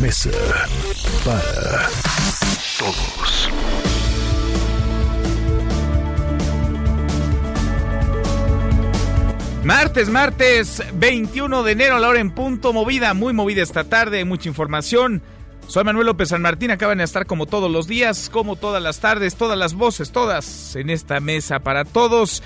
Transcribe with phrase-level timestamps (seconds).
[0.00, 0.30] Mesa
[1.24, 1.88] para
[2.78, 3.48] Todos.
[9.64, 14.24] Martes, martes 21 de enero a la hora en punto, movida, muy movida esta tarde,
[14.24, 15.20] mucha información.
[15.66, 19.00] Soy Manuel López San Martín, acaban de estar como todos los días, como todas las
[19.00, 22.42] tardes, todas las voces, todas en esta mesa para todos.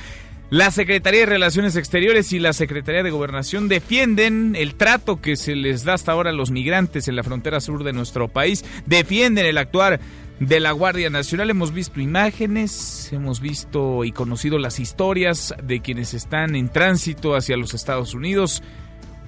[0.52, 5.56] La Secretaría de Relaciones Exteriores y la Secretaría de Gobernación defienden el trato que se
[5.56, 9.46] les da hasta ahora a los migrantes en la frontera sur de nuestro país, defienden
[9.46, 9.98] el actuar
[10.40, 11.48] de la Guardia Nacional.
[11.48, 17.56] Hemos visto imágenes, hemos visto y conocido las historias de quienes están en tránsito hacia
[17.56, 18.62] los Estados Unidos.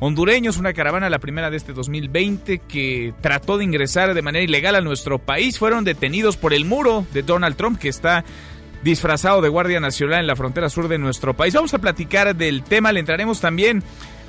[0.01, 4.75] Hondureños, una caravana, la primera de este 2020, que trató de ingresar de manera ilegal
[4.75, 8.27] a nuestro país, fueron detenidos por el muro de Donald Trump, que está
[8.85, 11.55] disfrazado de Guardia Nacional en la frontera sur de nuestro país.
[11.55, 13.83] Vamos a platicar del tema, le entraremos también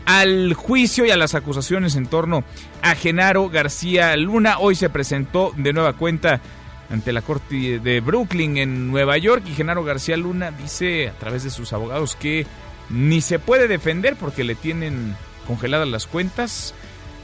[0.06, 2.44] al juicio y a las acusaciones en torno
[2.82, 4.58] a Genaro García Luna.
[4.60, 6.40] Hoy se presentó de nueva cuenta
[6.90, 11.44] ante la corte de Brooklyn en Nueva York y Genaro García Luna dice a través
[11.44, 12.48] de sus abogados que
[12.90, 15.16] ni se puede defender porque le tienen
[15.48, 16.74] congeladas las cuentas,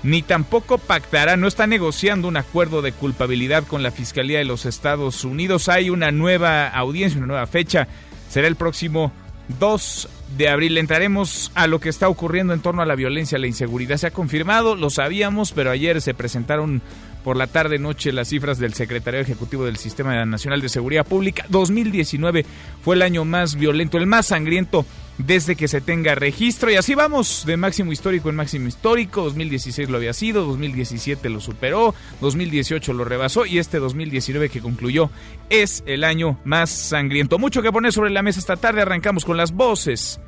[0.03, 4.66] ni tampoco pactará, no está negociando un acuerdo de culpabilidad con la Fiscalía de los
[4.66, 5.69] Estados Unidos.
[5.69, 7.88] Hay una nueva audiencia, una nueva fecha,
[8.30, 9.11] será el próximo
[9.59, 10.77] 2 de abril.
[10.77, 13.97] Entraremos a lo que está ocurriendo en torno a la violencia, la inseguridad.
[13.97, 16.81] Se ha confirmado, lo sabíamos, pero ayer se presentaron
[17.23, 21.45] por la tarde noche las cifras del secretario ejecutivo del Sistema Nacional de Seguridad Pública.
[21.50, 22.45] 2019
[22.83, 24.86] fue el año más violento, el más sangriento
[25.17, 29.23] desde que se tenga registro y así vamos de máximo histórico en máximo histórico.
[29.23, 35.09] 2016 lo había sido, 2017 lo superó, 2018 lo rebasó y este 2019 que concluyó
[35.49, 37.39] es el año más sangriento.
[37.39, 38.82] Mucho que poner sobre la mesa esta tarde.
[38.82, 40.20] Arrancamos con las voces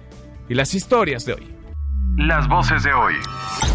[0.50, 1.48] y las historias de hoy.
[2.18, 3.16] Las voces de hoy.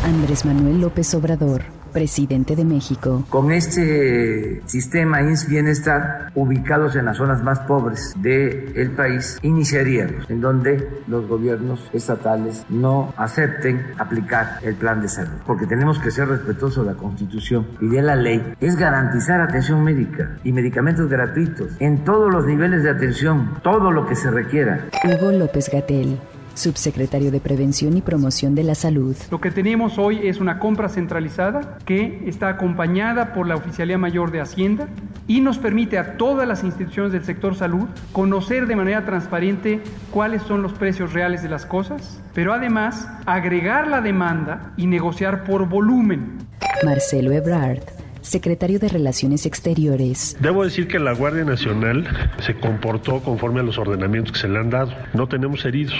[0.04, 3.24] Andrés Manuel López Obrador, presidente de México.
[3.28, 10.40] Con este sistema INS Bienestar, ubicados en las zonas más pobres del país, iniciaríamos en
[10.40, 16.28] donde los gobiernos estatales no acepten aplicar el plan de salud, porque tenemos que ser
[16.28, 18.54] respetuosos de la Constitución y de la ley.
[18.60, 24.06] Es garantizar atención médica y medicamentos gratuitos en todos los niveles de atención, todo lo
[24.06, 24.86] que se requiera.
[25.04, 26.18] Hugo López Gatel,
[26.58, 29.16] subsecretario de Prevención y Promoción de la Salud.
[29.30, 34.30] Lo que tenemos hoy es una compra centralizada que está acompañada por la Oficialía Mayor
[34.30, 34.88] de Hacienda
[35.26, 39.80] y nos permite a todas las instituciones del sector salud conocer de manera transparente
[40.10, 45.44] cuáles son los precios reales de las cosas, pero además agregar la demanda y negociar
[45.44, 46.38] por volumen.
[46.84, 47.82] Marcelo Ebrard,
[48.28, 50.36] secretario de Relaciones Exteriores.
[50.40, 52.06] Debo decir que la Guardia Nacional
[52.40, 54.92] se comportó conforme a los ordenamientos que se le han dado.
[55.14, 55.96] No tenemos heridos,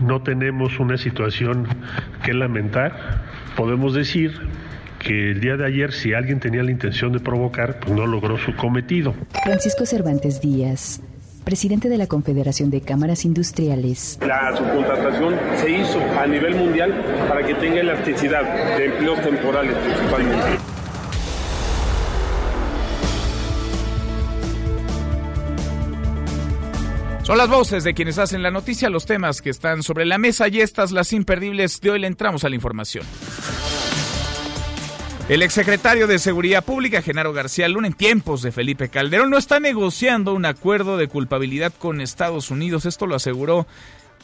[0.00, 1.66] no tenemos una situación
[2.24, 3.22] que lamentar.
[3.56, 4.32] Podemos decir
[4.98, 8.38] que el día de ayer, si alguien tenía la intención de provocar, pues no logró
[8.38, 9.14] su cometido.
[9.42, 11.00] Francisco Cervantes Díaz,
[11.44, 14.18] presidente de la Confederación de Cámaras Industriales.
[14.26, 16.92] La subcontratación se hizo a nivel mundial
[17.28, 20.61] para que tenga elasticidad de empleos temporales principalmente.
[27.22, 30.48] Son las voces de quienes hacen la noticia, los temas que están sobre la mesa
[30.48, 33.06] y estas las imperdibles de hoy le entramos a la información.
[35.28, 39.60] El exsecretario de Seguridad Pública, Genaro García Luna, en tiempos de Felipe Calderón, no está
[39.60, 42.86] negociando un acuerdo de culpabilidad con Estados Unidos.
[42.86, 43.68] Esto lo aseguró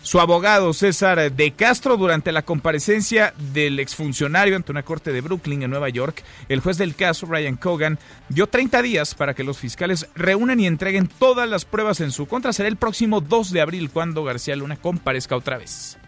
[0.03, 5.63] su abogado César de Castro durante la comparecencia del exfuncionario ante una corte de Brooklyn
[5.63, 6.23] en Nueva York.
[6.49, 7.99] El juez del caso, Ryan Cogan,
[8.29, 12.27] dio 30 días para que los fiscales reúnan y entreguen todas las pruebas en su
[12.27, 12.53] contra.
[12.53, 15.99] Será el próximo 2 de abril cuando García Luna comparezca otra vez.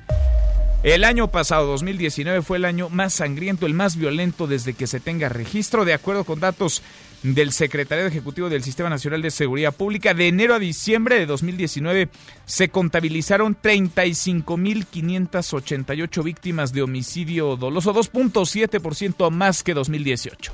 [0.83, 4.99] El año pasado, 2019, fue el año más sangriento, el más violento desde que se
[4.99, 6.83] tenga registro, de acuerdo con datos
[7.23, 10.15] del Secretariado Ejecutivo del Sistema Nacional de Seguridad Pública.
[10.15, 12.09] De enero a diciembre de 2019
[12.47, 20.53] se contabilizaron 35.588 víctimas de homicidio doloso, 2.7% más que 2018.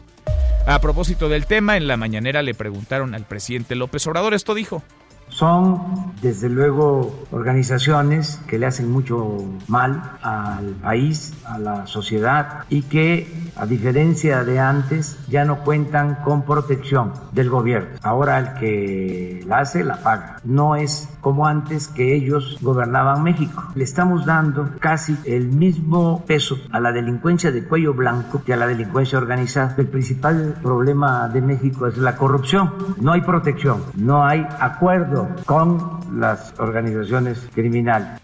[0.66, 4.82] A propósito del tema, en la mañanera le preguntaron al presidente López Obrador, esto dijo.
[5.28, 12.82] Son, desde luego, organizaciones que le hacen mucho mal al país, a la sociedad y
[12.82, 17.98] que, a diferencia de antes, ya no cuentan con protección del gobierno.
[18.02, 20.40] Ahora el que la hace, la paga.
[20.44, 23.64] No es como antes que ellos gobernaban México.
[23.74, 28.56] Le estamos dando casi el mismo peso a la delincuencia de cuello blanco que a
[28.56, 29.74] la delincuencia organizada.
[29.76, 32.72] El principal problema de México es la corrupción.
[33.00, 38.20] No hay protección, no hay acuerdo con las organizaciones criminales.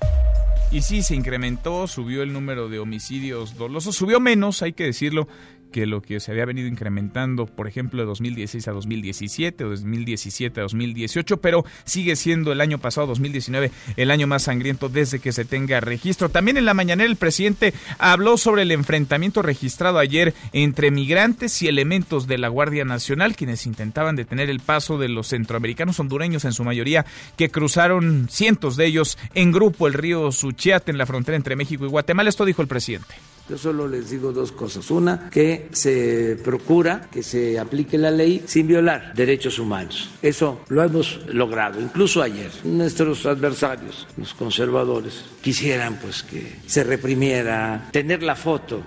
[0.71, 5.29] Y sí, se incrementó, subió el número de homicidios dolosos, subió menos, hay que decirlo,
[5.73, 10.61] que lo que se había venido incrementando, por ejemplo, de 2016 a 2017 o 2017
[10.61, 15.33] a 2018, pero sigue siendo el año pasado, 2019, el año más sangriento desde que
[15.33, 16.29] se tenga registro.
[16.29, 21.69] También en la mañanera el presidente habló sobre el enfrentamiento registrado ayer entre migrantes y
[21.69, 26.53] elementos de la Guardia Nacional, quienes intentaban detener el paso de los centroamericanos hondureños en
[26.53, 31.37] su mayoría, que cruzaron cientos de ellos en grupo el río Suchiate en la frontera
[31.37, 32.29] entre México y Guatemala.
[32.29, 33.32] Esto dijo el presidente.
[33.53, 34.91] Yo solo les digo dos cosas.
[34.91, 40.09] Una, que se procura que se aplique la ley sin violar derechos humanos.
[40.23, 41.79] Eso lo hemos logrado.
[41.79, 48.83] Incluso ayer nuestros adversarios, los conservadores, quisieran pues que se reprimiera, tener la foto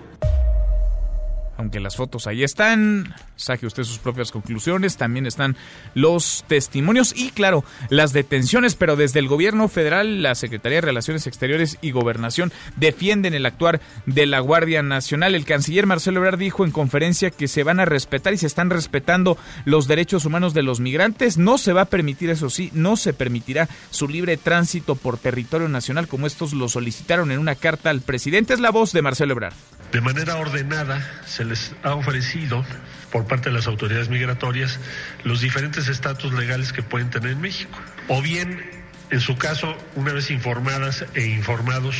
[1.57, 5.55] aunque las fotos ahí están, saque usted sus propias conclusiones, también están
[5.93, 11.27] los testimonios y claro, las detenciones, pero desde el gobierno federal, la Secretaría de Relaciones
[11.27, 15.35] Exteriores y Gobernación defienden el actuar de la Guardia Nacional.
[15.35, 18.69] El canciller Marcelo Ebrard dijo en conferencia que se van a respetar y se están
[18.69, 21.37] respetando los derechos humanos de los migrantes.
[21.37, 25.69] No se va a permitir, eso sí, no se permitirá su libre tránsito por territorio
[25.69, 28.53] nacional como estos lo solicitaron en una carta al presidente.
[28.53, 29.53] Es la voz de Marcelo Ebrard.
[29.95, 32.65] De manera ordenada se les ha ofrecido
[33.13, 34.77] por parte de las autoridades migratorias
[35.23, 37.79] los diferentes estatus legales que pueden tener en México.
[38.09, 38.61] O bien,
[39.09, 41.95] en su caso, una vez informadas e informados,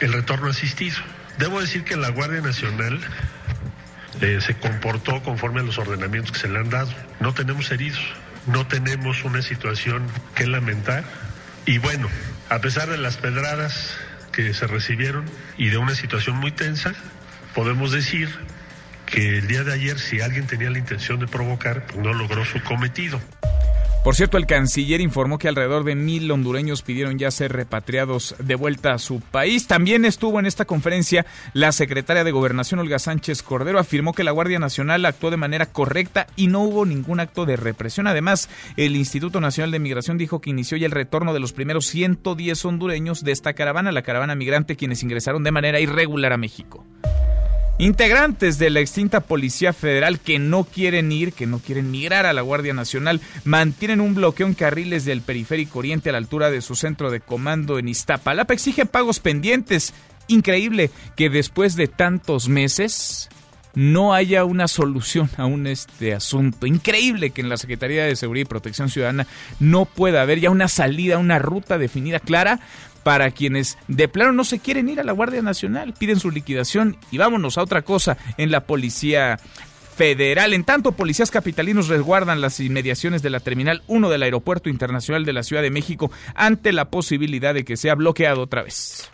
[0.00, 0.96] el retorno asistido.
[1.38, 2.98] Debo decir que la Guardia Nacional
[4.20, 6.92] eh, se comportó conforme a los ordenamientos que se le han dado.
[7.20, 8.02] No tenemos heridos,
[8.48, 11.04] no tenemos una situación que lamentar.
[11.66, 12.08] Y bueno,
[12.48, 13.96] a pesar de las pedradas
[14.32, 15.24] que se recibieron
[15.56, 16.96] y de una situación muy tensa,
[17.54, 18.28] podemos decir
[19.06, 22.44] que el día de ayer, si alguien tenía la intención de provocar, pues no logró
[22.44, 23.20] su cometido.
[24.04, 28.54] Por cierto, el canciller informó que alrededor de mil hondureños pidieron ya ser repatriados de
[28.54, 29.66] vuelta a su país.
[29.66, 34.30] También estuvo en esta conferencia la secretaria de Gobernación, Olga Sánchez Cordero, afirmó que la
[34.30, 38.06] Guardia Nacional actuó de manera correcta y no hubo ningún acto de represión.
[38.06, 41.86] Además, el Instituto Nacional de Migración dijo que inició ya el retorno de los primeros
[41.86, 46.86] 110 hondureños de esta caravana, la caravana migrante, quienes ingresaron de manera irregular a México.
[47.80, 52.32] Integrantes de la extinta Policía Federal que no quieren ir, que no quieren migrar a
[52.32, 56.60] la Guardia Nacional, mantienen un bloqueo en carriles del periférico oriente a la altura de
[56.60, 58.52] su centro de comando en Iztapalapa.
[58.52, 59.94] Exige pagos pendientes.
[60.26, 63.28] Increíble que después de tantos meses
[63.78, 66.66] no haya una solución a este asunto.
[66.66, 69.28] Increíble que en la Secretaría de Seguridad y Protección Ciudadana
[69.60, 72.58] no pueda haber ya una salida, una ruta definida clara
[73.08, 76.98] para quienes de plano no se quieren ir a la Guardia Nacional, piden su liquidación
[77.10, 79.38] y vámonos a otra cosa en la Policía
[79.96, 80.52] Federal.
[80.52, 85.32] En tanto, policías capitalinos resguardan las inmediaciones de la Terminal 1 del Aeropuerto Internacional de
[85.32, 89.10] la Ciudad de México ante la posibilidad de que sea bloqueado otra vez.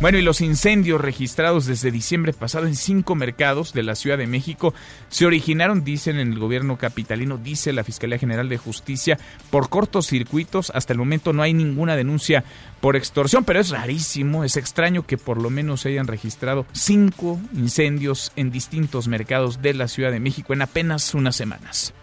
[0.00, 4.26] Bueno, y los incendios registrados desde diciembre pasado en cinco mercados de la Ciudad de
[4.26, 4.74] México
[5.08, 9.18] se originaron, dicen en el gobierno capitalino, dice la Fiscalía General de Justicia,
[9.50, 10.70] por cortos circuitos.
[10.74, 12.44] Hasta el momento no hay ninguna denuncia
[12.80, 17.40] por extorsión, pero es rarísimo, es extraño que por lo menos se hayan registrado cinco
[17.54, 21.94] incendios en distintos mercados de la Ciudad de México en apenas unas semanas.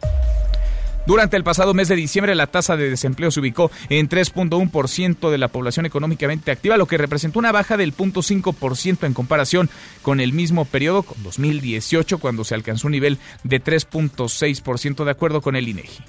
[1.08, 5.38] Durante el pasado mes de diciembre, la tasa de desempleo se ubicó en 3.1% de
[5.38, 9.70] la población económicamente activa, lo que representó una baja del 0.5% en comparación
[10.04, 15.42] con el mismo periodo, con 2018, cuando se alcanzó un nivel de 3.6% de acuerdo
[15.42, 16.04] con el INEGI.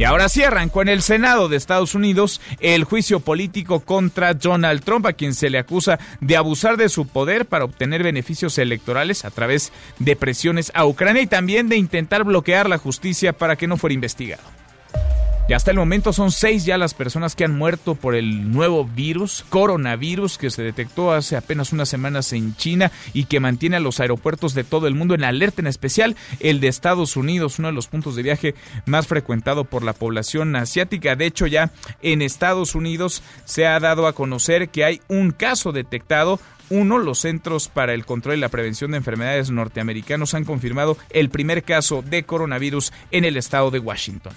[0.00, 4.82] Y ahora sí arrancó en el Senado de Estados Unidos el juicio político contra Donald
[4.82, 9.26] Trump, a quien se le acusa de abusar de su poder para obtener beneficios electorales
[9.26, 13.66] a través de presiones a Ucrania y también de intentar bloquear la justicia para que
[13.66, 14.59] no fuera investigado.
[15.50, 18.84] Y hasta el momento son seis ya las personas que han muerto por el nuevo
[18.84, 23.80] virus, coronavirus, que se detectó hace apenas unas semanas en China y que mantiene a
[23.80, 27.66] los aeropuertos de todo el mundo en alerta, en especial el de Estados Unidos, uno
[27.66, 28.54] de los puntos de viaje
[28.86, 31.16] más frecuentado por la población asiática.
[31.16, 35.72] De hecho, ya en Estados Unidos se ha dado a conocer que hay un caso
[35.72, 36.38] detectado
[36.68, 41.28] uno, los Centros para el Control y la Prevención de Enfermedades norteamericanos han confirmado el
[41.28, 44.32] primer caso de coronavirus en el estado de Washington.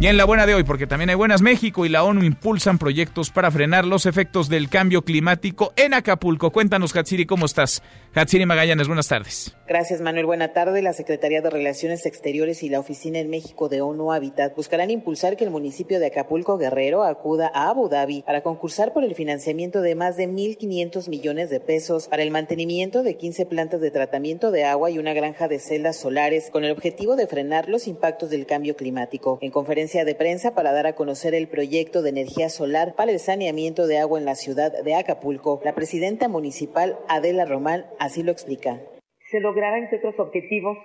[0.00, 2.78] Y en la buena de hoy, porque también hay buenas, México y la ONU impulsan
[2.78, 6.50] proyectos para frenar los efectos del cambio climático en Acapulco.
[6.52, 7.82] Cuéntanos, Hatsiri, ¿cómo estás?
[8.14, 9.54] Hatsiri Magallanes, buenas tardes.
[9.70, 10.26] Gracias, Manuel.
[10.26, 10.82] Buena tarde.
[10.82, 15.36] La Secretaría de Relaciones Exteriores y la Oficina en México de ONU Habitat buscarán impulsar
[15.36, 19.80] que el municipio de Acapulco Guerrero acuda a Abu Dhabi para concursar por el financiamiento
[19.80, 24.50] de más de 1.500 millones de pesos para el mantenimiento de 15 plantas de tratamiento
[24.50, 28.28] de agua y una granja de celdas solares con el objetivo de frenar los impactos
[28.28, 29.38] del cambio climático.
[29.40, 33.20] En conferencia de prensa para dar a conocer el proyecto de energía solar para el
[33.20, 35.60] saneamiento de agua en la ciudad de Acapulco.
[35.64, 38.80] La presidenta municipal Adela Román así lo explica.
[39.30, 40.76] Se logrará, entre otros objetivos,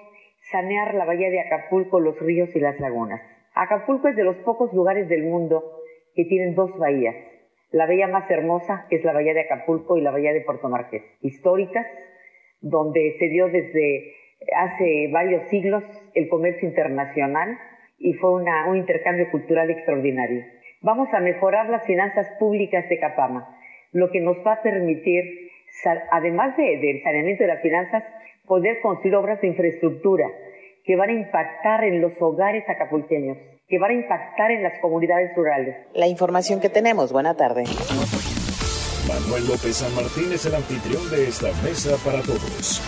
[0.51, 3.21] sanear la bahía de Acapulco, los ríos y las lagunas.
[3.55, 5.63] Acapulco es de los pocos lugares del mundo
[6.13, 7.15] que tienen dos bahías.
[7.71, 11.03] La bahía más hermosa, es la bahía de Acapulco, y la bahía de Puerto Marqués.
[11.21, 11.87] Históricas,
[12.61, 14.13] donde se dio desde
[14.55, 15.83] hace varios siglos
[16.13, 17.57] el comercio internacional
[17.97, 20.43] y fue un intercambio cultural extraordinario.
[20.81, 23.57] Vamos a mejorar las finanzas públicas de Capama,
[23.91, 25.49] lo que nos va a permitir,
[26.11, 28.03] además del saneamiento de las finanzas,
[28.47, 30.27] poder construir obras de infraestructura
[30.83, 33.37] que van a impactar en los hogares acapulqueños,
[33.67, 35.75] que van a impactar en las comunidades rurales.
[35.93, 37.11] La información que tenemos.
[37.11, 37.63] Buena tarde.
[39.07, 42.81] Manuel López San Martín es el anfitrión de esta mesa para todos.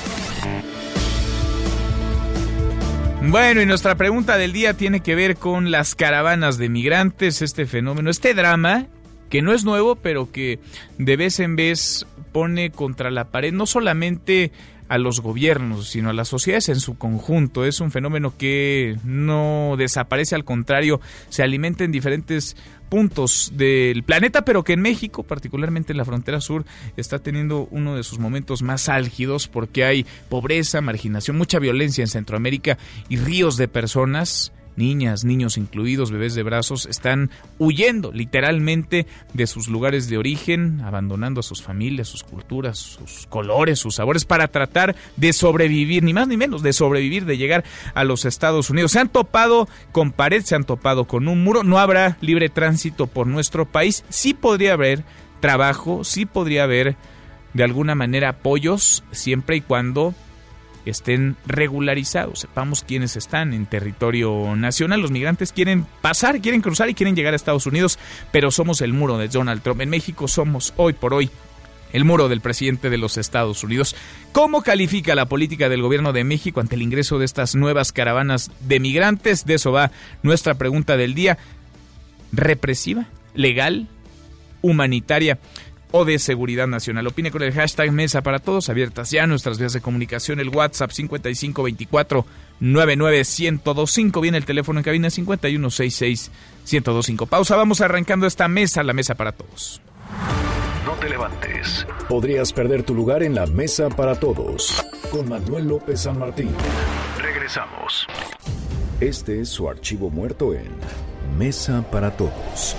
[3.29, 7.65] Bueno, y nuestra pregunta del día tiene que ver con las caravanas de migrantes, este
[7.65, 8.85] fenómeno, este drama
[9.29, 10.59] que no es nuevo, pero que
[10.97, 14.51] de vez en vez pone contra la pared no solamente
[14.89, 17.65] a los gobiernos, sino a las sociedades en su conjunto.
[17.65, 22.55] Es un fenómeno que no desaparece, al contrario, se alimenta en diferentes
[22.89, 26.65] puntos del planeta, pero que en México, particularmente en la frontera sur,
[26.95, 32.07] está teniendo uno de sus momentos más álgidos porque hay pobreza, marginación, mucha violencia en
[32.07, 32.77] Centroamérica
[33.09, 39.67] y ríos de personas niñas, niños incluidos, bebés de brazos, están huyendo literalmente de sus
[39.67, 44.95] lugares de origen, abandonando a sus familias, sus culturas, sus colores, sus sabores, para tratar
[45.17, 48.91] de sobrevivir, ni más ni menos, de sobrevivir, de llegar a los Estados Unidos.
[48.91, 53.07] Se han topado con pared, se han topado con un muro, no habrá libre tránsito
[53.07, 55.03] por nuestro país, sí podría haber
[55.39, 56.95] trabajo, sí podría haber
[57.53, 60.13] de alguna manera apoyos, siempre y cuando
[60.89, 65.01] estén regularizados, sepamos quiénes están en territorio nacional.
[65.01, 67.99] Los migrantes quieren pasar, quieren cruzar y quieren llegar a Estados Unidos,
[68.31, 69.81] pero somos el muro de Donald Trump.
[69.81, 71.29] En México somos hoy por hoy
[71.93, 73.95] el muro del presidente de los Estados Unidos.
[74.31, 78.51] ¿Cómo califica la política del gobierno de México ante el ingreso de estas nuevas caravanas
[78.61, 79.45] de migrantes?
[79.45, 79.91] De eso va
[80.23, 81.37] nuestra pregunta del día.
[82.31, 83.07] ¿Represiva?
[83.33, 83.87] ¿Legal?
[84.61, 85.39] ¿Humanitaria?
[85.91, 87.07] O de seguridad nacional.
[87.07, 90.91] Opine con el hashtag Mesa para Todos, abiertas ya nuestras vías de comunicación, el WhatsApp
[90.91, 92.25] 5524
[92.59, 96.31] 99125, viene el teléfono en cabina 5166
[96.71, 97.25] 1025.
[97.27, 99.81] Pausa, vamos arrancando esta mesa, la Mesa para Todos.
[100.85, 101.85] No te levantes.
[102.09, 106.49] Podrías perder tu lugar en la Mesa para Todos con Manuel López San Martín.
[107.21, 108.07] Regresamos.
[108.99, 110.69] Este es su archivo muerto en
[111.37, 112.75] Mesa para Todos.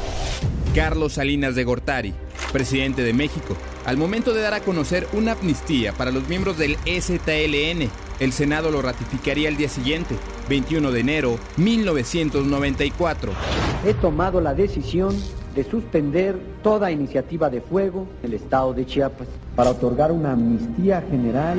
[0.74, 2.14] Carlos Salinas de Gortari,
[2.52, 6.76] presidente de México, al momento de dar a conocer una amnistía para los miembros del
[6.86, 7.90] STLN.
[8.20, 10.16] El Senado lo ratificaría el día siguiente,
[10.48, 13.32] 21 de enero 1994.
[13.86, 15.16] He tomado la decisión
[15.54, 21.02] de suspender toda iniciativa de fuego en el estado de Chiapas para otorgar una amnistía
[21.10, 21.58] general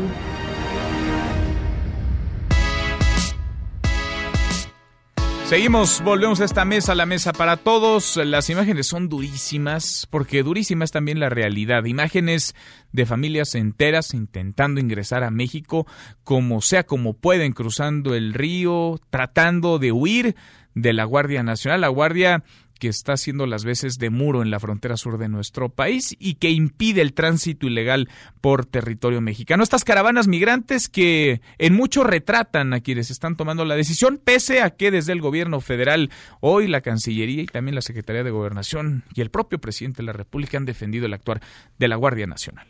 [5.50, 8.18] Seguimos, volvemos a esta mesa, la mesa para todos.
[8.18, 11.86] Las imágenes son durísimas, porque durísima es también la realidad.
[11.86, 12.54] Imágenes
[12.92, 15.88] de familias enteras intentando ingresar a México,
[16.24, 20.36] como sea como pueden, cruzando el río, tratando de huir
[20.76, 21.82] de la Guardia Nacional.
[21.82, 22.44] La Guardia
[22.80, 26.36] que está haciendo las veces de muro en la frontera sur de nuestro país y
[26.36, 28.10] que impide el tránsito ilegal
[28.42, 29.62] por territorio mexicano.
[29.62, 34.72] Estas caravanas migrantes que en mucho retratan a quienes están tomando la decisión, pese a
[34.72, 36.10] que desde el gobierno federal,
[36.40, 40.14] hoy la Cancillería y también la Secretaría de Gobernación y el propio presidente de la
[40.14, 41.42] República han defendido el actuar
[41.78, 42.68] de la Guardia Nacional.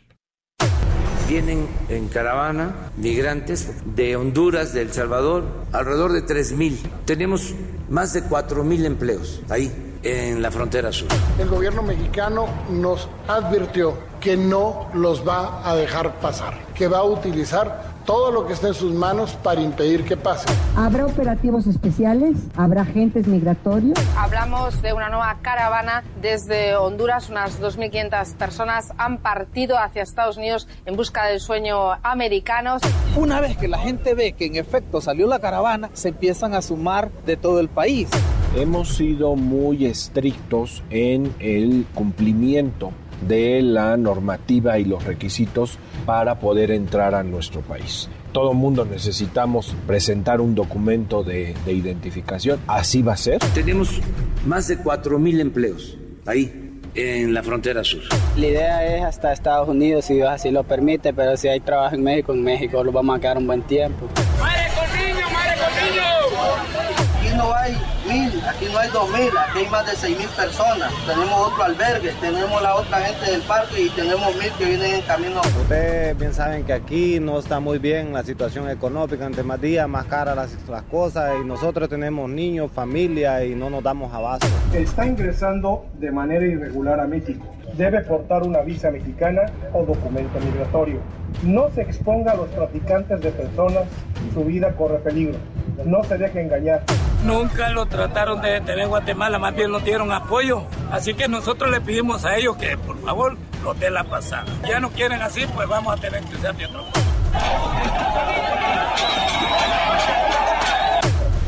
[1.28, 6.76] Vienen en caravana migrantes de Honduras, de El Salvador, alrededor de 3.000.
[7.04, 7.54] Tenemos
[7.88, 9.70] más de 4.000 empleos ahí
[10.02, 11.08] en la frontera sur.
[11.38, 17.04] El gobierno mexicano nos advirtió que no los va a dejar pasar, que va a
[17.04, 20.46] utilizar todo lo que esté en sus manos para impedir que pase.
[20.76, 22.36] ¿Habrá operativos especiales?
[22.56, 23.98] ¿Habrá agentes migratorios?
[24.16, 27.30] Hablamos de una nueva caravana desde Honduras.
[27.30, 32.78] Unas 2.500 personas han partido hacia Estados Unidos en busca del sueño americano.
[33.16, 36.62] Una vez que la gente ve que en efecto salió la caravana, se empiezan a
[36.62, 38.08] sumar de todo el país.
[38.56, 42.90] Hemos sido muy estrictos en el cumplimiento
[43.28, 48.08] de la normativa y los requisitos para poder entrar a nuestro país.
[48.32, 52.58] Todo mundo necesitamos presentar un documento de, de identificación.
[52.66, 53.38] Así va a ser.
[53.54, 54.00] Tenemos
[54.44, 58.02] más de 4.000 empleos ahí en la frontera sur.
[58.36, 61.94] La idea es hasta Estados Unidos, si Dios así lo permite, pero si hay trabajo
[61.94, 64.08] en México, en México lo vamos a quedar un buen tiempo.
[64.40, 66.06] ¡Madre con niños, madre con niños!
[67.20, 70.28] Aquí no hay mil, aquí no hay dos mil, aquí hay más de seis mil
[70.28, 70.92] personas.
[71.06, 75.02] Tenemos otro albergue, tenemos la otra gente del parque y tenemos mil que vienen en
[75.02, 75.40] camino.
[75.62, 79.88] Ustedes bien saben que aquí no está muy bien la situación económica, entre más días
[79.88, 84.46] más caras las, las cosas y nosotros tenemos niños, familia y no nos damos abasto.
[84.72, 87.46] Está ingresando de manera irregular a México.
[87.76, 90.98] Debe portar una visa mexicana o documento migratorio.
[91.44, 93.84] No se exponga a los traficantes de personas,
[94.34, 95.38] su vida corre peligro.
[95.84, 96.82] No se deje engañar.
[97.24, 100.64] Nunca lo trataron de detener en Guatemala, más bien nos dieron apoyo.
[100.90, 104.46] Así que nosotros le pedimos a ellos que por favor lo den la pasada.
[104.66, 106.66] Ya no quieren así, pues vamos a tener que usar de.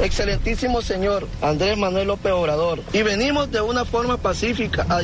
[0.03, 5.01] Excelentísimo señor Andrés Manuel López Obrador, y venimos de una forma pacífica a,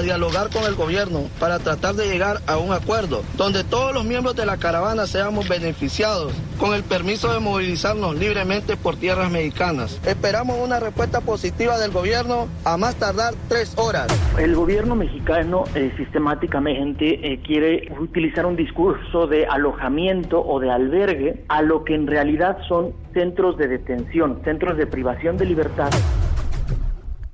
[0.00, 4.34] dialogar con el gobierno para tratar de llegar a un acuerdo donde todos los miembros
[4.34, 10.00] de la caravana seamos beneficiados con el permiso de movilizarnos libremente por tierras mexicanas.
[10.04, 14.08] Esperamos una respuesta positiva del gobierno a más tardar tres horas.
[14.36, 21.44] El gobierno mexicano eh, sistemáticamente eh, quiere utilizar un discurso de alojamiento o de albergue
[21.48, 25.90] a lo que en realidad son centros de detención, centros de privación de libertad.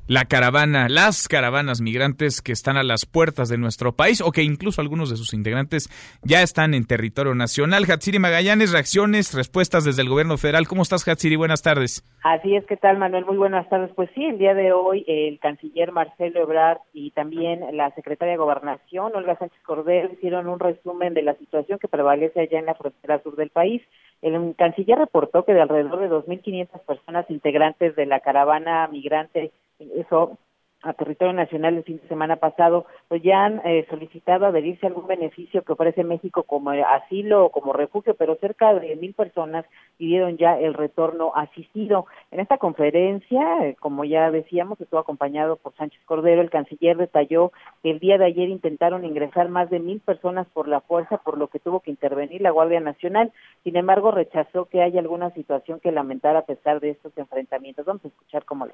[0.09, 4.45] La caravana, las caravanas migrantes que están a las puertas de nuestro país o que
[4.45, 5.89] incluso algunos de sus integrantes
[6.23, 7.91] ya están en territorio nacional.
[7.91, 10.69] Hatsiri Magallanes, reacciones, respuestas desde el gobierno federal.
[10.69, 11.35] ¿Cómo estás, Hatsiri?
[11.35, 12.05] Buenas tardes.
[12.23, 13.25] Así es, ¿qué tal, Manuel?
[13.25, 13.91] Muy buenas tardes.
[13.97, 18.39] Pues sí, el día de hoy el canciller Marcelo Ebrard y también la secretaria de
[18.39, 22.77] Gobernación, Olga Sánchez Cordero, hicieron un resumen de la situación que prevalece allá en la
[22.77, 23.83] frontera sur del país.
[24.23, 30.39] El canciller reportó que de alrededor de 2.500 personas integrantes de la caravana migrante, eso
[30.87, 34.89] a territorio nacional el fin de semana pasado, pues ya han eh, solicitado adherirse a
[34.89, 39.65] algún beneficio que ofrece México como asilo o como refugio, pero cerca de mil personas
[39.99, 42.07] pidieron ya el retorno asistido.
[42.31, 47.53] En esta conferencia, eh, como ya decíamos, estuvo acompañado por Sánchez Cordero, el canciller detalló
[47.83, 51.37] que el día de ayer intentaron ingresar más de mil personas por la fuerza, por
[51.37, 53.33] lo que tuvo que intervenir la Guardia Nacional.
[53.65, 57.85] Sin embargo, rechazó que haya alguna situación que lamentar a pesar de estos enfrentamientos.
[57.85, 58.73] Vamos a escuchar cómo lo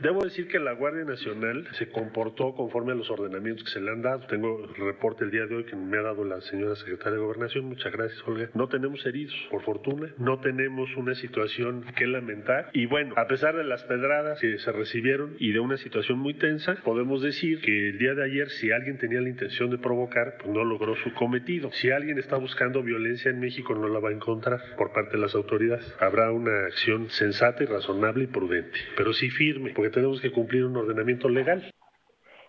[0.00, 3.92] Debo decir que la Guardia Nacional se comportó conforme a los ordenamientos que se le
[3.92, 4.26] han dado.
[4.26, 7.24] Tengo el reporte el día de hoy que me ha dado la señora secretaria de
[7.24, 7.66] Gobernación.
[7.66, 8.50] Muchas gracias, Olga.
[8.54, 10.08] No tenemos heridos, por fortuna.
[10.18, 12.70] No tenemos una situación que lamentar.
[12.72, 16.34] Y bueno, a pesar de las pedradas que se recibieron y de una situación muy
[16.34, 20.38] tensa, podemos decir que el día de ayer, si alguien tenía la intención de provocar,
[20.38, 21.70] pues no logró su cometido.
[21.70, 25.18] Si alguien está buscando violencia en México, no la va a encontrar por parte de
[25.18, 25.94] las autoridades.
[26.00, 30.64] Habrá una acción sensata y razonable y prudente, pero sí firme porque tenemos que cumplir
[30.64, 31.62] un ordenamiento legal.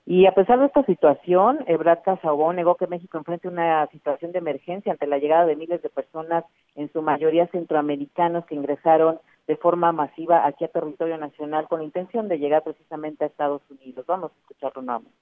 [0.05, 4.37] Y a pesar de esta situación, Ebrad Casabó negó que México enfrente una situación de
[4.37, 6.45] emergencia ante la llegada de miles de personas,
[6.75, 11.85] en su mayoría centroamericanos, que ingresaron de forma masiva aquí a territorio nacional con la
[11.85, 14.05] intención de llegar precisamente a Estados Unidos.
[14.05, 15.17] Vamos a escucharlo nuevamente.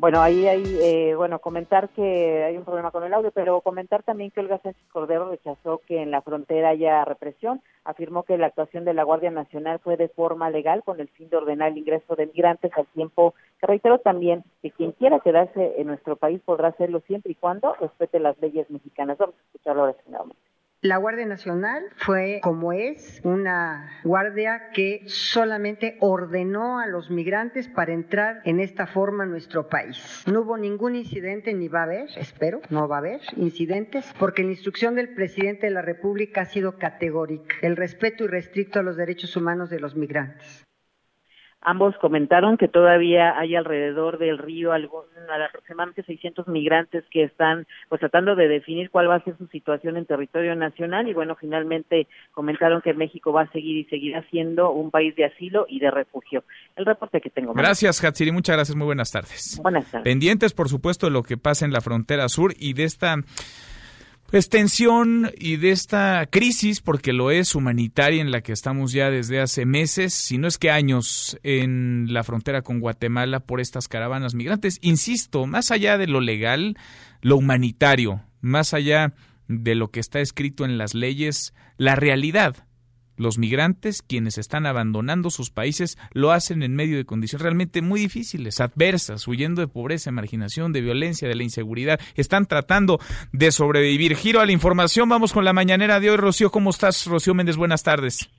[0.00, 4.02] Bueno, ahí hay, eh, bueno, comentar que hay un problema con el audio, pero comentar
[4.02, 7.60] también que Olga Sánchez Cordero rechazó que en la frontera haya represión.
[7.84, 11.28] Afirmó que la actuación de la Guardia Nacional fue de forma legal con el fin
[11.28, 15.74] de ordenar el ingreso de migrantes al tiempo que reiteró también que quien quiera quedarse
[15.76, 19.18] en nuestro país podrá hacerlo siempre y cuando respete las leyes mexicanas.
[19.18, 20.49] Vamos a escucharlo ahora, finalmente.
[20.82, 27.92] La Guardia Nacional fue, como es, una guardia que solamente ordenó a los migrantes para
[27.92, 30.24] entrar en esta forma a nuestro país.
[30.26, 34.42] No hubo ningún incidente, ni va a haber, espero, no va a haber incidentes, porque
[34.42, 38.96] la instrucción del presidente de la República ha sido categórica, el respeto irrestricto a los
[38.96, 40.64] derechos humanos de los migrantes.
[41.62, 45.02] Ambos comentaron que todavía hay alrededor del río algún,
[45.46, 49.96] aproximadamente 600 migrantes que están pues tratando de definir cuál va a ser su situación
[49.98, 54.70] en territorio nacional y bueno, finalmente comentaron que México va a seguir y seguirá siendo
[54.70, 56.44] un país de asilo y de refugio.
[56.76, 57.52] El reporte que tengo.
[57.52, 58.32] Gracias, Hatsiri.
[58.32, 58.76] Muchas gracias.
[58.76, 59.60] Muy buenas tardes.
[59.62, 60.04] Buenas tardes.
[60.04, 63.16] Pendientes, por supuesto, de lo que pasa en la frontera sur y de esta
[64.38, 69.40] extensión y de esta crisis, porque lo es humanitaria en la que estamos ya desde
[69.40, 74.34] hace meses, si no es que años, en la frontera con Guatemala por estas caravanas
[74.34, 74.78] migrantes.
[74.82, 76.76] Insisto, más allá de lo legal,
[77.22, 79.14] lo humanitario, más allá
[79.48, 82.56] de lo que está escrito en las leyes, la realidad
[83.20, 88.00] los migrantes, quienes están abandonando sus países, lo hacen en medio de condiciones realmente muy
[88.00, 92.00] difíciles, adversas, huyendo de pobreza, marginación, de violencia, de la inseguridad.
[92.16, 92.98] Están tratando
[93.32, 94.16] de sobrevivir.
[94.16, 95.08] Giro a la información.
[95.08, 96.16] Vamos con la mañanera de hoy.
[96.16, 97.06] Rocío, ¿cómo estás?
[97.06, 98.30] Rocío Méndez, buenas tardes.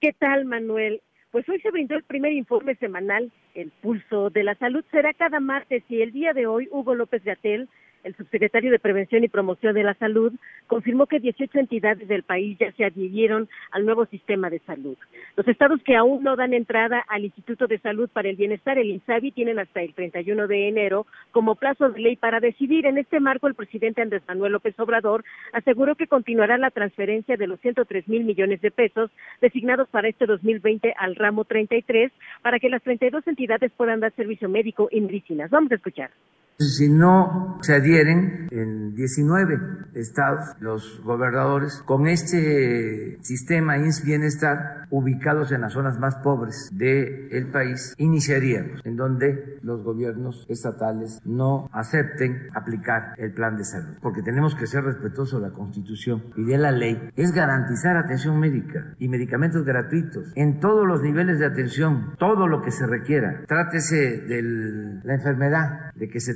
[0.00, 1.00] ¿Qué tal, Manuel?
[1.30, 4.84] Pues hoy se brindó el primer informe semanal, El Pulso de la Salud.
[4.90, 7.68] Será cada martes y el día de hoy Hugo López Gatel
[8.04, 10.32] el subsecretario de Prevención y Promoción de la Salud
[10.66, 14.96] confirmó que 18 entidades del país ya se adhirieron al nuevo sistema de salud.
[15.36, 18.90] Los estados que aún no dan entrada al Instituto de Salud para el Bienestar, el
[18.90, 22.86] INSABI, tienen hasta el 31 de enero como plazo de ley para decidir.
[22.86, 27.46] En este marco, el presidente Andrés Manuel López Obrador aseguró que continuará la transferencia de
[27.46, 32.12] los 103 mil millones de pesos designados para este 2020 al ramo 33
[32.42, 35.50] para que las 32 entidades puedan dar servicio médico y medicinas.
[35.50, 36.10] Vamos a escuchar.
[36.58, 39.58] Si no se adhieren en 19
[39.94, 47.48] estados los gobernadores con este sistema INS Bienestar ubicados en las zonas más pobres del
[47.50, 54.22] país, iniciaríamos en donde los gobiernos estatales no acepten aplicar el plan de salud, porque
[54.22, 57.10] tenemos que ser respetuosos de la Constitución y de la ley.
[57.16, 62.62] Es garantizar atención médica y medicamentos gratuitos en todos los niveles de atención, todo lo
[62.62, 63.42] que se requiera.
[63.48, 66.34] Trátese de la enfermedad de que se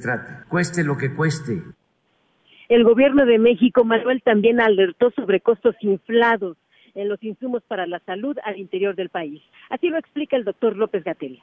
[0.49, 1.63] cueste lo que cueste.
[2.69, 6.57] El gobierno de México, Manuel, también alertó sobre costos inflados
[6.95, 9.43] en los insumos para la salud al interior del país.
[9.71, 11.41] Así lo explica el doctor López Gatel.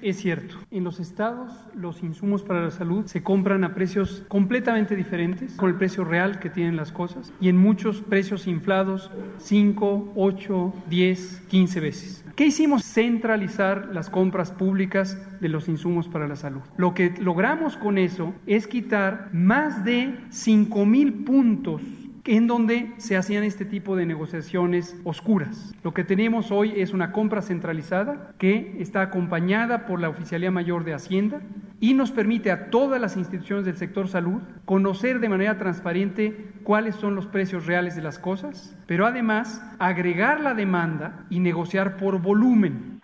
[0.00, 4.94] Es cierto, en los estados los insumos para la salud se compran a precios completamente
[4.94, 10.12] diferentes con el precio real que tienen las cosas y en muchos precios inflados 5,
[10.14, 12.24] 8, 10, 15 veces.
[12.36, 12.84] ¿Qué hicimos?
[12.84, 16.60] Centralizar las compras públicas de los insumos para la salud.
[16.76, 21.82] Lo que logramos con eso es quitar más de 5 mil puntos
[22.24, 25.74] en donde se hacían este tipo de negociaciones oscuras.
[25.82, 30.84] Lo que tenemos hoy es una compra centralizada que está acompañada por la Oficialía Mayor
[30.84, 31.40] de Hacienda
[31.80, 36.96] y nos permite a todas las instituciones del sector salud conocer de manera transparente cuáles
[36.96, 42.20] son los precios reales de las cosas, pero además agregar la demanda y negociar por
[42.20, 43.00] volumen.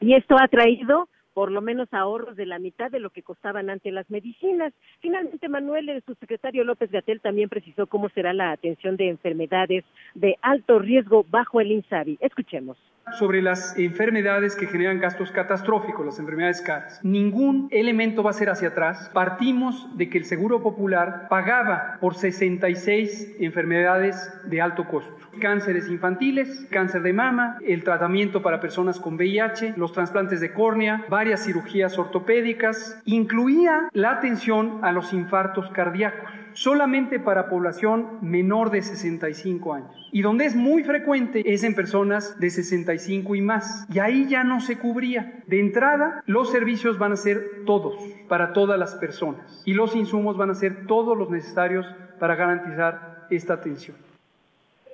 [0.00, 3.70] Y esto ha traído por lo menos ahorros de la mitad de lo que costaban
[3.70, 4.72] antes las medicinas.
[4.98, 9.84] Finalmente, Manuel, el subsecretario López Gatel también precisó cómo será la atención de enfermedades
[10.16, 12.18] de alto riesgo bajo el INSABI.
[12.20, 12.76] Escuchemos
[13.18, 17.00] sobre las enfermedades que generan gastos catastróficos, las enfermedades caras.
[17.02, 19.10] Ningún elemento va a ser hacia atrás.
[19.12, 25.16] Partimos de que el Seguro Popular pagaba por 66 enfermedades de alto costo.
[25.40, 31.04] Cánceres infantiles, cáncer de mama, el tratamiento para personas con VIH, los trasplantes de córnea,
[31.08, 38.82] varias cirugías ortopédicas, incluía la atención a los infartos cardíacos solamente para población menor de
[38.82, 40.08] 65 años.
[40.10, 43.86] Y donde es muy frecuente es en personas de 65 y más.
[43.92, 45.40] Y ahí ya no se cubría.
[45.46, 47.94] De entrada, los servicios van a ser todos,
[48.26, 49.62] para todas las personas.
[49.66, 51.86] Y los insumos van a ser todos los necesarios
[52.18, 53.96] para garantizar esta atención.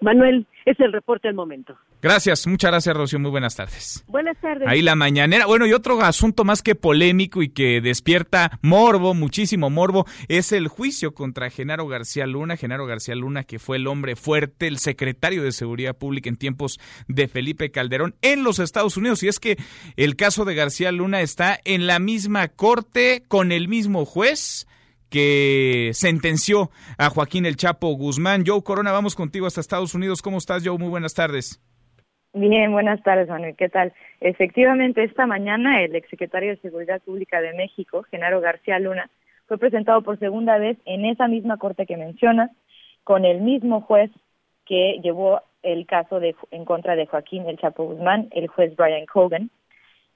[0.02, 1.78] Manuel, es el reporte del momento.
[2.04, 3.18] Gracias, muchas gracias, Rocío.
[3.18, 4.04] Muy buenas tardes.
[4.08, 4.68] Buenas tardes.
[4.68, 5.46] Ahí la mañanera.
[5.46, 10.68] Bueno, y otro asunto más que polémico y que despierta morbo, muchísimo morbo, es el
[10.68, 12.58] juicio contra Genaro García Luna.
[12.58, 16.78] Genaro García Luna, que fue el hombre fuerte, el secretario de Seguridad Pública en tiempos
[17.08, 19.22] de Felipe Calderón en los Estados Unidos.
[19.22, 19.56] Y es que
[19.96, 24.66] el caso de García Luna está en la misma corte con el mismo juez
[25.08, 28.44] que sentenció a Joaquín El Chapo Guzmán.
[28.46, 30.20] Joe Corona, vamos contigo hasta Estados Unidos.
[30.20, 30.76] ¿Cómo estás, Joe?
[30.76, 31.62] Muy buenas tardes.
[32.36, 33.54] Bien, buenas tardes, Manuel.
[33.54, 33.92] ¿Qué tal?
[34.20, 39.08] Efectivamente, esta mañana el exsecretario de Seguridad Pública de México, Genaro García Luna,
[39.46, 42.50] fue presentado por segunda vez en esa misma corte que mencionas,
[43.04, 44.10] con el mismo juez
[44.66, 49.06] que llevó el caso de, en contra de Joaquín El Chapo Guzmán, el juez Brian
[49.06, 49.50] Cogan.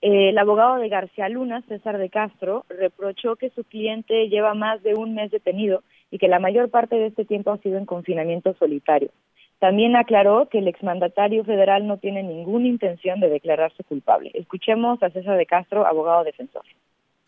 [0.00, 4.94] El abogado de García Luna, César de Castro, reprochó que su cliente lleva más de
[4.94, 8.54] un mes detenido y que la mayor parte de este tiempo ha sido en confinamiento
[8.54, 9.10] solitario.
[9.58, 14.30] También aclaró que el exmandatario federal no tiene ninguna intención de declararse culpable.
[14.34, 16.62] Escuchemos a César de Castro, abogado defensor.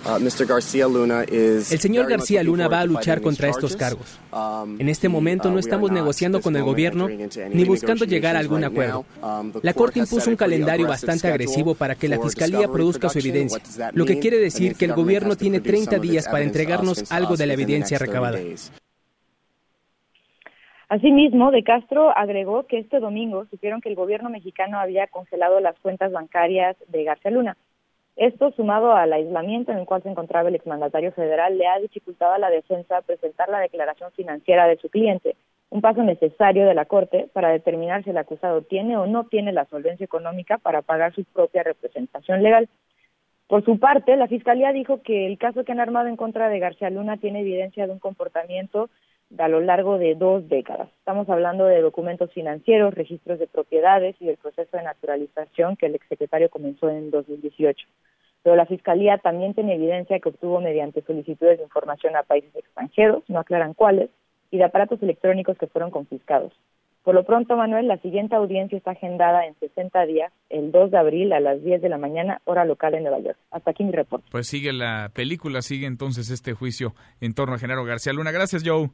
[0.02, 4.18] Uh, el señor García Luna va a luchar contra estos cargos.
[4.32, 8.38] Um, en este momento no uh, estamos negociando con el gobierno ni buscando llegar a
[8.38, 9.04] algún acuerdo.
[9.22, 13.60] Um, la Corte impuso un calendario bastante agresivo para que la Fiscalía produzca su evidencia,
[13.92, 17.52] lo que quiere decir que el gobierno tiene 30 días para entregarnos algo de la
[17.52, 18.38] evidencia recabada.
[20.90, 25.78] Asimismo, De Castro agregó que este domingo supieron que el gobierno mexicano había congelado las
[25.78, 27.56] cuentas bancarias de García Luna.
[28.16, 32.32] Esto, sumado al aislamiento en el cual se encontraba el exmandatario federal, le ha dificultado
[32.32, 35.36] a la defensa presentar la declaración financiera de su cliente,
[35.70, 39.52] un paso necesario de la Corte para determinar si el acusado tiene o no tiene
[39.52, 42.68] la solvencia económica para pagar su propia representación legal.
[43.46, 46.58] Por su parte, la Fiscalía dijo que el caso que han armado en contra de
[46.58, 48.90] García Luna tiene evidencia de un comportamiento
[49.38, 50.88] a lo largo de dos décadas.
[50.98, 55.94] Estamos hablando de documentos financieros, registros de propiedades y del proceso de naturalización que el
[55.94, 57.86] exsecretario comenzó en 2018.
[58.42, 63.22] Pero la Fiscalía también tiene evidencia que obtuvo mediante solicitudes de información a países extranjeros,
[63.28, 64.10] no aclaran cuáles,
[64.50, 66.52] y de aparatos electrónicos que fueron confiscados.
[67.04, 70.98] Por lo pronto, Manuel, la siguiente audiencia está agendada en 60 días, el 2 de
[70.98, 73.38] abril a las 10 de la mañana, hora local en Nueva York.
[73.50, 74.26] Hasta aquí mi reporte.
[74.30, 78.32] Pues sigue la película, sigue entonces este juicio en torno a Genaro García Luna.
[78.32, 78.90] Gracias, Joe.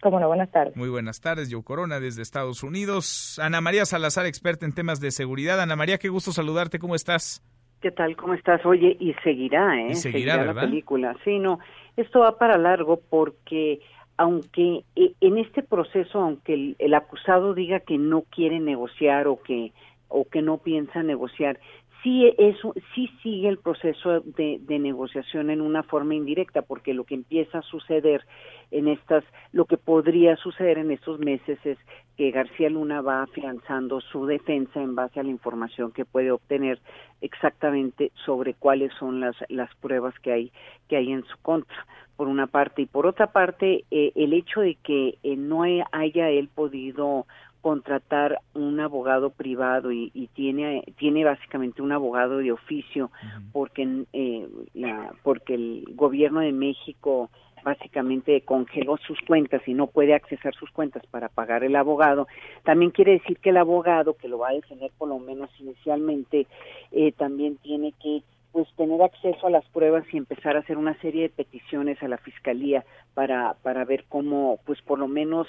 [0.00, 0.76] Cómo no, buenas tardes.
[0.76, 3.38] Muy buenas tardes, Joe Corona desde Estados Unidos.
[3.38, 5.60] Ana María Salazar, experta en temas de seguridad.
[5.60, 7.42] Ana María, qué gusto saludarte, ¿cómo estás?
[7.80, 8.16] ¿Qué tal?
[8.16, 8.64] ¿Cómo estás?
[8.64, 9.88] Oye, y seguirá, ¿eh?
[9.90, 11.16] Y seguirá, la película.
[11.24, 11.58] Sí, no,
[11.96, 13.80] esto va para largo porque
[14.16, 19.72] aunque eh, en este proceso, aunque el, acusado diga que no quiere negociar o que
[20.08, 21.60] o que no piensa negociar,
[22.02, 27.04] sí eso sí sigue el proceso de, de, negociación en una forma indirecta porque lo
[27.04, 28.24] que empieza a suceder
[28.70, 31.78] en estas lo que podría suceder en estos meses es
[32.16, 36.80] que García Luna va afianzando su defensa en base a la información que puede obtener
[37.20, 40.52] exactamente sobre cuáles son las las pruebas que hay
[40.88, 41.86] que hay en su contra
[42.20, 42.82] por una parte.
[42.82, 47.26] Y por otra parte eh, el hecho de que eh, no haya él podido
[47.60, 53.10] contratar un abogado privado y, tiene tiene básicamente un abogado de oficio
[53.52, 57.30] porque eh, la, porque el gobierno de México
[57.62, 62.26] básicamente congeló sus cuentas y no puede accesar sus cuentas para pagar el abogado,
[62.64, 66.46] también quiere decir que el abogado que lo va a defender por lo menos inicialmente
[66.92, 70.98] eh, también tiene que pues tener acceso a las pruebas y empezar a hacer una
[71.00, 75.46] serie de peticiones a la fiscalía para para ver cómo pues por lo menos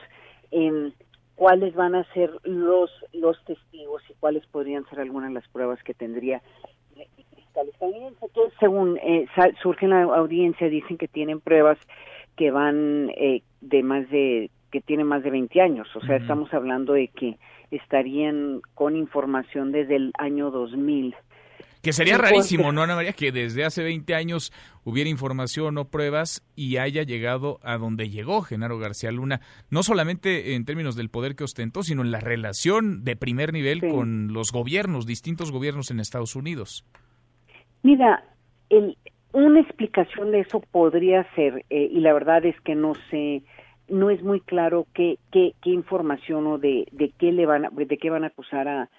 [0.51, 0.93] en
[1.35, 5.81] cuáles van a ser los los testigos y cuáles podrían ser algunas de las pruebas
[5.83, 6.41] que tendría.
[7.79, 8.13] También
[8.59, 9.25] según eh,
[9.61, 11.77] surge en la audiencia dicen que tienen pruebas
[12.37, 16.53] que van eh, de más de que tienen más de 20 años, o sea, estamos
[16.53, 17.37] hablando de que
[17.71, 21.13] estarían con información desde el año 2000
[21.81, 23.13] que sería rarísimo, ¿no, Ana María?
[23.13, 28.41] Que desde hace 20 años hubiera información o pruebas y haya llegado a donde llegó
[28.41, 33.03] Genaro García Luna, no solamente en términos del poder que ostentó, sino en la relación
[33.03, 36.85] de primer nivel con los gobiernos, distintos gobiernos en Estados Unidos.
[37.83, 38.23] Mira,
[38.69, 38.97] el,
[39.33, 43.43] una explicación de eso podría ser, eh, y la verdad es que no sé,
[43.87, 47.97] no es muy claro qué, qué, qué información o de, de qué le van de
[47.97, 48.89] qué van a acusar a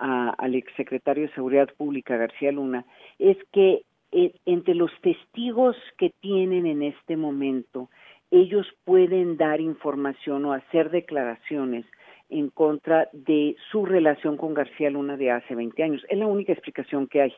[0.00, 2.86] al exsecretario de Seguridad Pública, García Luna,
[3.18, 3.82] es que
[4.12, 7.90] eh, entre los testigos que tienen en este momento,
[8.30, 11.84] ellos pueden dar información o hacer declaraciones
[12.28, 16.04] en contra de su relación con García Luna de hace 20 años.
[16.08, 17.34] Es la única explicación que hay,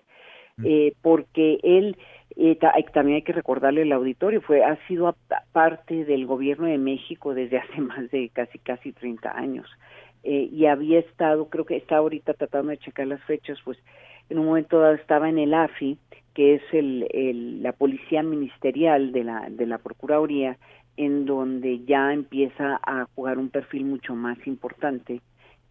[0.56, 0.64] mm.
[0.66, 1.96] eh, porque él,
[2.36, 2.56] eh,
[2.92, 5.14] también hay que recordarle el auditorio, fue, ha sido
[5.52, 9.68] parte del gobierno de México desde hace más de casi, casi 30 años.
[10.24, 13.78] Eh, y había estado, creo que está ahorita tratando de checar las fechas, pues
[14.30, 15.98] en un momento dado estaba en el AFI,
[16.34, 20.56] que es el, la policía ministerial de la, de la Procuraduría,
[20.96, 25.20] en donde ya empieza a jugar un perfil mucho más importante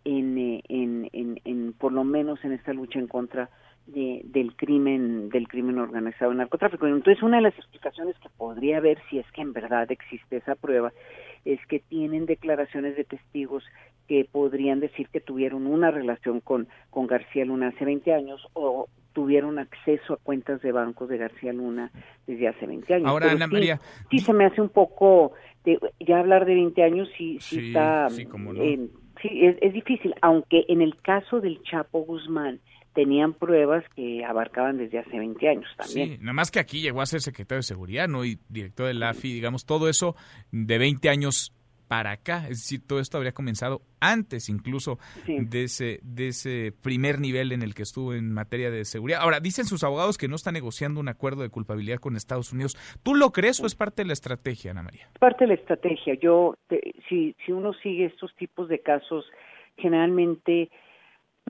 [0.03, 3.49] en, eh, en, en, en por lo menos en esta lucha en contra
[3.87, 6.87] de, del crimen del crimen organizado en narcotráfico.
[6.87, 10.55] Entonces, una de las explicaciones que podría haber, si es que en verdad existe esa
[10.55, 10.91] prueba,
[11.45, 13.63] es que tienen declaraciones de testigos
[14.07, 18.87] que podrían decir que tuvieron una relación con, con García Luna hace 20 años o
[19.13, 21.91] tuvieron acceso a cuentas de bancos de García Luna
[22.27, 23.07] desde hace 20 años.
[23.07, 23.79] Ahora, Ana María.
[24.09, 25.33] Sí, se me hace un poco,
[25.99, 28.09] ya hablar de 20 años sí, sí, está...
[28.09, 28.27] Sí,
[29.45, 32.59] es, es difícil, aunque en el caso del Chapo Guzmán,
[32.93, 36.09] tenían pruebas que abarcaban desde hace 20 años también.
[36.09, 38.25] Sí, nada más que aquí llegó a ser secretario de Seguridad, ¿no?
[38.25, 40.15] Y director de la AFI, digamos, todo eso
[40.51, 41.53] de 20 años
[41.91, 47.19] para acá, es decir, todo esto habría comenzado antes incluso de ese de ese primer
[47.19, 49.19] nivel en el que estuvo en materia de seguridad.
[49.19, 52.77] Ahora, dicen sus abogados que no está negociando un acuerdo de culpabilidad con Estados Unidos.
[53.03, 55.09] ¿Tú lo crees o es parte de la estrategia, Ana María?
[55.19, 56.13] Parte de la estrategia.
[56.13, 56.55] Yo
[57.09, 59.25] si si uno sigue estos tipos de casos,
[59.75, 60.69] generalmente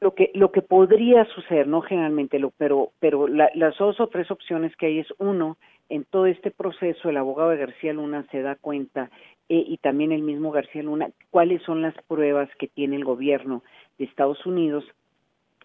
[0.02, 4.30] lo que lo que podría suceder no generalmente lo pero pero las dos o tres
[4.32, 5.58] opciones que hay es uno
[5.90, 9.12] en todo este proceso el abogado de García Luna se da cuenta
[9.48, 13.64] eh, y también el mismo García Luna cuáles son las pruebas que tiene el gobierno
[14.00, 14.84] de Estados Unidos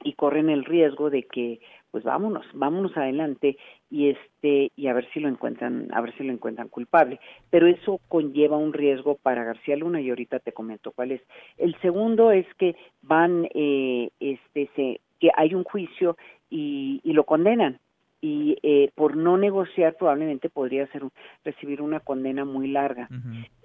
[0.04, 1.60] y corren el riesgo de que
[1.96, 3.56] pues vámonos, vámonos adelante
[3.88, 7.18] y este y a ver si lo encuentran, a ver si lo encuentran culpable.
[7.48, 11.22] Pero eso conlleva un riesgo para García Luna y ahorita te comento cuál es.
[11.56, 16.18] El segundo es que van, eh, este, se, que hay un juicio
[16.50, 17.80] y, y lo condenan
[18.20, 21.02] y eh, por no negociar probablemente podría ser
[21.44, 23.08] recibir una condena muy larga.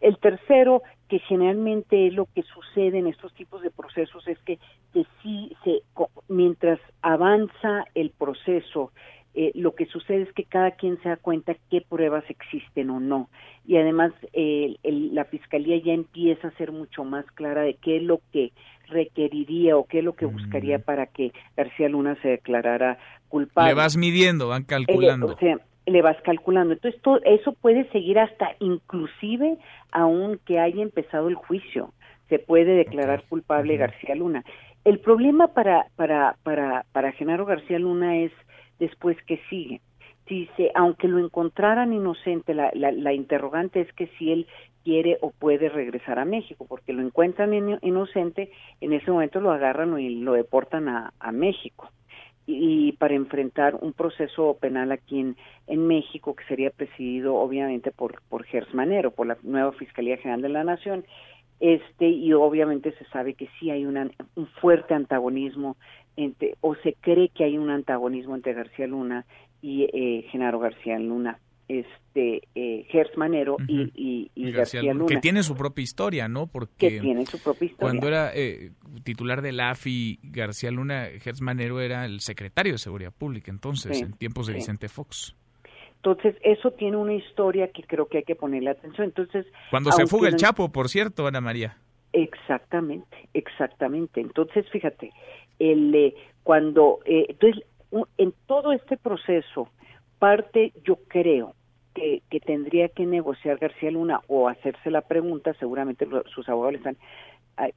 [0.02, 4.60] El tercero, que generalmente es lo que sucede en estos tipos de procesos, es que,
[4.94, 5.82] que sí se
[6.28, 8.92] mientras avanza el proceso
[9.34, 13.00] eh, lo que sucede es que cada quien se da cuenta qué pruebas existen o
[13.00, 13.30] no.
[13.66, 18.04] Y además eh, la fiscalía ya empieza a ser mucho más clara de qué es
[18.04, 18.52] lo que
[18.88, 20.82] requeriría o qué es lo que buscaría mm.
[20.82, 22.98] para que García Luna se declarara
[23.30, 23.72] culpable.
[23.72, 25.28] Le vas midiendo, van calculando.
[25.28, 26.74] o sea, le vas calculando.
[26.74, 29.58] Entonces, todo eso puede seguir hasta inclusive
[29.92, 31.94] aunque haya empezado el juicio.
[32.28, 34.44] Se puede declarar culpable García Luna.
[34.84, 38.32] El problema para, para, para, para Genaro García Luna es
[38.82, 39.80] después que sigue.
[40.28, 44.48] Dice, aunque lo encontraran inocente, la, la, interrogante es que si él
[44.84, 50.00] quiere o puede regresar a México, porque lo encuentran inocente, en ese momento lo agarran
[50.00, 51.90] y lo deportan a, México.
[52.48, 55.20] Y, para enfrentar un proceso penal aquí
[55.68, 60.42] en, México que sería presidido obviamente por, por Gers Manero, por la nueva Fiscalía General
[60.42, 61.06] de la Nación,
[61.60, 64.12] este y obviamente se sabe que sí hay un
[64.60, 65.78] fuerte antagonismo
[66.16, 69.26] entre, o se cree que hay un antagonismo entre García Luna
[69.62, 71.40] y eh, Genaro García Luna
[71.80, 75.06] este eh, Gers Manero y, García, Luna.
[75.08, 76.48] Que tiene su propia historia, ¿no?
[76.48, 77.80] Porque tiene su propia historia.
[77.80, 78.72] Cuando era eh,
[79.04, 84.14] titular del AFI, García Luna, Gers Manero era el secretario de Seguridad Pública, entonces, en
[84.14, 85.36] tiempos de Vicente Fox.
[85.98, 89.06] Entonces, eso tiene una historia que creo que hay que ponerle atención.
[89.06, 91.78] Entonces, Cuando se fuga el Chapo, por cierto, Ana María.
[92.14, 94.20] Exactamente, exactamente.
[94.20, 95.12] Entonces, fíjate,
[95.62, 97.64] el, eh, cuando, eh, entonces,
[98.18, 99.70] en todo este proceso,
[100.20, 101.56] parte, yo creo,
[101.94, 106.78] que, que, tendría que negociar García Luna o hacerse la pregunta, seguramente sus abogados le
[106.78, 106.98] están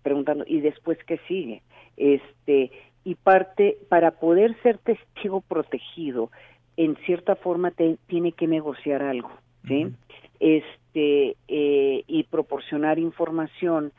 [0.03, 1.63] preguntando, y después qué sigue.
[1.97, 2.71] Este,
[3.05, 6.31] y parte, para poder ser testigo protegido,
[6.77, 9.31] en cierta forma te, tiene que negociar algo,
[9.67, 9.89] ¿sí?
[10.41, 13.93] Este, eh, y proporcionar información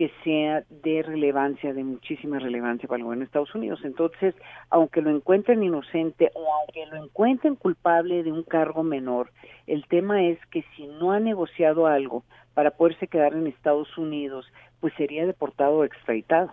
[0.00, 3.80] que sea de relevancia, de muchísima relevancia para el gobierno de Estados Unidos.
[3.84, 4.34] Entonces,
[4.70, 9.30] aunque lo encuentren inocente o aunque lo encuentren culpable de un cargo menor,
[9.66, 14.50] el tema es que si no ha negociado algo para poderse quedar en Estados Unidos,
[14.80, 16.50] pues sería deportado o extraditado.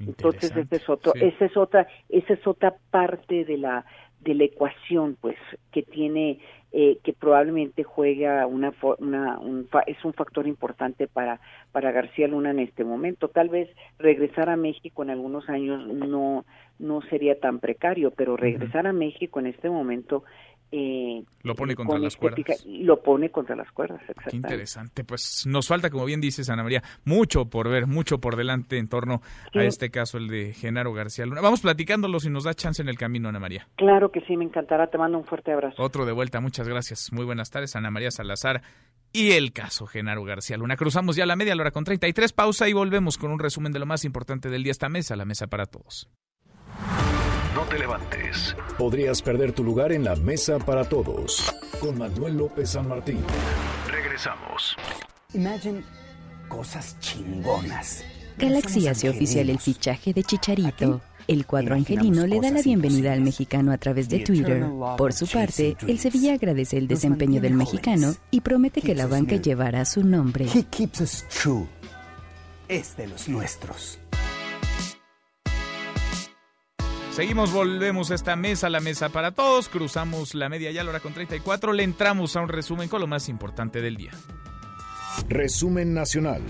[0.00, 3.84] Entonces, ese es otro, esa es otra, esa es otra parte de la
[4.20, 5.36] de la ecuación, pues,
[5.72, 6.38] que tiene,
[6.72, 11.40] eh, que probablemente juega una, una un, es un factor importante para,
[11.72, 13.28] para García Luna en este momento.
[13.28, 16.44] Tal vez regresar a México en algunos años no,
[16.78, 20.24] no sería tan precario, pero regresar a México en este momento
[20.72, 22.64] eh, lo pone contra las cuerdas.
[22.66, 25.04] lo pone contra las cuerdas, Qué interesante.
[25.04, 28.88] Pues nos falta, como bien dices, Ana María, mucho por ver, mucho por delante en
[28.88, 29.20] torno
[29.54, 31.40] a este caso, el de Genaro García Luna.
[31.40, 33.66] Vamos platicándolo si nos da chance en el camino, Ana María.
[33.76, 34.86] Claro que sí, me encantará.
[34.86, 35.82] Te mando un fuerte abrazo.
[35.82, 37.12] Otro de vuelta, muchas gracias.
[37.12, 38.62] Muy buenas tardes, Ana María Salazar.
[39.12, 40.76] Y el caso Genaro García Luna.
[40.76, 43.80] Cruzamos ya la media la hora con 33, pausa y volvemos con un resumen de
[43.80, 46.08] lo más importante del día esta mesa, la mesa para todos.
[47.54, 48.54] No te levantes.
[48.78, 51.52] Podrías perder tu lugar en la mesa para todos.
[51.80, 53.18] Con Manuel López San Martín.
[53.88, 54.76] Regresamos.
[55.34, 55.82] Imagine
[56.48, 58.04] cosas chingonas.
[58.38, 61.00] Galaxy hace oficial el fichaje de Chicharito.
[61.26, 64.64] El cuadro angelino le da la bienvenida al mexicano a través de Twitter.
[64.96, 69.36] Por su parte, el Sevilla agradece el desempeño del mexicano y promete que la banca
[69.36, 70.46] llevará su nombre.
[70.52, 71.66] He keeps us true.
[72.68, 73.99] Es de los nuestros.
[77.12, 79.68] Seguimos, volvemos a esta mesa, la mesa para todos.
[79.68, 81.72] Cruzamos la media ya la hora con 34.
[81.72, 84.12] Le entramos a un resumen con lo más importante del día.
[85.28, 86.40] Resumen nacional.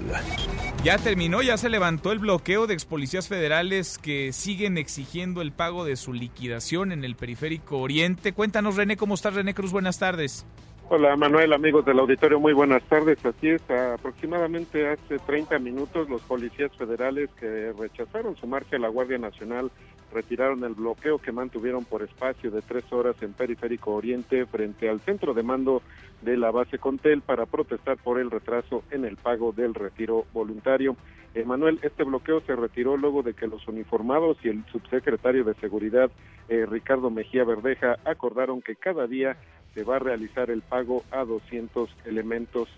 [0.85, 5.85] Ya terminó, ya se levantó el bloqueo de expolicías federales que siguen exigiendo el pago
[5.87, 8.35] de su liquidación en el periférico oriente.
[8.35, 9.73] Cuéntanos, René, ¿cómo estás, René Cruz?
[9.73, 10.47] Buenas tardes.
[10.93, 13.25] Hola Manuel, amigos del auditorio, muy buenas tardes.
[13.25, 18.89] Así es, aproximadamente hace 30 minutos los policías federales que rechazaron su marcha a la
[18.89, 19.71] Guardia Nacional
[20.13, 25.01] retiraron el bloqueo que mantuvieron por espacio de tres horas en Periférico Oriente frente al
[25.01, 25.83] centro de mando
[26.23, 30.97] de la base Contel para protestar por el retraso en el pago del retiro voluntario.
[31.47, 36.11] Manuel, este bloqueo se retiró luego de que los uniformados y el subsecretario de Seguridad,
[36.49, 39.37] eh, Ricardo Mejía Verdeja, acordaron que cada día
[39.75, 42.69] se va a realizar el pago a 200 elementos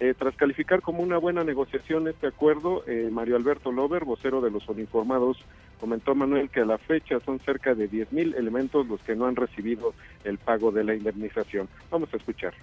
[0.00, 4.50] eh, tras calificar como una buena negociación este acuerdo, eh, Mario Alberto Lover, vocero de
[4.50, 5.38] los uniformados,
[5.82, 9.34] Comentó Manuel que a la fecha son cerca de 10.000 elementos los que no han
[9.34, 11.68] recibido el pago de la indemnización.
[11.90, 12.54] Vamos a escuchar.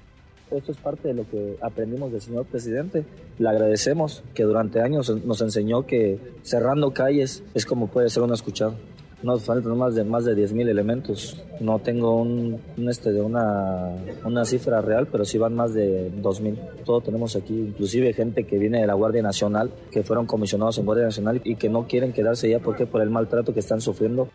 [0.49, 3.03] Esto es parte de lo que aprendimos del señor presidente.
[3.37, 8.35] Le agradecemos que durante años nos enseñó que cerrando calles es como puede ser uno
[8.35, 8.75] escuchado.
[9.21, 11.41] Nos faltan más de más de 10.000 elementos.
[11.59, 13.89] No tengo un, este de una,
[14.23, 16.83] una cifra real, pero sí van más de 2.000.
[16.85, 20.85] Todo tenemos aquí, inclusive gente que viene de la Guardia Nacional, que fueron comisionados en
[20.85, 24.29] Guardia Nacional y que no quieren quedarse ya porque por el maltrato que están sufriendo.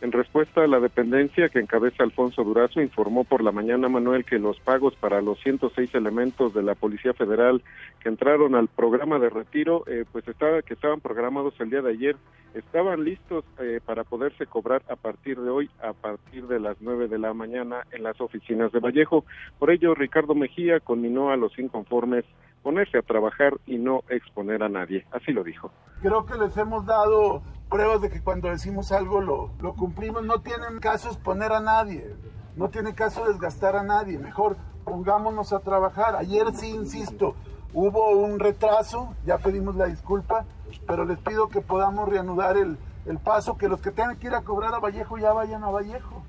[0.00, 4.38] En respuesta a la dependencia que encabeza Alfonso Durazo, informó por la mañana Manuel que
[4.38, 7.62] los pagos para los 106 elementos de la Policía Federal
[7.98, 11.90] que entraron al programa de retiro, eh, pues estaba, que estaban programados el día de
[11.90, 12.16] ayer,
[12.54, 17.08] estaban listos eh, para poderse cobrar a partir de hoy, a partir de las 9
[17.08, 19.24] de la mañana en las oficinas de Vallejo.
[19.58, 22.24] Por ello, Ricardo Mejía conminó a los inconformes
[22.62, 25.04] ponerse a trabajar y no exponer a nadie.
[25.10, 25.72] Así lo dijo.
[26.02, 30.24] Creo que les hemos dado pruebas de que cuando decimos algo lo, lo cumplimos.
[30.24, 32.14] No tienen caso exponer a nadie,
[32.56, 34.18] no tiene caso desgastar a nadie.
[34.18, 36.16] Mejor pongámonos a trabajar.
[36.16, 37.34] Ayer sí, insisto,
[37.72, 40.44] hubo un retraso, ya pedimos la disculpa,
[40.86, 44.34] pero les pido que podamos reanudar el, el paso, que los que tengan que ir
[44.34, 46.22] a cobrar a Vallejo ya vayan a Vallejo.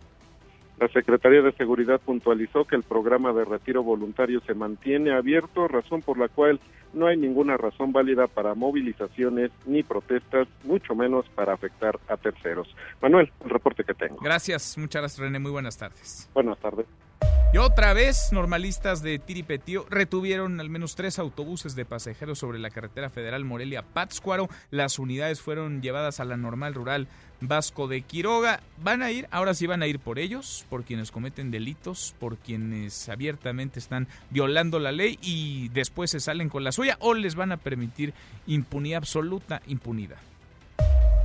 [0.80, 6.02] La Secretaría de Seguridad puntualizó que el programa de retiro voluntario se mantiene abierto, razón
[6.02, 6.62] por la cual
[6.94, 12.76] no hay ninguna razón válida para movilizaciones ni protestas, mucho menos para afectar a terceros.
[13.02, 14.18] Manuel, el reporte que tengo.
[14.18, 16.30] Gracias, muchas gracias René, muy buenas tardes.
[16.34, 16.86] Buenas tardes.
[17.52, 22.70] Y otra vez, normalistas de Tiripetío retuvieron al menos tres autobuses de pasajeros sobre la
[22.70, 24.48] carretera federal Morelia-Pátzcuaro.
[24.70, 27.08] Las unidades fueron llevadas a la normal rural
[27.42, 28.62] Vasco de Quiroga.
[28.84, 32.38] Van a ir, ahora sí van a ir por ellos, por quienes cometen delitos, por
[32.38, 37.34] quienes abiertamente están violando la ley y después se salen con la suya o les
[37.34, 38.14] van a permitir
[38.46, 40.20] impunidad absoluta, impunidad.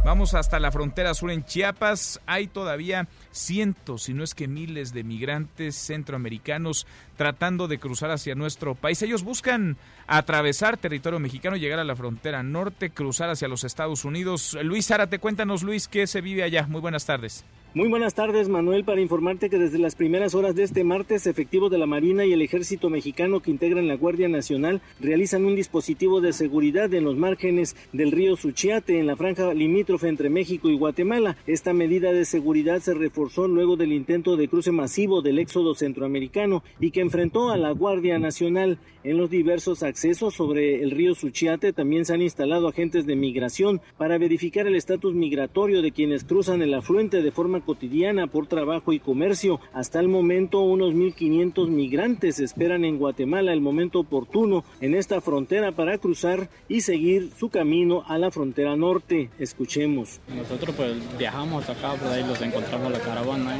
[0.04, 2.20] Vamos hasta la frontera sur en Chiapas.
[2.26, 6.86] Hay todavía cientos, si no es que miles de migrantes centroamericanos
[7.16, 9.00] tratando de cruzar hacia nuestro país.
[9.00, 14.58] Ellos buscan atravesar territorio mexicano, llegar a la frontera norte, cruzar hacia los Estados Unidos.
[14.62, 16.66] Luis Zárate, cuéntanos, Luis, ¿qué se vive allá?
[16.66, 17.42] Muy buenas tardes.
[17.76, 21.72] Muy buenas tardes, Manuel, para informarte que desde las primeras horas de este martes, efectivos
[21.72, 26.20] de la Marina y el Ejército Mexicano que integran la Guardia Nacional realizan un dispositivo
[26.20, 30.78] de seguridad en los márgenes del río Suchiate, en la franja limítrofe entre México y
[30.78, 31.36] Guatemala.
[31.48, 36.62] Esta medida de seguridad se reforzó luego del intento de cruce masivo del éxodo centroamericano
[36.78, 38.78] y que enfrentó a la Guardia Nacional.
[39.02, 43.80] En los diversos accesos sobre el río Suchiate también se han instalado agentes de migración
[43.98, 48.92] para verificar el estatus migratorio de quienes cruzan el afluente de forma cotidiana por trabajo
[48.92, 49.60] y comercio.
[49.72, 55.72] Hasta el momento, unos 1.500 migrantes esperan en Guatemala el momento oportuno en esta frontera
[55.72, 59.30] para cruzar y seguir su camino a la frontera norte.
[59.38, 60.20] Escuchemos.
[60.34, 63.56] Nosotros pues viajamos acá, por ahí los encontramos la caravana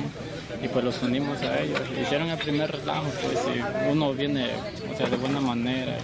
[0.62, 1.80] y pues los unimos a ellos.
[2.00, 4.46] Hicieron el primer relajo, pues si uno viene
[4.92, 5.98] o sea, de buena manera.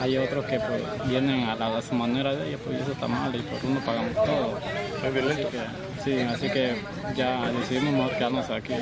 [0.00, 3.34] Hay otros que pues, vienen a, la, su manera de ellos, pues eso está mal
[3.34, 4.58] y por uno pagamos todo.
[5.02, 6.74] Así que, sí, así que
[7.16, 8.74] ya decidimos quedarnos aquí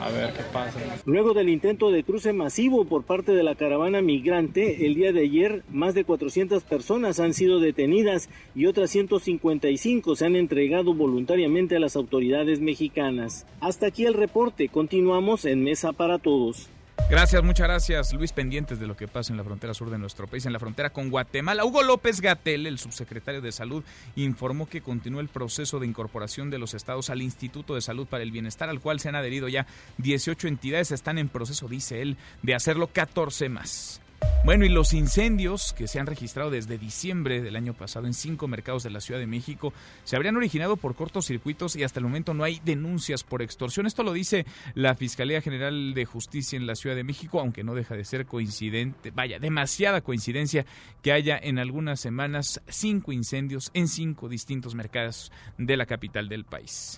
[0.00, 0.78] a ver qué pasa.
[1.04, 5.22] Luego del intento de cruce masivo por parte de la caravana migrante, el día de
[5.22, 11.76] ayer más de 400 personas han sido detenidas y otras 155 se han entregado voluntariamente
[11.76, 13.46] a las autoridades mexicanas.
[13.60, 16.68] Hasta aquí el reporte, continuamos en Mesa para Todos.
[17.08, 20.26] Gracias, muchas gracias, Luis, pendientes de lo que pasa en la frontera sur de nuestro
[20.26, 21.64] país, en la frontera con Guatemala.
[21.64, 23.82] Hugo López Gatel, el subsecretario de Salud,
[24.16, 28.22] informó que continúa el proceso de incorporación de los estados al Instituto de Salud para
[28.22, 29.66] el Bienestar, al cual se han adherido ya
[29.98, 30.92] 18 entidades.
[30.92, 34.00] Están en proceso, dice él, de hacerlo 14 más.
[34.42, 38.48] Bueno, y los incendios que se han registrado desde diciembre del año pasado en cinco
[38.48, 42.32] mercados de la Ciudad de México se habrían originado por cortocircuitos y hasta el momento
[42.32, 43.86] no hay denuncias por extorsión.
[43.86, 47.74] Esto lo dice la Fiscalía General de Justicia en la Ciudad de México, aunque no
[47.74, 50.64] deja de ser coincidente, vaya, demasiada coincidencia
[51.02, 56.44] que haya en algunas semanas cinco incendios en cinco distintos mercados de la capital del
[56.44, 56.96] país.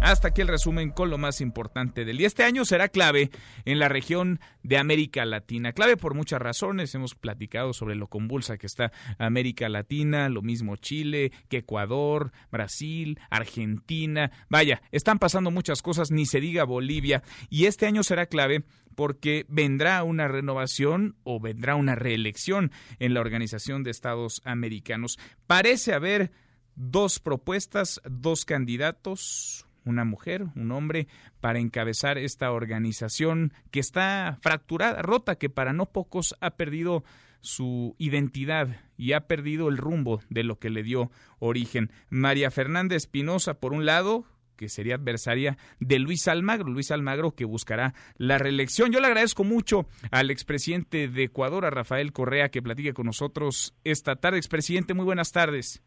[0.00, 2.26] Hasta aquí el resumen con lo más importante del día.
[2.26, 3.30] Este año será clave
[3.64, 5.72] en la región de América Latina.
[5.72, 6.63] Clave por muchas razones.
[6.64, 13.20] Hemos platicado sobre lo convulsa que está América Latina, lo mismo Chile, que Ecuador, Brasil,
[13.28, 14.30] Argentina.
[14.48, 17.22] Vaya, están pasando muchas cosas, ni se diga Bolivia.
[17.50, 23.20] Y este año será clave porque vendrá una renovación o vendrá una reelección en la
[23.20, 25.18] Organización de Estados Americanos.
[25.46, 26.32] Parece haber
[26.76, 31.06] dos propuestas, dos candidatos, una mujer, un hombre,
[31.40, 37.04] para encabezar esta organización que está fracturada, rota, que para no pocos ha perdido
[37.40, 41.90] su identidad y ha perdido el rumbo de lo que le dio origen.
[42.08, 44.24] María Fernanda Espinosa, por un lado,
[44.56, 48.92] que sería adversaria de Luis Almagro, Luis Almagro que buscará la reelección.
[48.92, 53.74] Yo le agradezco mucho al expresidente de Ecuador, a Rafael Correa, que platique con nosotros
[53.84, 54.38] esta tarde.
[54.38, 55.82] Expresidente, muy buenas tardes.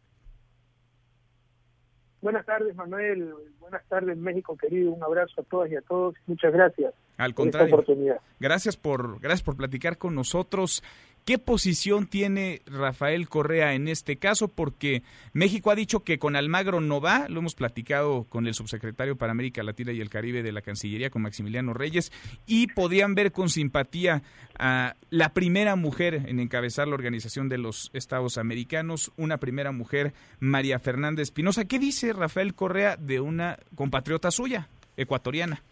[2.20, 3.32] Buenas tardes, Manuel.
[3.60, 4.92] Buenas tardes, México querido.
[4.92, 6.14] Un abrazo a todas y a todos.
[6.26, 6.94] Muchas gracias.
[7.16, 7.70] Al contrario.
[7.70, 8.20] Por esta oportunidad.
[8.40, 10.82] Gracias por gracias por platicar con nosotros.
[11.28, 14.48] ¿Qué posición tiene Rafael Correa en este caso?
[14.48, 15.02] Porque
[15.34, 19.32] México ha dicho que con Almagro no va, lo hemos platicado con el subsecretario para
[19.32, 22.12] América Latina y el Caribe de la Cancillería, con Maximiliano Reyes,
[22.46, 24.22] y podían ver con simpatía
[24.58, 30.14] a la primera mujer en encabezar la Organización de los Estados Americanos, una primera mujer,
[30.40, 31.66] María Fernanda Espinosa.
[31.66, 35.62] ¿Qué dice Rafael Correa de una compatriota suya, ecuatoriana?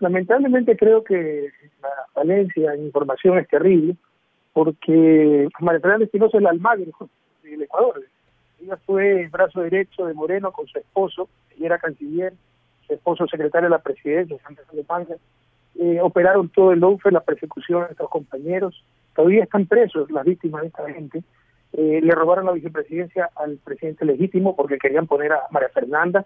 [0.00, 1.50] Lamentablemente creo que
[1.82, 3.96] la falencia en información es terrible,
[4.52, 6.92] porque María Fernanda Espinosa es la Almagro
[7.42, 8.02] del Ecuador.
[8.62, 12.32] Ella fue brazo derecho de Moreno con su esposo, ella era canciller,
[12.86, 15.14] su esposo secretario de la presidencia, Santa de Panza.
[15.78, 18.84] Eh, operaron todo el OUFE, la persecución de nuestros compañeros.
[19.14, 21.22] Todavía están presos las víctimas de esta gente.
[21.72, 26.24] Eh, le robaron la vicepresidencia al presidente legítimo porque querían poner a María Fernanda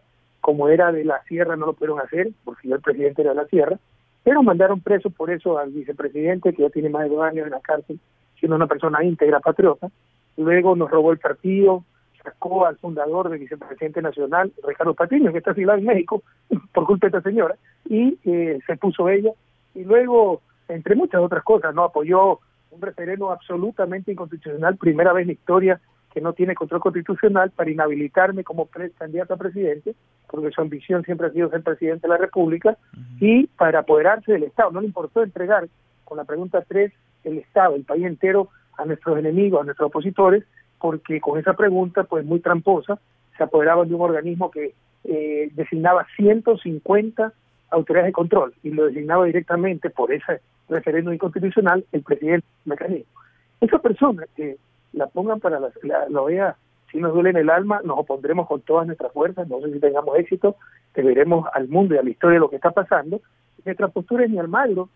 [0.48, 3.36] como era de la sierra no lo pudieron hacer, porque yo el presidente era de
[3.36, 3.78] la sierra,
[4.24, 7.52] pero mandaron preso por eso al vicepresidente, que ya tiene más de dos años en
[7.52, 8.00] la cárcel,
[8.40, 9.90] siendo una persona íntegra, patriota.
[10.38, 11.84] Luego nos robó el partido,
[12.24, 16.22] sacó al fundador del vicepresidente nacional, Ricardo Patiño, que está asilado en México,
[16.72, 19.32] por culpa de esta señora, y eh, se puso ella.
[19.74, 22.40] Y luego, entre muchas otras cosas, no apoyó
[22.70, 25.80] un referendo absolutamente inconstitucional, primera vez en la historia
[26.18, 29.94] que no tiene control constitucional para inhabilitarme como candidato a presidente,
[30.28, 32.76] porque su ambición siempre ha sido ser presidente de la República,
[33.20, 34.72] y para apoderarse del Estado.
[34.72, 35.68] No le importó entregar,
[36.04, 36.92] con la pregunta 3,
[37.22, 40.42] el Estado, el país entero, a nuestros enemigos, a nuestros opositores,
[40.80, 42.98] porque con esa pregunta, pues muy tramposa,
[43.36, 47.32] se apoderaban de un organismo que eh, designaba 150
[47.70, 53.12] autoridades de control y lo designaba directamente por ese referéndum inconstitucional el presidente mecanismo.
[53.60, 54.56] Esa persona que
[54.98, 55.70] la pongan para la,
[56.08, 56.56] la, OEA.
[56.90, 59.78] Si nos duele en el alma, nos opondremos con todas nuestras fuerzas, no sé si
[59.78, 60.56] tengamos éxito,
[60.94, 63.20] que veremos al mundo y a la historia lo que está pasando.
[63.64, 64.88] Nuestra postura es ni Almagro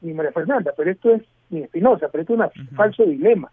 [0.00, 3.50] ni María Fernanda, pero esto es ni Espinosa, pero esto es un falso dilema.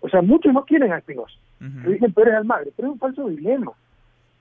[0.00, 3.28] O sea, muchos no quieren a Espinosa, dicen, pero es Almagro, pero es un falso
[3.28, 3.72] dilema,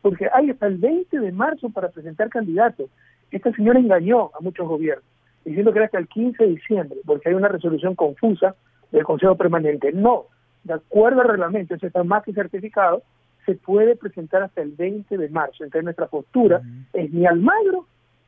[0.01, 2.89] porque hay hasta el 20 de marzo para presentar candidatos.
[3.30, 5.05] Esta señora engañó a muchos gobiernos,
[5.45, 8.55] diciendo que era hasta el 15 de diciembre, porque hay una resolución confusa
[8.91, 9.91] del Consejo Permanente.
[9.91, 10.26] No,
[10.64, 13.01] de acuerdo al reglamento, eso está más que certificado,
[13.45, 15.64] se puede presentar hasta el 20 de marzo.
[15.64, 16.62] Entonces nuestra postura
[16.93, 17.88] es ni Almagro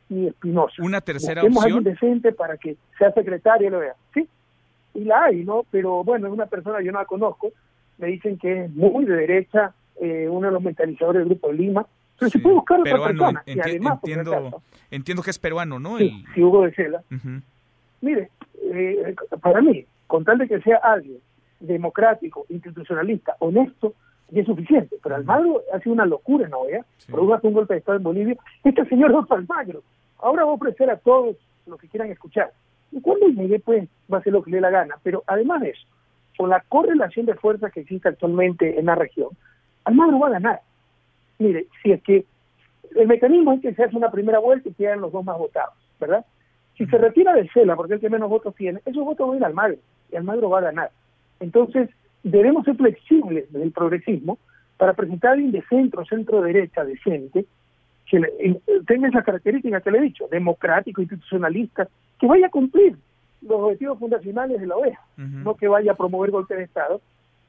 [0.10, 0.82] ni Espinosa.
[0.82, 1.78] Una tercera Busquemos opción.
[1.78, 3.96] alguien decente para que sea secretario y lo vea.
[4.14, 4.28] Sí,
[4.96, 5.64] y la hay, ¿no?
[5.72, 7.52] Pero bueno, es una persona, yo no la conozco,
[7.98, 11.54] me dicen que es muy de derecha, eh, uno de los mentalizadores del Grupo de
[11.56, 11.86] Lima.
[12.20, 13.44] Pero se puede buscar otra persona.
[13.46, 14.62] y además, entiendo,
[14.92, 15.98] entiendo que es peruano, ¿no?
[15.98, 17.04] Sí, Hugo de Cela.
[18.02, 18.30] Mire,
[18.62, 21.18] eh, para mí, con tal de que sea alguien
[21.68, 23.94] democrático, institucionalista, honesto,
[24.32, 24.98] y es suficiente.
[25.02, 28.36] Pero Almagro ha sido una locura en OEA, produjo un golpe de Estado en Bolivia.
[28.64, 29.84] Este señor es Almagro.
[30.20, 31.36] Ahora va a ofrecer a todos
[31.66, 32.52] los que quieran escuchar.
[32.92, 34.96] Y cuando llegue, pues, va a hacer lo que le dé la gana.
[35.04, 35.88] Pero además de eso,
[36.38, 39.30] con la correlación de fuerzas que existe actualmente en la región,
[39.86, 40.62] Almagro va a ganar.
[41.40, 42.26] Mire, si es que
[42.96, 45.74] el mecanismo es que se hace una primera vuelta y quedan los dos más votados,
[46.00, 46.26] ¿verdad?
[46.78, 49.36] Si se retira de Cela, porque es el que menos votos tiene, esos votos van
[49.36, 49.78] a ir a Almagro,
[50.12, 50.92] y Almagro va a ganar.
[51.44, 51.90] Entonces,
[52.24, 54.38] debemos ser flexibles del progresismo
[54.78, 57.46] para presentar a alguien de centro, centro-derecha, decente,
[58.10, 58.22] que
[58.88, 61.88] tenga esas características que le he dicho, democrático, institucionalista,
[62.20, 62.96] que vaya a cumplir
[63.42, 67.02] los objetivos fundacionales de la OEA, no que vaya a promover golpe de Estado.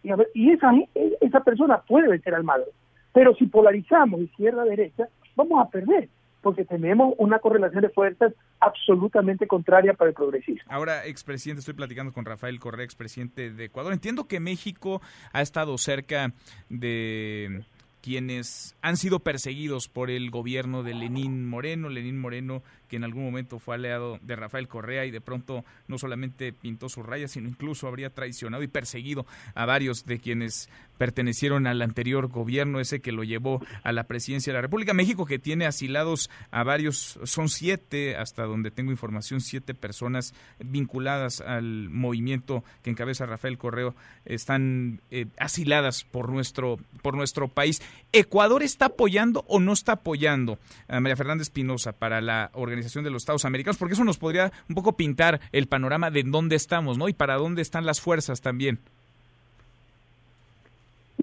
[0.02, 0.72] Y, y esa,
[1.20, 2.70] esa persona puede vencer al Maduro.
[3.12, 6.08] Pero si polarizamos izquierda-derecha, vamos a perder
[6.44, 10.62] porque tenemos una correlación de fuerzas absolutamente contraria para el progresismo.
[10.68, 13.92] Ahora, expresidente, estoy platicando con Rafael Correa, expresidente de Ecuador.
[13.92, 15.00] Entiendo que México
[15.32, 16.32] ha estado cerca
[16.68, 17.64] de
[18.04, 21.88] quienes han sido perseguidos por el gobierno de Lenín Moreno.
[21.88, 25.96] Lenín Moreno que en algún momento fue aliado de Rafael Correa y de pronto no
[25.96, 29.24] solamente pintó sus rayas, sino incluso habría traicionado y perseguido
[29.54, 30.68] a varios de quienes
[30.98, 34.94] pertenecieron al anterior gobierno, ese que lo llevó a la presidencia de la República.
[34.94, 41.40] México que tiene asilados a varios, son siete, hasta donde tengo información, siete personas vinculadas
[41.40, 47.82] al movimiento que encabeza Rafael Correa, están eh, asiladas por nuestro, por nuestro país.
[48.12, 53.10] ¿Ecuador está apoyando o no está apoyando a María Fernanda Espinosa para la organización de
[53.10, 56.98] los Estados Americanos, porque eso nos podría un poco pintar el panorama de dónde estamos,
[56.98, 57.08] ¿no?
[57.08, 58.80] Y para dónde están las fuerzas también.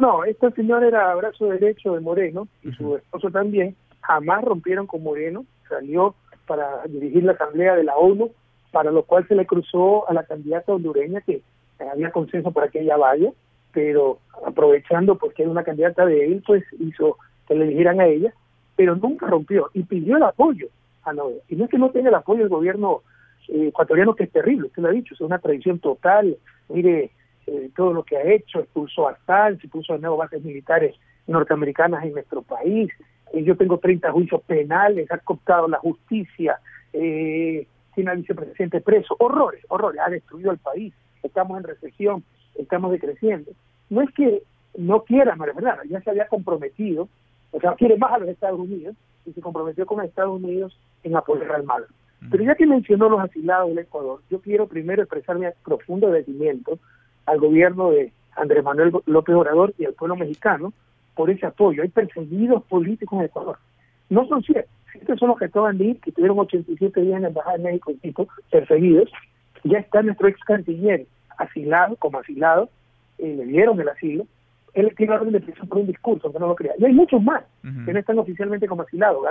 [0.02, 3.76] No, esta señora era brazo derecho de Moreno y su esposo también.
[4.02, 5.46] Jamás rompieron con Moreno.
[5.70, 6.16] Salió
[6.48, 8.32] para dirigir la Asamblea de la ONU,
[8.72, 11.44] para lo cual se le cruzó a la candidata hondureña que
[11.80, 13.32] había consenso para que ella vaya,
[13.74, 18.34] pero aprovechando porque era una candidata de él, pues hizo que le eligieran a ella,
[18.76, 20.66] pero nunca rompió y pidió el apoyo
[21.04, 21.44] a Noé.
[21.48, 23.04] Y no es que no tenga el apoyo del gobierno
[23.50, 26.38] eh, ecuatoriano, que es terrible, usted lo ha dicho, es una tradición total.
[26.70, 27.12] Mire,
[27.52, 29.18] eh, todo lo que ha hecho, expulsó a
[29.60, 30.96] se puso de nuevo bases militares
[31.28, 32.90] norteamericanas en nuestro país.
[33.34, 36.62] Eh, yo tengo 30 juicios penales, ha cooptado la justicia,
[36.94, 39.18] eh, tiene al vicepresidente preso.
[39.20, 40.94] Horrores, horrores, ha destruido el país.
[41.24, 42.24] Estamos en recesión,
[42.56, 43.52] estamos decreciendo.
[43.90, 44.44] No es que
[44.78, 47.10] no quiera María Fernanda, ya se había comprometido,
[47.52, 48.96] o sea, quiere más a los Estados Unidos
[49.26, 51.86] y se comprometió con Estados Unidos en apoyar al mal.
[52.30, 56.80] Pero ya que mencionó los asilados del Ecuador, yo quiero primero expresar mi profundo agradecimiento
[57.32, 60.74] al gobierno de Andrés Manuel López Obrador y al pueblo mexicano
[61.16, 61.82] por ese apoyo.
[61.82, 63.58] Hay perseguidos políticos en Ecuador.
[64.10, 64.72] No son ciertos.
[64.94, 67.64] Estos son los que acaban de ir, que tuvieron 87 días en la Embajada de
[67.64, 69.10] México perseguidos.
[69.64, 71.06] Ya está nuestro ex canciller
[71.38, 72.70] asilado, como asilado,
[73.18, 74.28] eh, le dieron el asilo.
[74.74, 76.74] Él tiene orden de prisión por un discurso, aunque no lo crea.
[76.78, 77.44] Y hay muchos más
[77.86, 79.26] que no están oficialmente como asilados.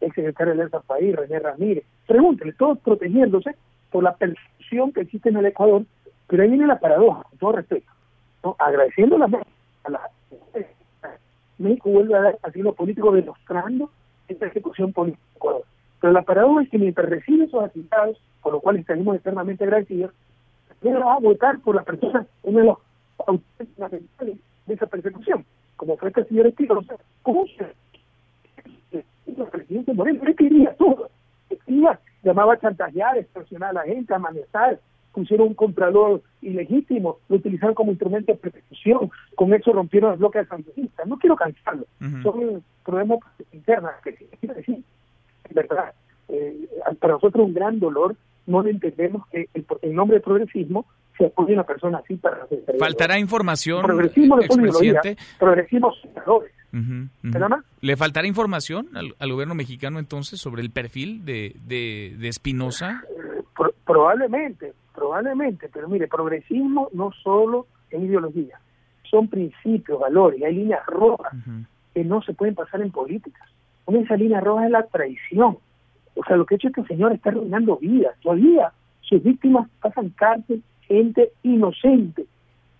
[0.00, 1.84] El secretario de Elsa País, René Ramírez.
[2.06, 3.54] Pregúntenle, todos protegiéndose
[3.90, 5.82] por la persecución que existe en el Ecuador
[6.26, 7.90] pero ahí viene la paradoja, con todo respeto.
[8.58, 9.26] Agradeciendo la,
[9.84, 10.10] a la
[11.58, 13.90] México vuelve a dar asilo político demostrando
[14.28, 15.22] esta ejecución política.
[16.00, 20.12] Pero la paradoja es que mientras recibe esos asentados, por lo cual estaremos eternamente agradecidos,
[20.84, 22.78] va a votar por la persona, uno de los
[23.26, 25.44] autores de esa persecución,
[25.76, 27.74] como fue este señor Espinosa, ¿cómo se
[29.26, 31.10] el presidente Moreno, él quería todo,
[31.66, 34.78] quería, llamaba a chantajear, extorsionar a la gente, amenazar,
[35.16, 40.46] pusieron un comprador ilegítimo, lo utilizaron como instrumento de persecución, con eso rompieron las bloques
[40.46, 41.06] sandinistas.
[41.06, 41.86] No quiero cansarlo,
[42.22, 44.82] son problemas internos que quiero decir,
[45.48, 45.94] en verdad,
[46.28, 46.68] eh,
[47.00, 48.14] para nosotros un gran dolor,
[48.46, 50.84] no entendemos que el, el nombre de progresismo
[51.16, 52.46] se apoye a una persona así para...
[52.78, 55.16] ¿Faltará información, progresismo expresidente?
[55.38, 55.94] Progresismo
[57.80, 63.02] ¿Le faltará información al, gobierno mexicano entonces sobre el perfil de, de, Espinosa?
[63.86, 68.58] probablemente, probablemente, pero mire, progresismo no solo es ideología,
[69.08, 71.32] son principios, valores, hay líneas rojas
[71.94, 73.40] que no se pueden pasar en política.
[73.86, 75.58] Una de esas líneas rojas es la traición.
[76.16, 78.16] O sea, lo que ha hecho este señor está arruinando vidas.
[78.20, 78.72] Todavía
[79.02, 82.26] sus víctimas pasan cárcel, gente inocente.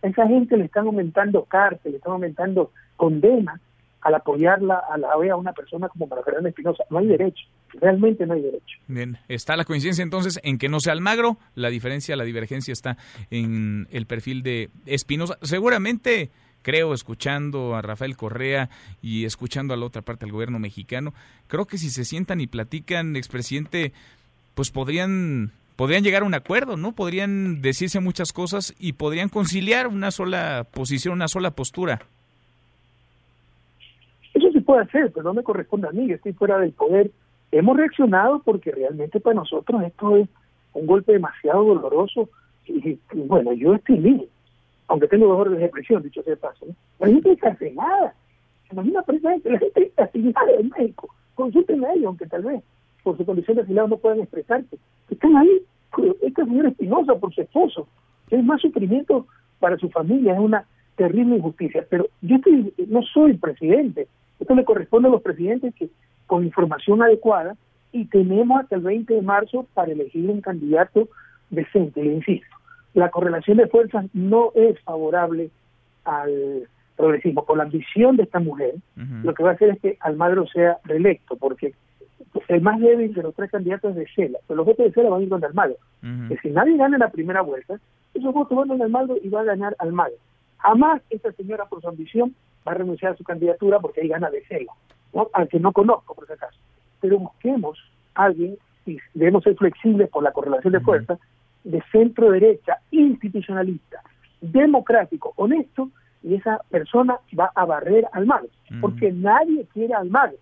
[0.03, 3.61] A esa gente le están aumentando cárcel, le están aumentando condenas
[4.07, 6.85] al apoyarla a la a una persona como María Fernanda Espinosa.
[6.91, 7.45] No hay derecho,
[7.81, 8.79] realmente no hay derecho.
[8.87, 12.97] Bien, está la coincidencia entonces en que no sea Almagro, la diferencia, la divergencia está
[13.31, 15.39] en el perfil de Espinosa.
[15.43, 16.31] Seguramente
[16.63, 18.71] creo, escuchando a Rafael Correa
[19.03, 21.13] y escuchando a la otra parte del gobierno mexicano,
[21.49, 23.93] creo que si se sientan y platican, expresidente,
[24.55, 26.93] pues podrían podrían llegar a un acuerdo, ¿no?
[26.93, 32.07] Podrían decirse muchas cosas y podrían conciliar una sola posición, una sola postura
[34.67, 37.11] puede hacer, pero no me corresponde a mí, yo estoy fuera del poder.
[37.51, 40.29] Hemos reaccionado porque realmente para nosotros esto es
[40.75, 42.29] un golpe demasiado doloroso
[42.67, 44.29] y, bueno, yo estoy libre,
[44.89, 46.67] aunque tengo dos órdenes de presión, dicho sea de paso.
[46.99, 48.15] La gente encarcelada,
[48.71, 52.63] imagina presidente, la gente está asignada en México, consulten a ellos, aunque tal vez
[53.03, 54.77] por su condición de asilado no puedan expresarse.
[55.09, 55.63] Están ahí,
[56.23, 57.87] esta señora Espinosa por su esposo,
[58.31, 59.27] es más sufrimiento
[59.61, 64.09] para su familia, es una terrible injusticia, pero yo estoy, no soy presidente,
[64.41, 65.89] esto le corresponde a los presidentes que
[66.27, 67.57] con información adecuada
[67.93, 71.09] y tenemos hasta el 20 de marzo para elegir un candidato
[71.51, 72.55] decente, le insisto.
[72.95, 75.51] La correlación de fuerzas no es favorable
[76.05, 77.45] al progresismo.
[77.45, 78.75] Por la ambición de esta mujer,
[79.23, 81.75] lo que va a hacer es que Almagro sea reelecto, porque
[82.49, 85.11] el más débil de los tres candidatos es de Cela, pero los votos de Cela
[85.11, 85.77] van a ir con Almagro.
[86.29, 87.79] Que si nadie gana la primera vuelta,
[88.15, 90.17] esos votos van a Almagro y va a ganar Almagro.
[90.59, 92.35] Jamás esta señora, por su ambición,
[92.67, 94.73] va a renunciar a su candidatura porque hay ganas de celo,
[95.13, 95.29] ¿no?
[95.33, 96.59] al que no conozco por ese caso.
[97.01, 97.79] Pero busquemos
[98.15, 98.57] a alguien,
[98.87, 101.19] y debemos ser flexibles por la correlación de fuerzas,
[101.65, 104.01] de centro derecha, institucionalista,
[104.41, 105.91] democrático, honesto,
[106.23, 108.49] y esa persona va a barrer al mal,
[108.81, 110.35] porque nadie quiere al mal,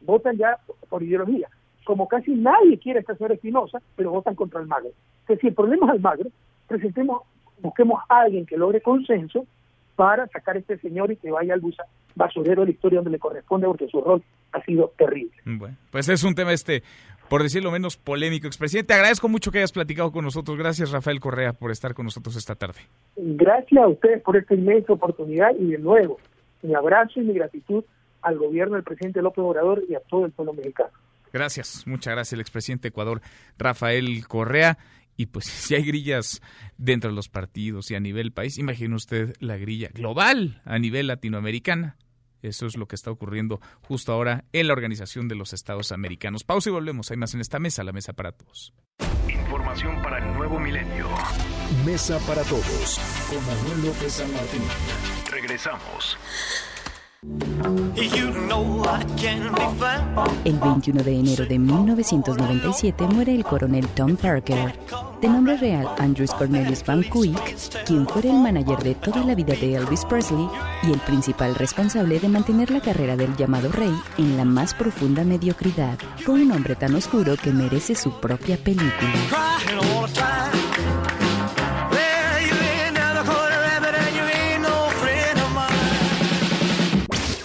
[0.00, 0.58] votan ya
[0.88, 1.48] por ideología,
[1.84, 4.90] como casi nadie quiere a esta señora Espinosa, pero votan contra el magro.
[5.20, 6.30] Entonces, si el problema es Almagro,
[6.68, 7.22] presentemos,
[7.60, 9.46] busquemos a alguien que logre consenso
[9.96, 11.62] para sacar a este señor y que vaya al
[12.14, 14.22] basurero de la historia donde le corresponde porque su rol
[14.52, 15.32] ha sido terrible.
[15.44, 16.82] Bueno, pues es un tema este
[17.28, 18.46] por decirlo menos, polémico.
[18.46, 20.56] Expresidente, agradezco mucho que hayas platicado con nosotros.
[20.58, 22.80] Gracias, Rafael Correa, por estar con nosotros esta tarde.
[23.16, 26.18] Gracias a ustedes por esta inmensa oportunidad y de nuevo,
[26.62, 27.82] mi abrazo y mi gratitud
[28.22, 30.90] al gobierno del presidente López Obrador y a todo el pueblo mexicano.
[31.32, 33.20] Gracias, muchas gracias, el expresidente de Ecuador,
[33.58, 34.78] Rafael Correa.
[35.16, 36.40] Y pues si hay grillas
[36.76, 41.06] dentro de los partidos y a nivel país, imagine usted la grilla global a nivel
[41.06, 41.96] latinoamericana.
[42.42, 46.44] Eso es lo que está ocurriendo justo ahora en la Organización de los Estados Americanos.
[46.44, 47.10] Pausa y volvemos.
[47.10, 48.74] Hay más en esta mesa, la mesa para todos.
[49.28, 51.08] Información para el nuevo milenio.
[51.86, 53.00] Mesa para todos
[53.30, 54.62] con Manuel López San Martín.
[55.30, 56.18] Regresamos.
[60.44, 64.78] El 21 de enero de 1997 muere el coronel Tom Parker,
[65.22, 67.56] de nombre real Andrews Cornelius Van Cuyk,
[67.86, 70.48] quien fue el manager de toda la vida de Elvis Presley
[70.82, 75.24] y el principal responsable de mantener la carrera del llamado rey en la más profunda
[75.24, 75.98] mediocridad.
[76.18, 79.12] Fue un hombre tan oscuro que merece su propia película.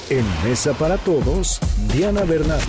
[0.10, 1.60] En Mesa para Todos,
[1.94, 2.60] Diana Bernal.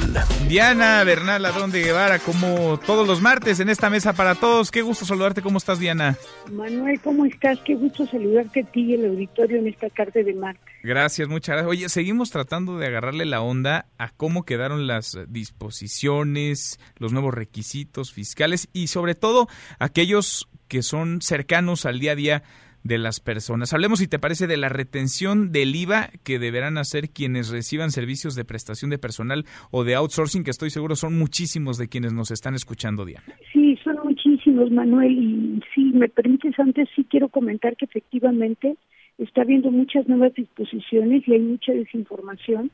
[0.47, 4.71] Diana Bernal, dónde Guevara, como todos los martes en esta Mesa para Todos.
[4.71, 5.41] Qué gusto saludarte.
[5.41, 6.19] ¿Cómo estás, Diana?
[6.53, 7.59] Manuel, ¿cómo estás?
[7.61, 10.75] Qué gusto saludarte a ti y el auditorio en esta tarde de martes.
[10.83, 11.71] Gracias, muchas gracias.
[11.71, 18.13] Oye, seguimos tratando de agarrarle la onda a cómo quedaron las disposiciones, los nuevos requisitos
[18.13, 22.43] fiscales y sobre todo aquellos que son cercanos al día a día
[22.83, 23.73] de las personas.
[23.73, 28.35] Hablemos, si te parece, de la retención del IVA que deberán hacer quienes reciban servicios
[28.35, 32.31] de prestación de personal o de outsourcing, que estoy seguro son muchísimos de quienes nos
[32.31, 33.25] están escuchando, Diana.
[33.53, 38.77] Sí, son muchísimos, Manuel, y si me permites antes, sí quiero comentar que efectivamente
[39.19, 42.71] está habiendo muchas nuevas disposiciones y hay mucha desinformación.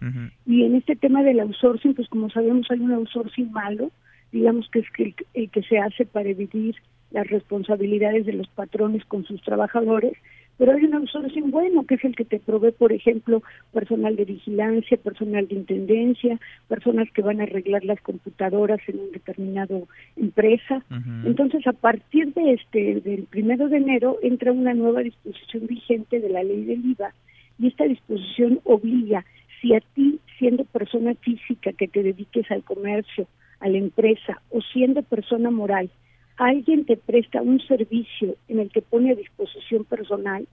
[0.46, 3.90] Y en este tema del outsourcing, pues como sabemos hay un outsourcing malo,
[4.30, 6.74] digamos que es que el que se hace para evitar
[7.11, 10.14] las responsabilidades de los patrones con sus trabajadores,
[10.59, 13.42] pero hay un outsourcing bueno, que es el que te provee, por ejemplo,
[13.72, 19.12] personal de vigilancia, personal de intendencia, personas que van a arreglar las computadoras en un
[19.12, 19.86] determinado
[20.16, 20.82] empresa.
[21.24, 26.30] Entonces, a partir de este, del primero de enero, entra una nueva disposición vigente de
[26.30, 27.12] la ley del IVA,
[27.59, 29.24] y esta disposición obliga,
[29.61, 33.26] si a ti, siendo persona física que te dediques al comercio,
[33.61, 35.90] a la empresa, o siendo persona moral,
[36.37, 40.47] alguien te presta un servicio en el que pone a disposición personal,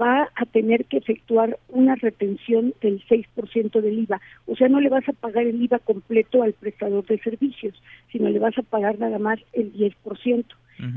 [0.00, 4.20] va a tener que efectuar una retención del 6% del IVA.
[4.46, 7.80] O sea, no le vas a pagar el IVA completo al prestador de servicios,
[8.10, 10.44] sino le vas a pagar nada más el 10%.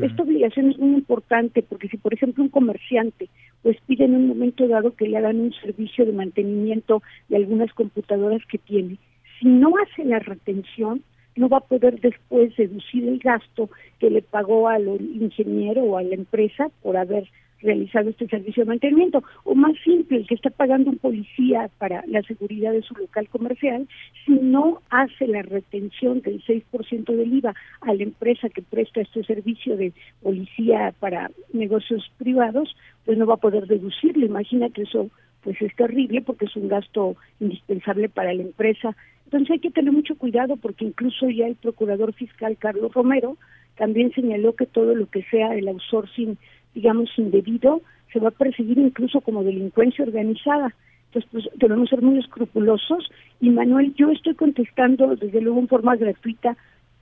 [0.02, 3.30] Esta obligación es muy importante porque si, por ejemplo, un comerciante
[3.62, 7.72] pues pide en un momento dado que le hagan un servicio de mantenimiento de algunas
[7.74, 8.98] computadoras que tiene,
[9.40, 11.04] si no hace la retención,
[11.36, 13.70] no va a poder después deducir el gasto
[14.00, 17.28] que le pagó al ingeniero o a la empresa por haber
[17.62, 19.24] realizado este servicio de mantenimiento.
[19.44, 23.28] O más simple, el que está pagando un policía para la seguridad de su local
[23.30, 23.88] comercial,
[24.26, 29.24] si no hace la retención del 6% del IVA a la empresa que presta este
[29.24, 32.76] servicio de policía para negocios privados,
[33.06, 34.26] pues no va a poder deducirlo.
[34.26, 35.10] Imagina que eso
[35.44, 38.96] pues es terrible porque es un gasto indispensable para la empresa.
[39.36, 43.36] Entonces hay que tener mucho cuidado porque incluso ya el procurador fiscal Carlos Romero
[43.76, 46.38] también señaló que todo lo que sea el outsourcing,
[46.74, 47.82] digamos, indebido,
[48.14, 50.74] se va a perseguir incluso como delincuencia organizada.
[51.08, 53.12] Entonces, pues debemos ser muy escrupulosos.
[53.42, 56.56] Y Manuel, yo estoy contestando desde luego en forma gratuita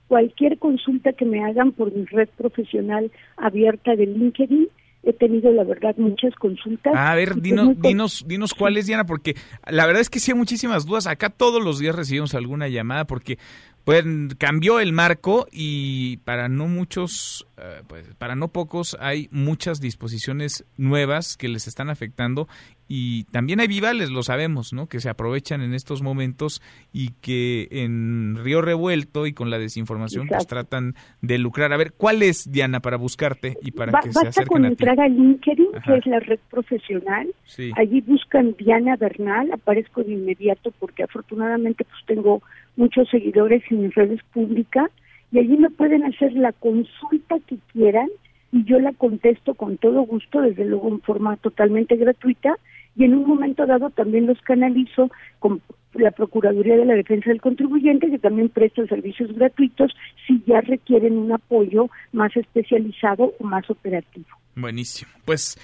[0.08, 4.70] cualquier consulta que me hagan por mi red profesional abierta de LinkedIn
[5.04, 6.93] he tenido la verdad muchas consultas.
[6.95, 9.36] A ver, pues, dinos, dinos, dinos cuál es, Diana, porque
[9.68, 11.08] la verdad es que sí hay muchísimas dudas.
[11.08, 13.38] Acá todos los días recibimos alguna llamada porque
[13.84, 14.06] pues
[14.38, 20.64] cambió el marco y para no muchos, eh, pues para no pocos hay muchas disposiciones
[20.78, 22.47] nuevas que les están afectando
[22.96, 24.86] y también hay vivales, lo sabemos, ¿no?
[24.86, 26.62] Que se aprovechan en estos momentos
[26.94, 31.74] y que en Río Revuelto y con la desinformación pues tratan de lucrar.
[31.74, 35.00] A ver, ¿cuál es Diana para buscarte y para que se acerquen con a entrar
[35.00, 37.34] a LinkedIn, que es la red profesional.
[37.78, 42.44] Allí buscan Diana Bernal, aparezco de inmediato porque afortunadamente pues tengo
[42.76, 44.91] muchos seguidores en mis redes públicas
[45.32, 48.10] y allí me pueden hacer la consulta que quieran
[48.52, 52.56] y yo la contesto con todo gusto, desde luego en forma totalmente gratuita
[52.96, 55.62] y en un momento dado también los canalizo con
[55.94, 59.91] la Procuraduría de la Defensa del Contribuyente, que también presta servicios gratuitos
[60.28, 64.28] si ya requieren un apoyo más especializado o más operativo.
[64.56, 65.12] Buenísimo.
[65.26, 65.58] Pues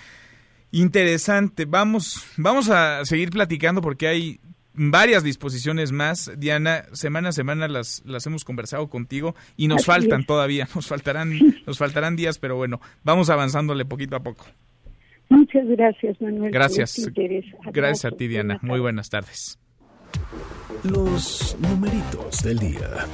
[0.72, 1.66] interesante.
[1.66, 4.40] Vamos, vamos a seguir platicando porque hay
[4.74, 6.32] varias disposiciones más.
[6.38, 11.34] Diana, semana a semana las, las hemos conversado contigo y nos faltan todavía, nos faltarán,
[11.66, 14.46] nos faltarán días, pero bueno, vamos avanzándole poquito a poco.
[15.30, 16.52] Muchas gracias, Manuel.
[16.52, 17.10] Gracias.
[17.72, 18.60] Gracias a ti, Diana.
[18.62, 19.60] Muy buenas tardes.
[20.84, 23.06] Los numeritos del día.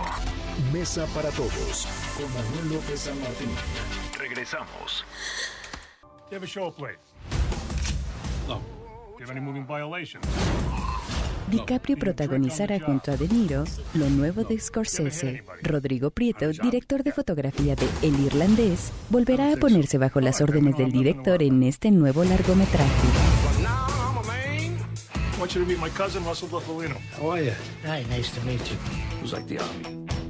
[0.73, 1.87] Mesa para todos
[2.17, 3.49] con Manuel López San Martín.
[4.19, 5.05] Regresamos.
[6.29, 6.73] You have a show.
[8.47, 8.55] No.
[8.55, 10.25] Do you have any moving violations?
[11.49, 15.43] DiCaprio protagonizará junto a De Niro lo nuevo de Scorsese.
[15.61, 20.91] Rodrigo Prieto, director de fotografía de El Irlandés, volverá a ponerse bajo las órdenes del
[20.91, 23.24] director en este nuevo largometraje.
[25.45, 26.97] I want you to meet my cousin, Russell Buffalino.
[27.11, 27.53] How are you?
[27.83, 28.77] Hi, nice to meet you.
[29.15, 30.24] It was like the army.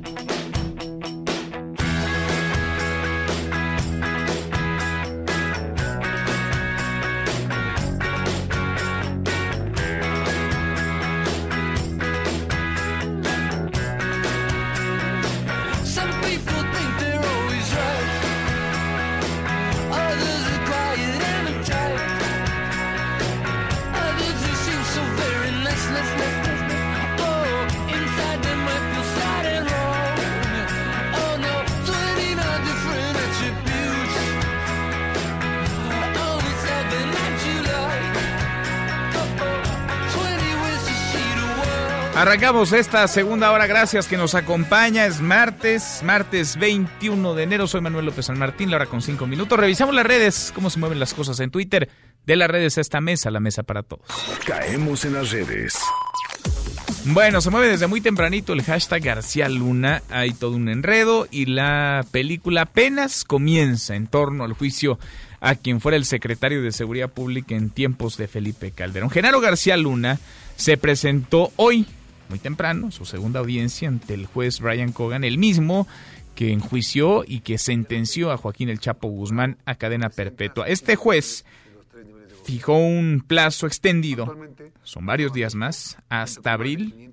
[42.25, 45.05] Arrancamos esta segunda hora, gracias que nos acompaña.
[45.05, 47.67] Es martes, martes 21 de enero.
[47.67, 49.59] Soy Manuel López San Martín, la hora con cinco minutos.
[49.59, 51.87] Revisamos las redes, cómo se mueven las cosas en Twitter.
[52.25, 54.07] De las redes a esta mesa, la mesa para todos.
[54.43, 55.77] Caemos en las redes.
[57.05, 60.01] Bueno, se mueve desde muy tempranito el hashtag García Luna.
[60.09, 64.97] Hay todo un enredo y la película apenas comienza en torno al juicio
[65.41, 69.11] a quien fuera el secretario de Seguridad Pública en tiempos de Felipe Calderón.
[69.11, 70.17] Genaro García Luna
[70.55, 71.85] se presentó hoy,
[72.29, 75.87] muy temprano, su segunda audiencia ante el juez Brian Cogan, el mismo
[76.35, 80.67] que enjuició y que sentenció a Joaquín El Chapo Guzmán a cadena perpetua.
[80.67, 81.45] Este juez
[82.43, 84.37] fijó un plazo extendido,
[84.83, 87.11] son varios días más, hasta abril.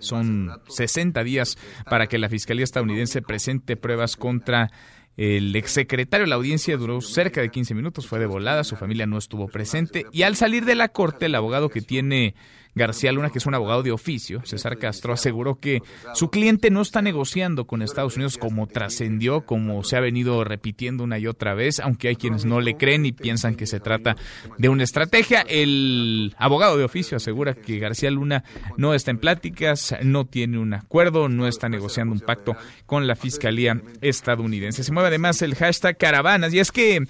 [0.00, 1.58] Son 60 días
[1.88, 4.72] para que la Fiscalía estadounidense presente pruebas contra
[5.16, 6.26] el exsecretario.
[6.26, 10.06] La audiencia duró cerca de 15 minutos, fue de volada, su familia no estuvo presente
[10.12, 12.34] y al salir de la corte, el abogado que tiene
[12.78, 15.82] García Luna, que es un abogado de oficio, César Castro, aseguró que
[16.14, 21.04] su cliente no está negociando con Estados Unidos como trascendió, como se ha venido repitiendo
[21.04, 24.16] una y otra vez, aunque hay quienes no le creen y piensan que se trata
[24.56, 25.42] de una estrategia.
[25.42, 28.44] El abogado de oficio asegura que García Luna
[28.76, 32.56] no está en pláticas, no tiene un acuerdo, no está negociando un pacto
[32.86, 34.84] con la Fiscalía estadounidense.
[34.84, 37.04] Se mueve además el hashtag caravanas y es que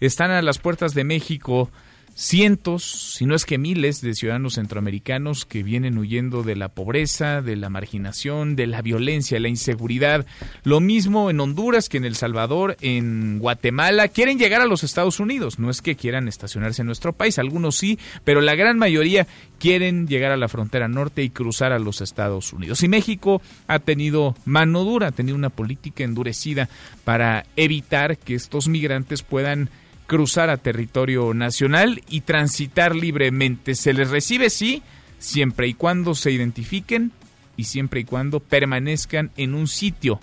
[0.00, 1.70] están a las puertas de México
[2.14, 7.42] cientos, si no es que miles de ciudadanos centroamericanos que vienen huyendo de la pobreza,
[7.42, 10.26] de la marginación, de la violencia, de la inseguridad.
[10.62, 14.08] Lo mismo en Honduras que en El Salvador, en Guatemala.
[14.08, 15.58] Quieren llegar a los Estados Unidos.
[15.58, 19.26] No es que quieran estacionarse en nuestro país, algunos sí, pero la gran mayoría
[19.58, 22.82] quieren llegar a la frontera norte y cruzar a los Estados Unidos.
[22.82, 26.68] Y México ha tenido mano dura, ha tenido una política endurecida
[27.04, 29.70] para evitar que estos migrantes puedan
[30.10, 33.76] cruzar a territorio nacional y transitar libremente.
[33.76, 34.82] Se les recibe, sí,
[35.20, 37.12] siempre y cuando se identifiquen
[37.56, 40.18] y siempre y cuando permanezcan en un sitio,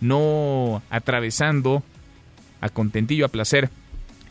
[0.00, 1.82] no atravesando
[2.60, 3.68] a contentillo, a placer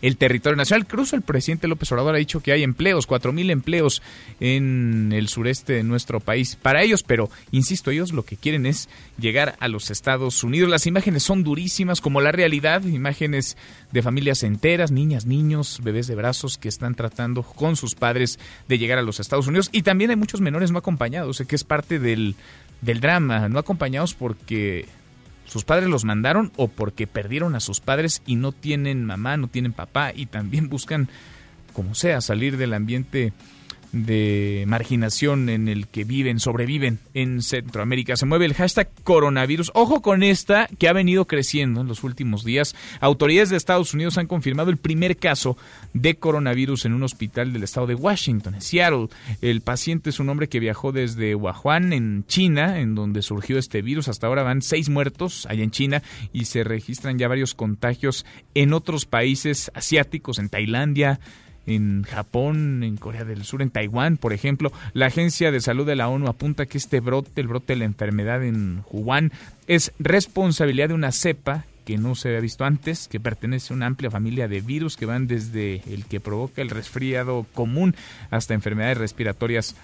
[0.02, 0.86] el territorio nacional.
[0.88, 4.02] Incluso el presidente López Obrador ha dicho que hay empleos, cuatro mil empleos
[4.40, 8.90] en el sureste de nuestro país para ellos, pero insisto, ellos lo que quieren es
[9.18, 10.70] llegar a los Estados Unidos.
[10.70, 13.58] Las imágenes son durísimas, como la realidad, imágenes
[13.92, 18.78] de familias enteras, niñas, niños, bebés de brazos que están tratando con sus padres de
[18.78, 19.70] llegar a los Estados Unidos.
[19.72, 22.36] Y también hay muchos menores no acompañados, que es parte del,
[22.82, 24.88] del drama, no acompañados porque
[25.46, 29.48] sus padres los mandaron o porque perdieron a sus padres y no tienen mamá, no
[29.48, 31.10] tienen papá y también buscan,
[31.74, 33.34] como sea, salir del ambiente
[33.96, 38.18] de marginación en el que viven, sobreviven en Centroamérica.
[38.18, 39.72] Se mueve el hashtag coronavirus.
[39.74, 42.76] Ojo con esta que ha venido creciendo en los últimos días.
[43.00, 45.58] Autoridades de Estados Unidos han confirmado el primer caso
[45.94, 49.08] de coronavirus en un hospital del estado de Washington, en Seattle.
[49.42, 53.82] El paciente es un hombre que viajó desde Wuhan, en China, en donde surgió este
[53.82, 54.10] virus.
[54.10, 58.26] Hasta ahora van seis muertos allá en China y se registran ya varios contagios
[58.56, 61.22] en otros países asiáticos, en Tailandia,
[61.68, 64.72] en Japón, en Corea del Sur, en Taiwán, por ejemplo.
[64.94, 67.86] La Agencia de Salud de la ONU apunta que este brote, el brote de la
[67.86, 69.32] enfermedad en Wuhan,
[69.68, 73.86] es responsabilidad de una cepa que no se había visto antes, que pertenece a una
[73.86, 77.96] amplia familia de virus que van desde el que provoca el resfriado común
[78.32, 79.76] hasta enfermedades respiratorias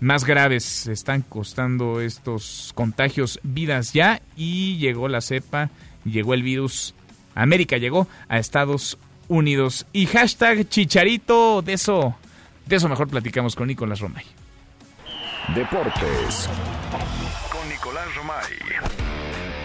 [0.00, 0.88] más graves.
[0.88, 5.70] Están costando estos contagios vidas ya y llegó la cepa,
[6.04, 6.94] llegó el virus.
[7.36, 8.98] América llegó a Estados
[9.34, 9.86] Unidos.
[9.92, 12.14] Y hashtag Chicharito, de eso,
[12.66, 14.24] de eso mejor platicamos con Nicolás Romay.
[15.54, 16.48] Deportes.
[17.50, 18.94] Con Nicolás Romay.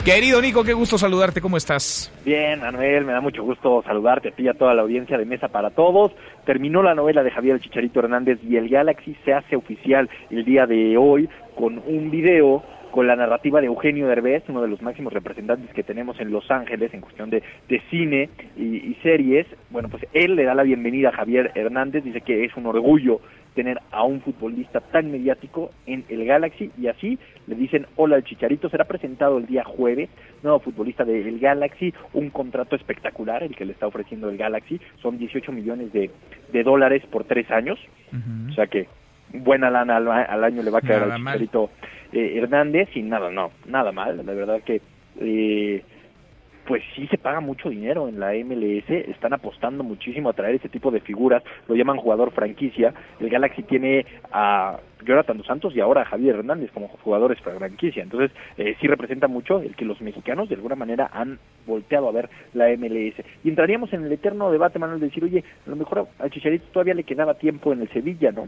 [0.04, 2.12] Querido Nico, qué gusto saludarte, ¿cómo estás?
[2.26, 5.26] Bien, Manuel, me da mucho gusto saludarte a ti y a toda la audiencia de
[5.26, 6.14] Mesa para Todos.
[6.46, 10.66] Terminó la novela de Javier Chicharito Hernández y el Galaxy se hace oficial el día
[10.66, 15.14] de hoy con un video con la narrativa de Eugenio Derbez, uno de los máximos
[15.14, 19.48] representantes que tenemos en Los Ángeles en cuestión de, de cine y, y, series.
[19.70, 23.22] Bueno, pues él le da la bienvenida a Javier Hernández, dice que es un orgullo
[23.56, 27.18] tener a un futbolista tan mediático en el Galaxy y así
[27.48, 30.10] le dicen hola al Chicharito, será presentado el día jueves,
[30.44, 35.18] nuevo futbolista del Galaxy, un contrato espectacular el que le está ofreciendo el Galaxy, son
[35.18, 36.12] 18 millones de,
[36.54, 37.80] de dólares por tres años,
[38.14, 38.52] uh -huh.
[38.52, 38.88] o sea que
[39.34, 41.70] buena lana al, al año le va a quedar al Chicharito
[42.12, 44.82] eh, Hernández y nada, no, nada mal, la verdad que
[45.20, 45.84] eh,
[46.70, 50.70] pues sí se paga mucho dinero en la MLS, están apostando muchísimo a traer ese
[50.70, 55.80] tipo de figuras, lo llaman jugador franquicia, el Galaxy tiene a Jonathan Dos Santos y
[55.80, 60.00] ahora a Javier Hernández como jugadores franquicia, entonces eh, sí representa mucho el que los
[60.00, 63.16] mexicanos de alguna manera han volteado a ver la MLS.
[63.44, 66.66] Y entraríamos en el eterno debate, Manuel, de decir, oye, a lo mejor a Chicharito
[66.72, 68.48] todavía le quedaba tiempo en el Sevilla, ¿no?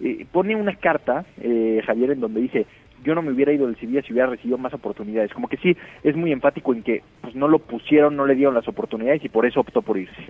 [0.00, 2.66] Eh, pone una carta, eh, Javier, en donde dice,
[3.04, 5.32] yo no me hubiera ido del Sevilla si hubiera recibido más oportunidades.
[5.32, 8.54] Como que sí, es muy enfático en que pues no lo pusieron, no le dieron
[8.54, 10.22] las oportunidades y por eso optó por irse.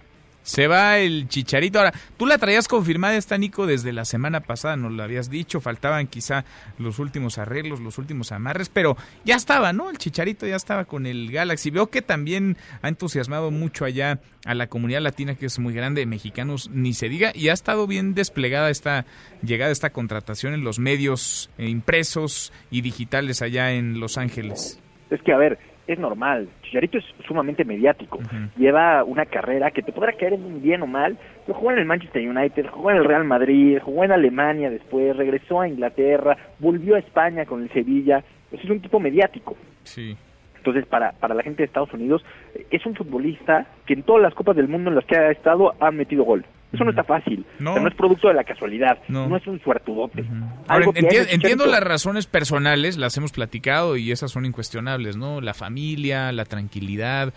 [0.49, 1.79] Se va el Chicharito.
[1.79, 5.61] Ahora, tú la traías confirmada esta, Nico, desde la semana pasada, nos lo habías dicho,
[5.61, 6.47] faltaban quizá
[6.79, 8.97] los últimos arreglos, los últimos amarres, pero
[9.27, 9.91] ya estaba, ¿no?
[9.91, 11.71] El Chicharito ya estaba con el Galaxy.
[11.71, 16.07] Veo que también ha entusiasmado mucho allá a la comunidad latina, que es muy grande,
[16.07, 19.05] mexicanos, ni se diga, y ha estado bien desplegada esta
[19.43, 24.81] llegada, esta contratación en los medios eh, impresos y digitales allá en Los Ángeles.
[25.11, 25.59] Es que, a ver,
[25.89, 26.49] es normal.
[26.63, 28.19] Chicharito es sumamente mediático.
[28.19, 28.51] Uh -huh.
[28.57, 31.17] Lleva una carrera que te podrá caer bien o mal.
[31.47, 35.17] Pero jugó en el Manchester United, jugó en el Real Madrid, jugó en Alemania después,
[35.17, 38.23] regresó a Inglaterra, volvió a España con el Sevilla.
[38.51, 39.57] Pues es un tipo mediático.
[39.83, 40.17] Sí.
[40.59, 42.23] Entonces, para, para la gente de Estados Unidos,
[42.71, 45.73] es un futbolista que en todas las Copas del Mundo en las que ha estado
[45.81, 46.45] ha metido gol.
[46.73, 47.47] Eso no está fácil.
[47.59, 48.99] No, o sea, no es producto de la casualidad.
[49.09, 50.23] No, no es un suertudote.
[50.23, 50.53] Uh -huh.
[50.69, 55.41] Ahora, enti entiendo las razones personales, las hemos platicado y esas son incuestionables, ¿no?
[55.41, 57.33] La familia, la tranquilidad.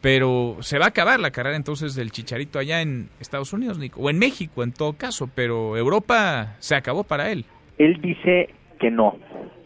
[0.00, 4.00] Pero se va a acabar la carrera entonces del Chicharito allá en Estados Unidos, Nico.
[4.00, 5.28] O en México, en todo caso.
[5.34, 7.44] Pero Europa se acabó para él.
[7.76, 9.08] Él dice que no.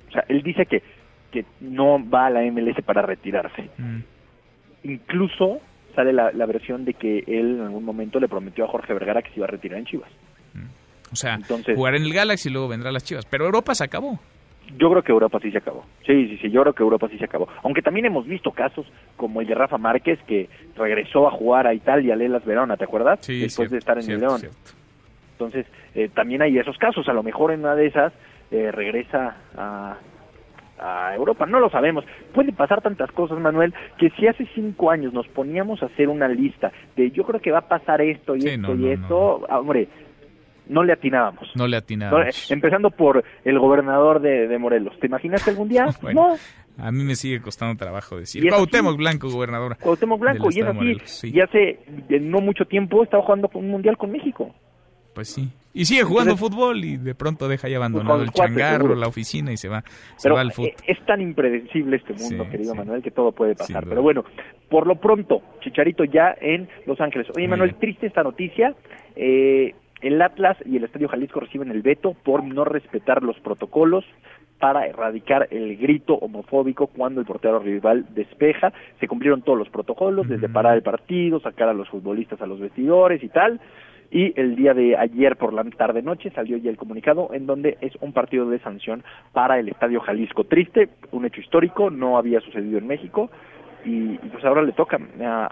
[0.08, 0.82] O sea, él dice que,
[1.30, 3.70] que no va a la MLS para retirarse.
[3.78, 4.00] Mm.
[4.84, 5.60] Incluso
[5.94, 9.22] sale la, la, versión de que él en algún momento le prometió a Jorge Vergara
[9.22, 10.10] que se iba a retirar en Chivas.
[11.12, 13.24] O sea, Entonces, jugar en el Galaxy y luego vendrá las Chivas.
[13.26, 14.18] Pero Europa se acabó.
[14.78, 15.84] Yo creo que Europa sí se acabó.
[16.04, 17.48] Sí, sí, sí, yo creo que Europa sí se acabó.
[17.62, 18.86] Aunque también hemos visto casos
[19.16, 22.84] como el de Rafa Márquez, que regresó a jugar a Italia, a Lelas Verona, ¿te
[22.84, 23.20] acuerdas?
[23.22, 24.40] Sí, Después cierto, de estar en cierto, el León.
[24.40, 24.58] Cierto.
[25.32, 27.08] Entonces, eh, también hay esos casos.
[27.08, 28.12] A lo mejor en una de esas
[28.50, 29.96] eh, regresa a,
[30.78, 32.04] a Europa, no lo sabemos.
[32.32, 36.28] Puede pasar tantas cosas, Manuel, que si hace cinco años nos poníamos a hacer una
[36.28, 38.92] lista de yo creo que va a pasar esto y Sí, esto no, y no,
[38.92, 39.88] esto, ah, hombre,
[40.68, 41.50] no le atinábamos.
[41.54, 42.50] No le No, atinamos.
[42.50, 44.98] Empezando por el gobernador de, de Morelos.
[44.98, 45.86] ¿Te imaginaste algún día?
[46.02, 46.36] Bueno, no.
[46.76, 48.48] A mí me sigue costando trabajo decir.
[48.48, 49.76] Cuauhtémoc Blanco, gobernadora.
[49.76, 51.30] Cuauhtémoc Blanco, y es así.
[51.32, 51.78] Y hace
[52.20, 54.52] no mucho tiempo estaba jugando un mundial con México.
[55.14, 55.48] Pues sí.
[55.72, 59.56] Y sigue jugando fútbol y de pronto deja ya abandonado el changarro, la oficina y
[59.56, 59.82] se va,
[60.16, 60.70] se va al fútbol.
[60.70, 63.84] Eh, es tan impredecible este mundo, querido Manuel, que todo puede pasar.
[63.88, 64.24] Pero bueno,
[64.68, 67.26] por lo pronto, Chicharito ya en Los Ángeles.
[67.36, 68.74] Oye, Manuel, triste esta noticia.
[69.16, 74.04] Eh, el Atlas y el Estadio Jalisco reciben el veto por no respetar los protocolos
[74.58, 78.72] para erradicar el grito homofóbico cuando el portero rival despeja.
[79.00, 82.60] Se cumplieron todos los protocolos, desde parar el partido, sacar a los futbolistas a los
[82.60, 83.60] vestidores y tal.
[84.14, 87.78] Y el día de ayer por la tarde noche salió ya el comunicado en donde
[87.80, 89.02] es un partido de sanción
[89.32, 90.44] para el Estadio Jalisco.
[90.44, 93.28] Triste, un hecho histórico, no había sucedido en México
[93.84, 94.98] y, pues ahora le toca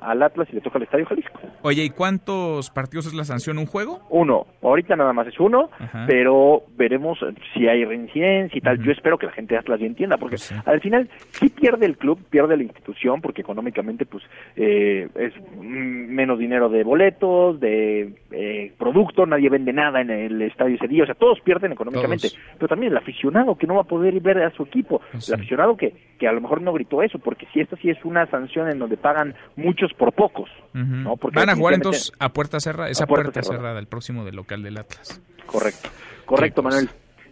[0.00, 1.40] al Atlas y le toca al Estadio Jalisco.
[1.62, 3.58] Oye, ¿y cuántos partidos es la sanción?
[3.58, 4.00] ¿Un juego?
[4.10, 4.46] Uno.
[4.62, 5.70] Ahorita nada más es uno,
[6.06, 7.18] pero veremos
[7.52, 8.82] si hay reincidencia y tal.
[8.82, 11.86] Yo espero que la gente de Atlas ya entienda, porque pues al final si pierde
[11.86, 14.24] el club, pierde la institución, porque económicamente pues
[14.56, 20.76] eh, es menos dinero de boletos, de eh, producto, nadie vende nada en el estadio
[20.76, 23.84] ese día, o sea, todos pierden económicamente, pero también el aficionado que no va a
[23.84, 27.02] poder ver a su equipo, pues el aficionado que, que a lo mejor no gritó
[27.02, 30.50] eso, porque si esto sí es una sanción en donde pagan muchos por pocos.
[30.72, 31.16] ¿no?
[31.16, 33.78] Porque Van a jugar entonces a puerta cerrada, esa puerta, cerrada.
[33.78, 35.20] el próximo del local del Atlas.
[35.46, 35.88] Correcto,
[36.24, 36.88] correcto Manuel.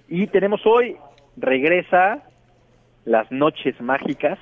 [0.08, 0.96] Y tenemos hoy,
[1.36, 2.22] regresa
[3.04, 4.38] las noches mágicas.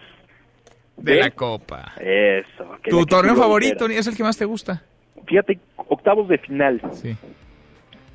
[0.96, 1.92] De, la Copa.
[2.00, 2.76] Eso.
[2.88, 4.82] ¿Tu torneo favorito es el que más te gusta?
[5.26, 6.80] Fíjate, octavos de final.
[6.92, 7.16] Sí.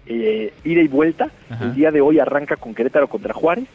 [0.06, 1.30] Eh, ida y vuelta.
[1.62, 3.66] El día de hoy arranca con Querétaro contra Juárez,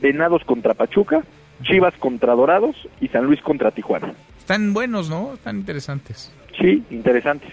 [0.00, 1.22] Venados contra Pachuca,
[1.62, 4.14] Chivas contra Dorados y San Luis contra Tijuana.
[4.38, 5.34] Están buenos, ¿no?
[5.34, 6.32] Están interesantes.
[6.60, 7.52] Sí, interesantes.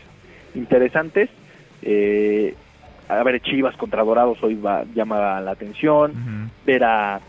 [0.55, 1.29] Interesantes.
[1.81, 2.55] Eh,
[3.07, 6.51] a ver, Chivas contra Dorados hoy va, llama la atención.
[6.65, 7.19] Ver a,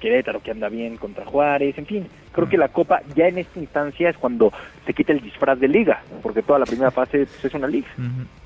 [0.00, 1.76] Querétaro que anda bien contra Juárez.
[1.76, 4.52] En fin, creo que la Copa ya en esta instancia es cuando
[4.86, 7.88] se quita el disfraz de liga, porque toda la primera fase pues, es una liga.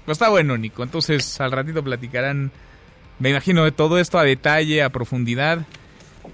[0.04, 0.82] Pues está bueno, Nico.
[0.82, 2.50] Entonces al ratito platicarán,
[3.18, 5.66] me imagino, de todo esto a detalle, a profundidad.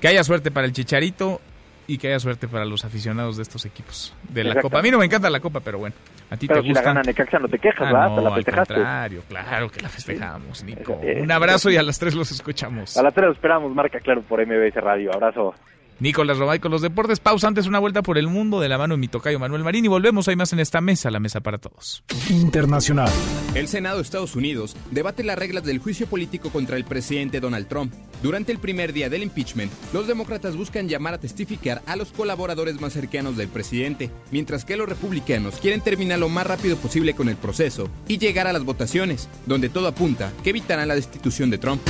[0.00, 1.40] Que haya suerte para el Chicharito
[1.86, 4.78] y que haya suerte para los aficionados de estos equipos de la Copa.
[4.78, 5.94] A mí no me encanta la Copa, pero bueno,
[6.30, 6.80] a ti pero te gusta.
[6.80, 8.22] si la gana Necaxa no te quejas, ah, ¿verdad?
[8.22, 8.74] la festejaste.
[8.74, 10.94] Al contrario, claro que la festejamos, Nico.
[10.94, 12.96] Un abrazo y a las tres los escuchamos.
[12.96, 15.10] A las tres los esperamos, marca claro por MBS Radio.
[15.12, 15.54] Abrazo.
[16.02, 17.20] Nicolás Robay con los deportes.
[17.20, 19.84] Pausa antes una vuelta por el mundo de la mano de mi tocayo Manuel Marín
[19.84, 20.26] y volvemos.
[20.26, 22.02] Hay más en esta mesa, la mesa para todos.
[22.28, 23.08] Internacional.
[23.54, 27.68] El Senado de Estados Unidos debate las reglas del juicio político contra el presidente Donald
[27.68, 27.94] Trump.
[28.20, 32.80] Durante el primer día del impeachment, los demócratas buscan llamar a testificar a los colaboradores
[32.80, 37.28] más cercanos del presidente, mientras que los republicanos quieren terminar lo más rápido posible con
[37.28, 41.58] el proceso y llegar a las votaciones, donde todo apunta que evitarán la destitución de
[41.58, 41.80] Trump.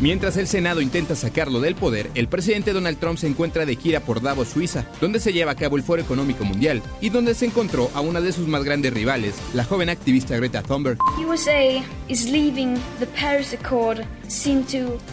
[0.00, 4.00] Mientras el Senado intenta sacarlo del poder, el presidente Donald Trump se encuentra de gira
[4.00, 7.44] por Davos, Suiza, donde se lleva a cabo el Foro Económico Mundial y donde se
[7.44, 10.96] encontró a una de sus más grandes rivales, la joven activista Greta Thunberg.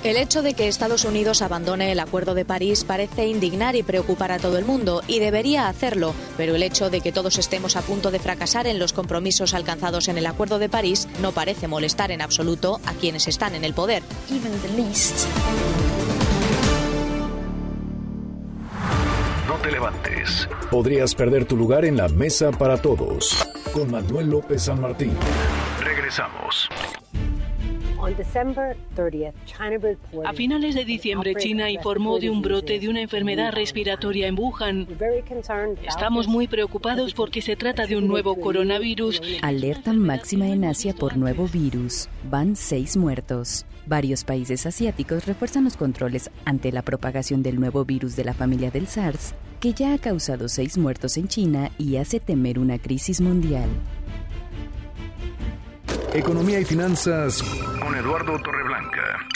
[0.04, 4.32] El hecho de que Estados Unidos abandone el Acuerdo de París parece indignar y preocupar
[4.32, 7.82] a todo el mundo, y debería hacerlo, pero el hecho de que todos estemos a
[7.82, 12.12] punto de fracasar en los compromisos alcanzados en el Acuerdo de París no parece molestar
[12.12, 14.04] en absoluto a quienes están en el poder.
[19.48, 20.48] No te levantes.
[20.70, 23.48] Podrías perder tu lugar en la mesa para todos.
[23.74, 25.12] Con Manuel López San Martín.
[25.84, 26.70] Regresamos.
[30.24, 34.88] A finales de diciembre, China informó de un brote de una enfermedad respiratoria en Wuhan.
[35.88, 39.22] Estamos muy preocupados porque se trata de un nuevo coronavirus.
[39.42, 42.10] Alerta máxima en Asia por nuevo virus.
[42.30, 43.66] Van seis muertos.
[43.88, 48.70] Varios países asiáticos refuerzan los controles ante la propagación del nuevo virus de la familia
[48.70, 53.22] del SARS, que ya ha causado seis muertos en China y hace temer una crisis
[53.22, 53.70] mundial.
[56.14, 57.44] Economía y finanzas
[57.82, 59.28] con Eduardo Torreblanca.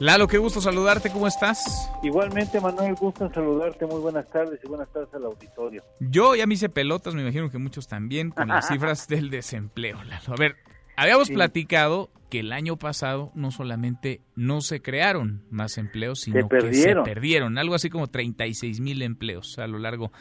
[0.00, 1.90] Lalo, qué gusto saludarte, ¿cómo estás?
[2.02, 5.82] Igualmente, Manuel, gusto en saludarte, muy buenas tardes y buenas tardes al auditorio.
[6.00, 10.02] Yo ya me hice pelotas, me imagino que muchos también, con las cifras del desempleo,
[10.04, 10.32] Lalo.
[10.32, 10.56] A ver,
[10.96, 16.72] habíamos platicado que el año pasado no solamente no se crearon más empleos, sino que
[16.74, 20.12] se perdieron, algo así como 36 mil empleos a lo largo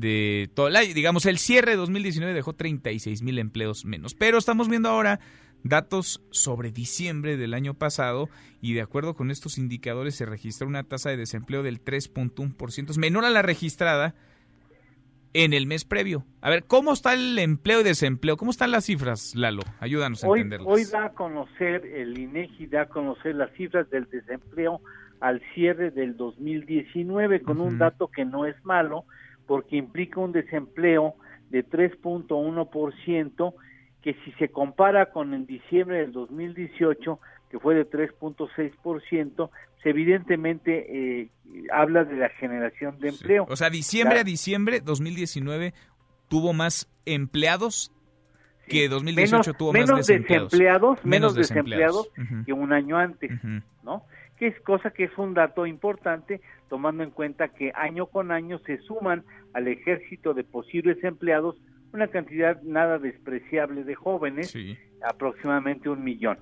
[0.00, 0.94] de todo el año.
[0.94, 4.14] Digamos, el cierre de 2019 dejó 36 mil empleos menos.
[4.14, 5.20] Pero estamos viendo ahora
[5.64, 8.28] datos sobre diciembre del año pasado
[8.60, 12.98] y de acuerdo con estos indicadores se registra una tasa de desempleo del 3.1%, es
[12.98, 14.14] menor a la registrada
[15.34, 16.24] en el mes previo.
[16.40, 18.36] A ver, ¿cómo está el empleo y desempleo?
[18.36, 19.62] ¿Cómo están las cifras, Lalo?
[19.78, 20.68] Ayúdanos a hoy, entenderlas.
[20.68, 24.80] Hoy da a conocer, el INEGI da a conocer las cifras del desempleo
[25.20, 29.04] al cierre del 2019 con un dato que no es malo
[29.46, 31.14] porque implica un desempleo
[31.50, 33.54] de 3.1%
[34.02, 37.20] que si se compara con el diciembre del 2018
[37.50, 39.50] que fue de 3.6%, pues
[39.84, 41.28] evidentemente eh,
[41.70, 43.46] habla de la generación de empleo.
[43.48, 45.74] O sea, diciembre a diciembre 2019
[46.28, 47.92] tuvo más empleados
[48.68, 50.50] que 2018 menos, tuvo menos más desempleados.
[50.50, 52.08] desempleados, menos desempleados
[52.46, 53.30] que un año antes,
[53.82, 54.06] ¿no?
[54.42, 58.58] Que es cosa que es un dato importante tomando en cuenta que año con año
[58.66, 61.54] se suman al ejército de posibles empleados
[61.92, 64.52] una cantidad nada despreciable de jóvenes,
[65.08, 66.38] aproximadamente un millón.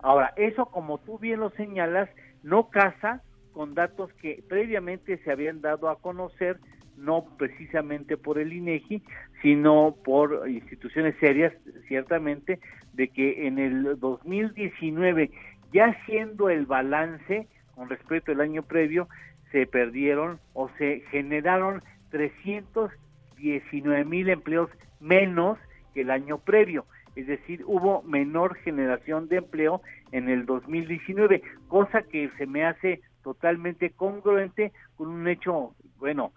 [0.00, 2.10] Ahora, eso como tú bien lo señalas,
[2.42, 3.22] no casa
[3.54, 6.58] con datos que previamente se habían dado a conocer,
[6.98, 9.02] no precisamente por el INEGI,
[9.40, 11.54] sino por instituciones serias,
[11.86, 12.60] ciertamente,
[12.92, 15.30] de que en el 2019,
[15.72, 19.08] ya siendo el balance con respecto al año previo,
[19.52, 24.70] se perdieron o se generaron 319 mil empleos
[25.00, 25.58] menos
[25.94, 26.84] que el año previo.
[27.16, 29.80] Es decir, hubo menor generación de empleo
[30.12, 36.32] en el 2019, cosa que se me hace totalmente congruente con un hecho, bueno,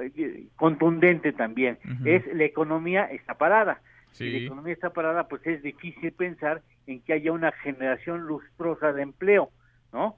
[0.00, 1.78] eh, contundente también.
[2.04, 3.80] Es la economía está parada.
[4.14, 4.24] Sí.
[4.24, 8.92] Si la economía está parada, pues es difícil pensar en que haya una generación lustrosa
[8.92, 9.50] de empleo,
[9.92, 10.16] ¿no?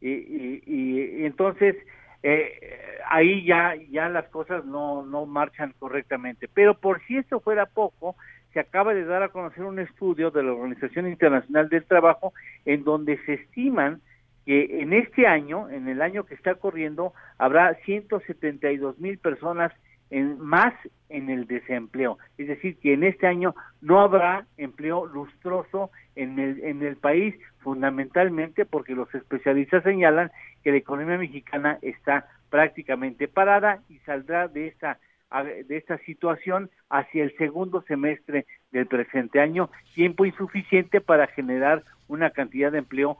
[0.00, 1.74] Y, y- y- y entonces
[2.22, 6.46] eh, ahí ya ya las cosas no no marchan correctamente.
[6.52, 8.16] Pero por si esto fuera poco,
[8.52, 12.32] se acaba de dar a conocer un estudio de la Organización Internacional del Trabajo
[12.64, 14.00] en donde se estiman
[14.46, 19.72] que en este año, en el año que está corriendo, habrá 172 mil personas
[20.10, 20.74] en, más
[21.08, 22.18] en el desempleo.
[22.36, 27.34] Es decir, que en este año no habrá empleo lustroso en el, en el país,
[27.58, 30.30] fundamentalmente porque los especialistas señalan
[30.62, 34.98] que la economía mexicana está prácticamente parada y saldrá de esta
[35.30, 42.30] de esta situación hacia el segundo semestre del presente año, tiempo insuficiente para generar una
[42.30, 43.18] cantidad de empleo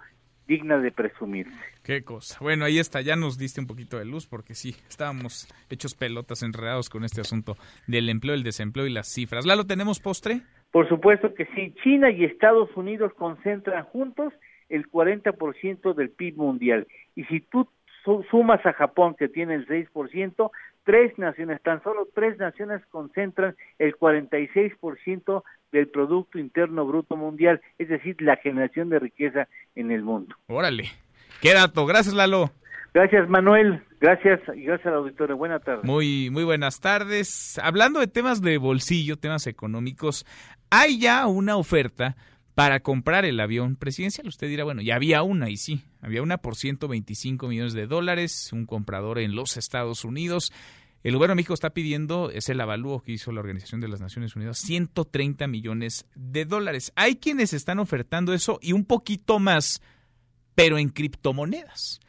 [0.49, 1.53] digna de presumirse.
[1.85, 2.39] Qué cosa.
[2.41, 6.43] Bueno, ahí está, ya nos diste un poquito de luz porque sí, estábamos hechos pelotas
[6.43, 7.57] enredados con este asunto
[7.87, 9.47] del empleo, el desempleo y las cifras.
[9.47, 10.41] ¿Lalo, tenemos postre?
[10.73, 14.33] Por supuesto que sí, China y Estados Unidos concentran juntos
[14.69, 16.87] el 40% del PIB mundial.
[17.15, 17.69] Y si tú
[18.05, 20.51] su- sumas a Japón, que tiene el 6%,
[20.89, 27.90] tres naciones, tan solo tres naciones concentran el 46% del Producto Interno Bruto Mundial, es
[27.90, 30.35] decir, la generación de riqueza en el mundo.
[30.47, 30.85] Órale.
[31.43, 31.85] Qué dato.
[31.85, 32.52] Gracias, Lalo.
[32.94, 33.82] Gracias, Manuel.
[34.01, 35.36] Gracias y gracias al auditorio.
[35.36, 35.85] Buenas tardes.
[35.85, 37.60] Muy, muy buenas tardes.
[37.62, 40.24] Hablando de temas de bolsillo, temas económicos,
[40.70, 42.16] hay ya una oferta
[42.59, 44.26] para comprar el avión presidencial.
[44.26, 48.52] Usted dirá, bueno, ya había una, y sí, había una por 125 millones de dólares,
[48.52, 50.52] un comprador en los Estados Unidos.
[51.05, 54.01] El gobierno de México está pidiendo, es el avalúo que hizo la Organización de las
[54.01, 56.93] Naciones Unidas, 130 millones de dólares.
[56.97, 59.80] Hay quienes están ofertando eso y un poquito más,
[60.56, 62.01] pero en criptomonedas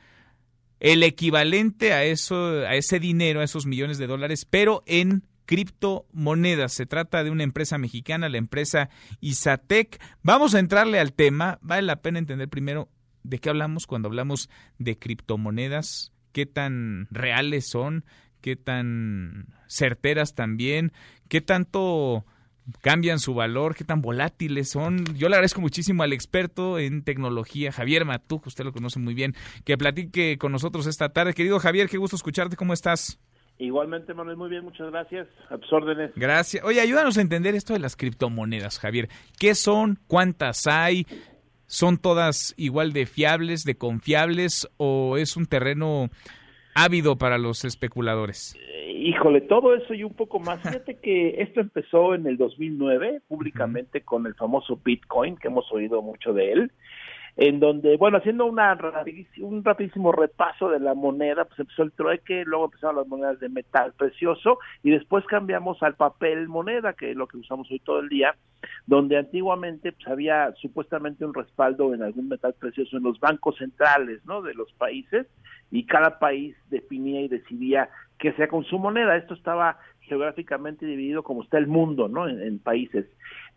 [0.80, 6.74] el equivalente a eso, a ese dinero, a esos millones de dólares, pero en criptomonedas.
[6.74, 10.00] Se trata de una empresa mexicana, la empresa Isatec.
[10.22, 11.58] Vamos a entrarle al tema.
[11.64, 12.88] Vale la pena entender primero
[13.24, 14.48] de qué hablamos cuando hablamos
[14.78, 18.06] de criptomonedas, qué tan reales son,
[18.42, 20.94] qué tan certeras también,
[21.30, 22.28] qué tanto
[22.82, 25.04] cambian su valor, qué tan volátiles son.
[25.16, 29.34] Yo le agradezco muchísimo al experto en tecnología, Javier Matú, usted lo conoce muy bien,
[29.66, 31.34] que platique con nosotros esta tarde.
[31.34, 33.20] Querido Javier, qué gusto escucharte, ¿cómo estás?
[33.60, 35.28] Igualmente, Manuel, muy bien, muchas gracias.
[35.50, 36.12] A tus órdenes.
[36.16, 36.64] Gracias.
[36.64, 39.10] Oye, ayúdanos a entender esto de las criptomonedas, Javier.
[39.38, 40.00] ¿Qué son?
[40.08, 41.06] ¿Cuántas hay?
[41.68, 46.10] ¿Son todas igual de fiables, de confiables o es un terreno
[46.74, 48.58] ávido para los especuladores?
[48.88, 50.62] Híjole, todo eso y un poco más.
[50.64, 56.02] Fíjate que esto empezó en el 2009 públicamente con el famoso Bitcoin, que hemos oído
[56.02, 56.72] mucho de él,
[57.42, 61.94] en donde, bueno, haciendo una rapidísimo- un rapidísimo repaso de la moneda, pues empezó el
[61.94, 67.12] trueque, luego empezaron las monedas de metal precioso y después cambiamos al papel moneda, que
[67.12, 68.36] es lo que usamos hoy todo el día,
[68.88, 74.20] donde antiguamente pues, había supuestamente un respaldo en algún metal precioso en los bancos centrales,
[74.26, 74.42] ¿no?
[74.42, 75.26] De los países
[75.72, 79.16] y cada país definía y decidía qué sea con su moneda.
[79.16, 82.28] Esto estaba geográficamente dividido como está el mundo, ¿no?
[82.28, 83.06] En, en países.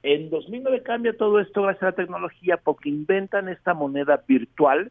[0.03, 4.91] En 2009 cambia todo esto gracias a la tecnología porque inventan esta moneda virtual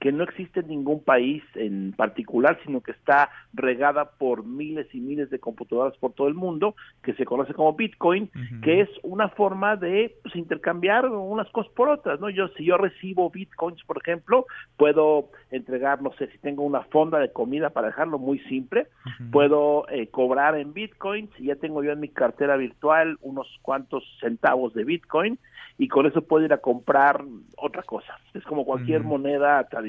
[0.00, 5.00] que no existe en ningún país en particular, sino que está regada por miles y
[5.00, 8.30] miles de computadoras por todo el mundo, que se conoce como Bitcoin,
[8.62, 12.28] que es una forma de pues, intercambiar unas cosas por otras, ¿no?
[12.28, 14.46] Yo si yo recibo Bitcoins, por ejemplo,
[14.76, 18.88] puedo entregar, no sé, si tengo una fonda de comida para dejarlo muy simple,
[19.32, 24.04] puedo eh, cobrar en Bitcoins, y ya tengo yo en mi cartera virtual unos cuantos
[24.20, 25.38] centavos de Bitcoin
[25.78, 27.22] y con eso puedo ir a comprar
[27.56, 28.18] otra cosa.
[28.34, 29.85] Es como cualquier moneda tradicional.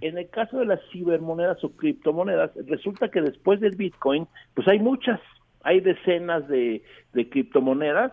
[0.00, 4.78] En el caso de las cibermonedas o criptomonedas, resulta que después del Bitcoin, pues hay
[4.78, 5.20] muchas,
[5.62, 8.12] hay decenas de, de criptomonedas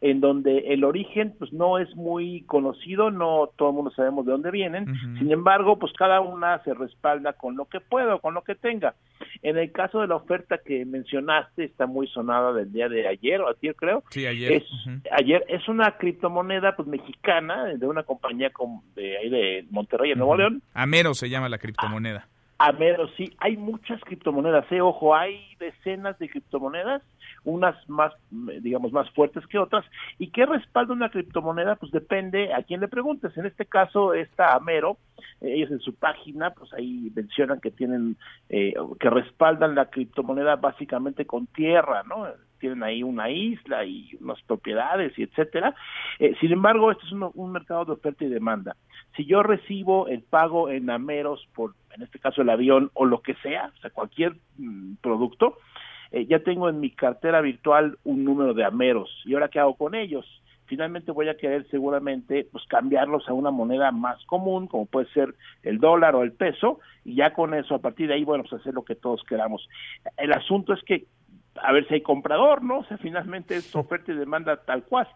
[0.00, 4.32] en donde el origen pues no es muy conocido, no todo el mundo sabemos de
[4.32, 4.86] dónde vienen,
[5.18, 8.94] sin embargo pues cada una se respalda con lo que pueda, con lo que tenga.
[9.42, 13.40] En el caso de la oferta que mencionaste, está muy sonada del día de ayer
[13.40, 14.02] o ayer creo.
[14.10, 14.52] Sí, ayer.
[14.52, 14.64] Es,
[15.10, 20.18] Ayer es una criptomoneda pues mexicana de una compañía con, de ahí de Monterrey en
[20.18, 20.62] Nuevo León.
[20.74, 22.28] Amero se llama la criptomoneda.
[22.60, 27.02] Amero, sí, hay muchas criptomonedas, eh, ojo, hay decenas de criptomonedas,
[27.48, 29.84] unas más, digamos, más fuertes que otras,
[30.18, 34.54] y qué respalda una criptomoneda, pues depende a quién le preguntes, en este caso está
[34.54, 34.98] Amero,
[35.40, 38.16] ellos en su página, pues ahí mencionan que tienen,
[38.48, 42.26] eh, que respaldan la criptomoneda básicamente con tierra, ¿no?
[42.58, 45.74] tienen ahí una isla y unas propiedades y etcétera.
[46.18, 48.76] Eh, sin embargo, esto es un, un, mercado de oferta y demanda.
[49.16, 53.22] Si yo recibo el pago en ameros por, en este caso el avión o lo
[53.22, 55.58] que sea, o sea, cualquier mm, producto,
[56.12, 59.10] eh, ya tengo en mi cartera virtual un número de ameros.
[59.24, 60.26] ¿Y ahora qué hago con ellos?
[60.66, 65.34] finalmente voy a querer seguramente pues cambiarlos a una moneda más común como puede ser
[65.62, 68.60] el dólar o el peso y ya con eso a partir de ahí bueno pues
[68.60, 69.66] hacer lo que todos queramos
[70.18, 71.06] el asunto es que
[71.62, 72.80] a ver si hay comprador, ¿no?
[72.80, 75.08] O sea, finalmente es oferta y demanda tal cual.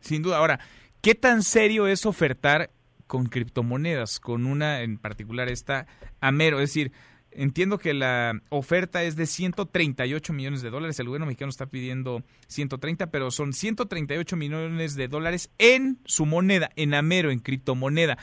[0.00, 0.38] Sin duda.
[0.38, 0.60] Ahora,
[1.00, 2.70] ¿qué tan serio es ofertar
[3.06, 5.86] con criptomonedas, con una en particular esta
[6.20, 6.56] Amero?
[6.60, 6.92] Es decir,
[7.30, 10.98] entiendo que la oferta es de 138 millones de dólares.
[11.00, 16.70] El gobierno mexicano está pidiendo 130, pero son 138 millones de dólares en su moneda,
[16.76, 18.18] en Amero, en criptomoneda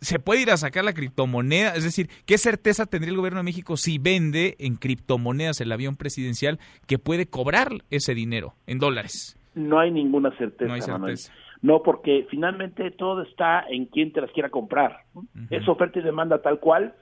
[0.00, 3.44] se puede ir a sacar la criptomoneda, es decir, ¿qué certeza tendría el gobierno de
[3.44, 9.36] México si vende en criptomonedas el avión presidencial que puede cobrar ese dinero en dólares?
[9.54, 10.68] No hay ninguna certeza.
[10.68, 11.32] No hay certeza.
[11.62, 15.00] No, porque finalmente todo está en quien te las quiera comprar.
[15.14, 15.46] Uh -huh.
[15.50, 16.94] Es oferta y demanda tal cual,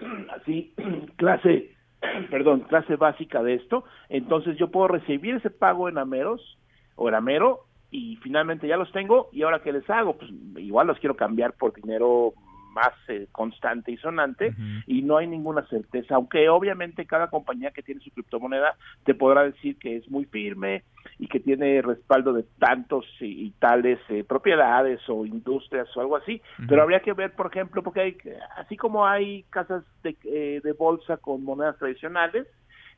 [0.40, 0.74] así,
[1.16, 1.74] clase,
[2.30, 3.84] perdón, clase básica de esto.
[4.08, 6.58] Entonces yo puedo recibir ese pago en Ameros
[6.96, 10.86] o en Amero y finalmente ya los tengo y ahora qué les hago pues igual
[10.86, 12.34] los quiero cambiar por dinero
[12.72, 14.82] más eh, constante y sonante uh -huh.
[14.86, 19.44] y no hay ninguna certeza aunque obviamente cada compañía que tiene su criptomoneda te podrá
[19.44, 20.84] decir que es muy firme
[21.18, 26.16] y que tiene respaldo de tantos y, y tales eh, propiedades o industrias o algo
[26.16, 26.66] así uh -huh.
[26.68, 28.16] pero habría que ver por ejemplo porque hay
[28.56, 32.46] así como hay casas de, eh, de bolsa con monedas tradicionales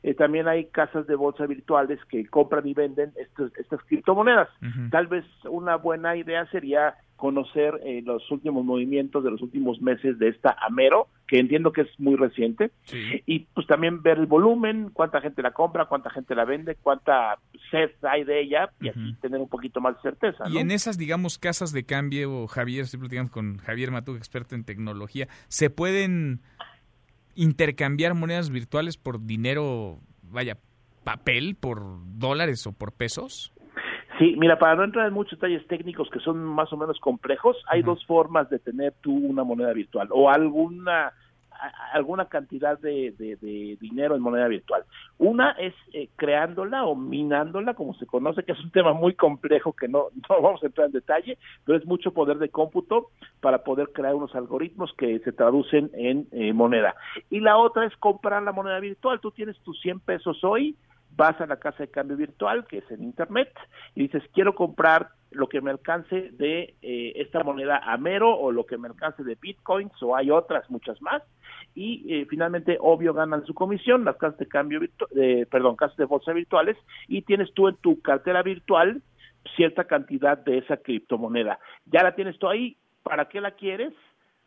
[0.03, 4.49] eh, también hay casas de bolsa virtuales que compran y venden estos, estas criptomonedas.
[4.61, 4.89] Uh -huh.
[4.89, 10.17] Tal vez una buena idea sería conocer eh, los últimos movimientos de los últimos meses
[10.17, 13.21] de esta Amero, que entiendo que es muy reciente, sí.
[13.27, 17.37] y pues también ver el volumen, cuánta gente la compra, cuánta gente la vende, cuánta
[17.69, 19.09] sed hay de ella, y uh -huh.
[19.09, 20.45] así tener un poquito más de certeza.
[20.49, 20.59] Y ¿no?
[20.61, 25.27] en esas, digamos, casas de cambio, Javier, estoy platicando con Javier Matú, experto en tecnología,
[25.47, 26.41] ¿se pueden
[27.41, 30.57] intercambiar monedas virtuales por dinero, vaya,
[31.03, 31.81] papel, por
[32.19, 33.51] dólares o por pesos?
[34.19, 37.57] Sí, mira, para no entrar en muchos detalles técnicos que son más o menos complejos,
[37.67, 37.85] hay uh -huh.
[37.87, 41.13] dos formas de tener tú una moneda virtual o alguna
[41.93, 44.83] alguna cantidad de, de, dinero en moneda virtual.
[45.17, 49.73] Una es eh, creándola o minándola, como se conoce, que es un tema muy complejo
[49.73, 53.09] que no, no vamos a entrar en detalle, pero es mucho poder de cómputo
[53.39, 56.95] para poder crear unos algoritmos que se traducen en eh, moneda.
[57.29, 59.19] Y la otra es comprar la moneda virtual.
[59.19, 60.75] Tú tienes tus 100 pesos hoy,
[61.15, 63.49] vas a la casa de cambio virtual, que es en Internet,
[63.95, 68.65] y dices, quiero comprar lo que me alcance de eh, esta moneda Amero o lo
[68.65, 71.23] que me alcance de Bitcoins o hay otras muchas más
[71.73, 74.81] y eh, finalmente obvio ganan su comisión las casas de cambio
[75.15, 76.77] eh, perdón casas de bolsa virtuales
[77.07, 79.01] y tienes tú en tu cartera virtual
[79.55, 81.59] cierta cantidad de esa criptomoneda.
[81.85, 83.93] Ya la tienes tú ahí para qué la quieres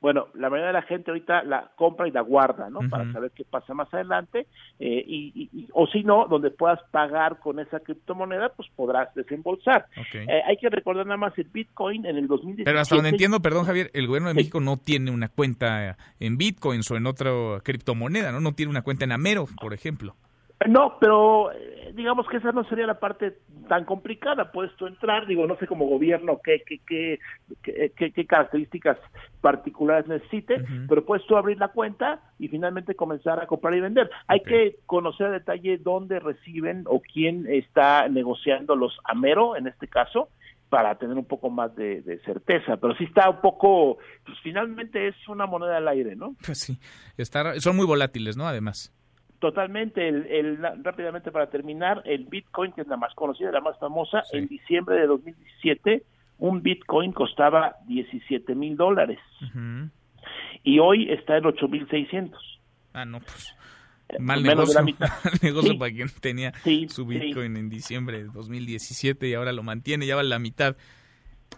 [0.05, 2.81] bueno, la mayoría de la gente ahorita la compra y la guarda, ¿no?
[2.81, 2.91] Uh -huh.
[2.91, 4.47] Para saber qué pasa más adelante,
[4.79, 9.87] eh, y, y, o si no, donde puedas pagar con esa criptomoneda, pues podrás desembolsar.
[10.09, 10.27] Okay.
[10.29, 12.65] Eh, hay que recordar nada más el Bitcoin en el 2017.
[12.65, 14.65] Pero hasta donde entiendo, perdón Javier, el gobierno de México sí.
[14.67, 17.31] no tiene una cuenta en Bitcoins o en otra
[17.63, 18.41] criptomoneda, ¿no?
[18.41, 20.17] No tiene una cuenta en Amero, por ejemplo.
[20.69, 24.51] No, pero eh, digamos que esa no sería la parte tan complicada.
[24.53, 28.99] Puedes tú entrar, digo, no sé como gobierno qué, qué, qué, qué, qué características
[29.41, 34.11] particulares necesite, pero puedes tú abrir la cuenta y finalmente comenzar a comprar y vender.
[34.27, 39.89] Hay que conocer a detalle dónde reciben o quién está negociando los Amero, en este
[39.89, 40.29] caso,
[40.69, 45.09] para tener un poco más de, de, certeza, pero sí está un poco, pues finalmente
[45.09, 46.35] es una moneda al aire, ¿no?
[46.45, 46.79] Pues sí,
[47.17, 48.47] está, son muy volátiles, ¿no?
[48.47, 48.93] Además.
[49.39, 53.79] Totalmente, el, el, rápidamente para terminar, el Bitcoin, que es la más conocida, la más
[53.79, 54.39] famosa, sí.
[54.39, 56.03] en diciembre de 2017,
[56.39, 59.91] un Bitcoin costaba 17 mil dólares uh -huh.
[60.63, 62.61] y hoy está en 8 mil 600.
[62.95, 63.55] Ah, no, pues
[64.19, 65.09] mal Menos negocio, de la mitad.
[65.25, 65.79] mal negocio sí.
[65.79, 70.17] para quien tenía sí, su Bitcoin en diciembre de 2017 y ahora lo mantiene, ya
[70.17, 70.77] va la mitad.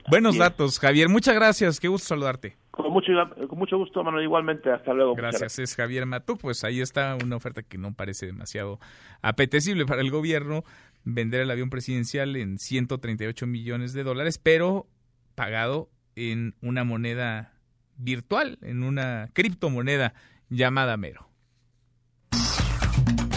[0.08, 1.08] Buenos datos, Javier.
[1.08, 1.80] Muchas gracias.
[1.80, 2.56] Qué gusto saludarte.
[2.76, 3.12] Con mucho,
[3.48, 4.24] con mucho gusto, Manuel.
[4.24, 4.70] Igualmente.
[4.70, 5.14] Hasta luego.
[5.14, 5.40] Gracias.
[5.40, 5.70] gracias.
[5.70, 6.36] Es Javier Matú.
[6.36, 8.78] Pues ahí está una oferta que no parece demasiado
[9.22, 10.62] apetecible para el gobierno.
[11.02, 14.86] Vender el avión presidencial en 138 millones de dólares, pero
[15.34, 17.54] pagado en una moneda
[17.96, 20.12] virtual, en una criptomoneda
[20.50, 21.30] llamada Mero.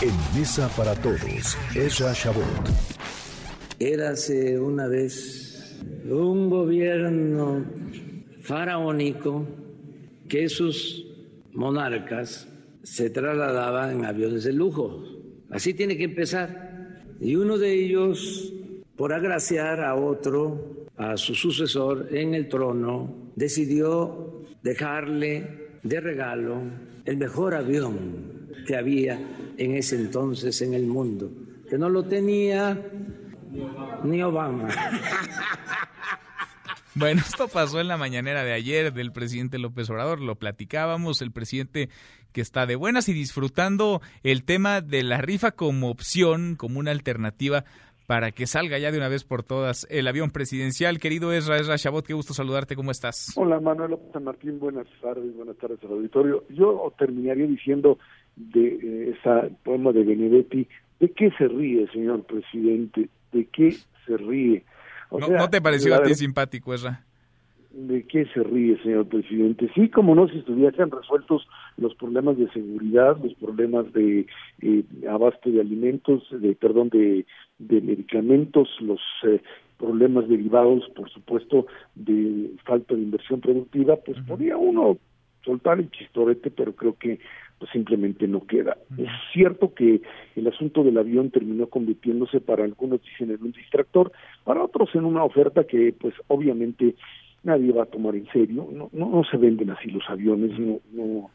[0.01, 2.43] En Mesa para Todos, Ezra Shabot.
[3.79, 5.79] Érase una vez
[6.09, 7.63] un gobierno
[8.49, 9.45] faraónico
[10.27, 11.05] que sus
[11.53, 12.47] monarcas
[12.81, 15.03] se trasladaban en aviones de lujo.
[15.51, 17.03] Así tiene que empezar.
[17.21, 18.51] Y uno de ellos,
[18.95, 26.59] por agraciar a otro, a su sucesor en el trono, decidió dejarle de regalo
[27.05, 29.19] el mejor avión que había
[29.57, 31.31] en ese entonces en el mundo,
[31.69, 32.83] que no lo tenía
[34.03, 34.69] ni Obama.
[36.95, 41.31] Bueno, esto pasó en la mañanera de ayer del presidente López Obrador, lo platicábamos, el
[41.31, 41.89] presidente
[42.33, 46.91] que está de buenas y disfrutando el tema de la rifa como opción, como una
[46.91, 47.63] alternativa
[48.07, 50.97] para que salga ya de una vez por todas el avión presidencial.
[50.99, 53.33] Querido Ezra, Ezra Chabot, qué gusto saludarte, ¿cómo estás?
[53.35, 56.43] Hola Manuel López Martín, buenas tardes, buenas tardes al auditorio.
[56.49, 57.99] Yo terminaría diciendo
[58.35, 60.67] de eh, esa poema de Benedetti,
[60.99, 63.09] ¿de qué se ríe, señor presidente?
[63.31, 63.73] ¿De qué
[64.07, 64.63] se ríe?
[65.09, 67.03] O no, sea, ¿No te pareció a ti simpático, Ezra?
[67.71, 69.69] ¿De qué se ríe, señor presidente?
[69.75, 74.25] Sí, como no, si estuviesen resueltos los problemas de seguridad, los problemas de
[74.61, 77.25] eh, abasto de alimentos, de perdón, de,
[77.59, 79.39] de medicamentos, los eh,
[79.77, 84.27] problemas derivados, por supuesto, de falta de inversión productiva, pues uh -huh.
[84.27, 84.97] podría uno
[85.49, 87.19] soltar el chistorete, pero creo que
[87.57, 88.77] pues simplemente no queda.
[88.97, 90.01] Es cierto que
[90.35, 94.11] el asunto del avión terminó convirtiéndose para algunos dicen en un distractor,
[94.43, 96.95] para otros en una oferta que pues obviamente
[97.43, 100.79] nadie va a tomar en serio, no, no, no se venden así los aviones, no,
[100.91, 101.31] no,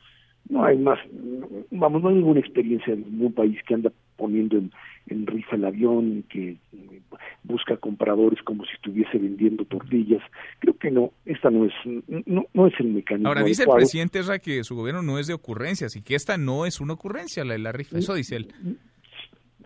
[0.49, 4.57] no hay más, no, vamos, no hay ninguna experiencia en ningún país que anda poniendo
[4.57, 4.73] en,
[5.09, 6.57] en rifa el avión, que
[7.43, 10.23] busca compradores como si estuviese vendiendo tortillas.
[10.59, 11.73] Creo que no, esta no es,
[12.27, 13.29] no, no es el mecanismo.
[13.29, 13.79] Ahora dice adecuado.
[13.79, 16.81] el presidente Ezra que su gobierno no es de ocurrencias y que esta no es
[16.81, 17.99] una ocurrencia, la de la rifa.
[17.99, 18.55] Eso dice él.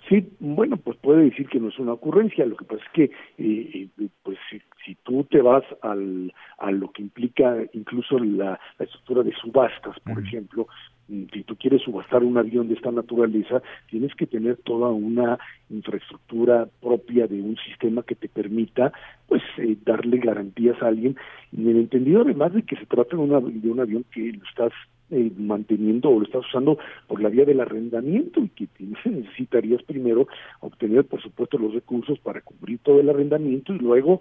[0.08, 2.46] Sí, bueno, pues puede decir que no es una ocurrencia.
[2.46, 6.70] Lo que pasa es que, eh, eh, pues, si, si, tú te vas al, a
[6.70, 10.26] lo que implica incluso la, la estructura de subastas, por uh -huh.
[10.26, 10.66] ejemplo,
[11.08, 13.60] mm, si tú quieres subastar un avión de esta naturaleza,
[13.90, 18.92] tienes que tener toda una infraestructura propia de un sistema que te permita,
[19.26, 21.16] pues, eh, darle garantías a alguien,
[21.52, 24.44] en el entendido además de que se trata de, una, de un avión que lo
[24.44, 24.72] estás
[25.10, 28.68] eh, manteniendo o lo estás usando por la vía del arrendamiento y que
[29.08, 30.28] necesitarías primero
[30.60, 34.20] obtener, por supuesto, los recursos para cubrir todo el arrendamiento y luego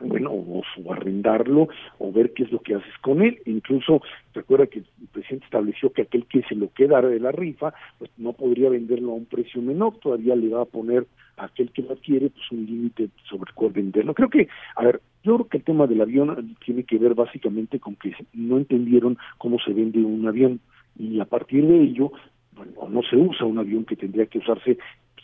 [0.00, 1.68] bueno, o, o, arrendarlo
[1.98, 3.38] o ver qué es lo que haces con él.
[3.46, 4.02] Incluso
[4.34, 8.10] recuerda que el presidente estableció que aquel que se lo quedara de la rifa, pues
[8.16, 11.06] no podría venderlo a un precio menor, todavía le va a poner
[11.36, 14.14] a aquel que lo adquiere pues un límite sobre cuál venderlo.
[14.14, 17.80] Creo que, a ver, yo creo que el tema del avión tiene que ver básicamente
[17.80, 20.60] con que no entendieron cómo se vende un avión
[20.98, 22.12] y a partir de ello
[22.52, 24.78] bueno, no se usa un avión que tendría que usarse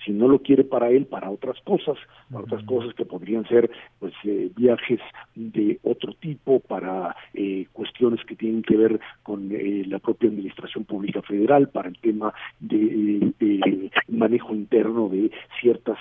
[0.04, 1.96] si no lo quiere para él, para otras cosas,
[2.30, 5.00] para otras cosas que podrían ser pues eh, viajes
[5.34, 10.84] de otro tipo, para eh, cuestiones que tienen que ver con eh, la propia administración
[10.84, 15.30] pública federal, para el tema de, de manejo interno de
[15.60, 15.98] ciertos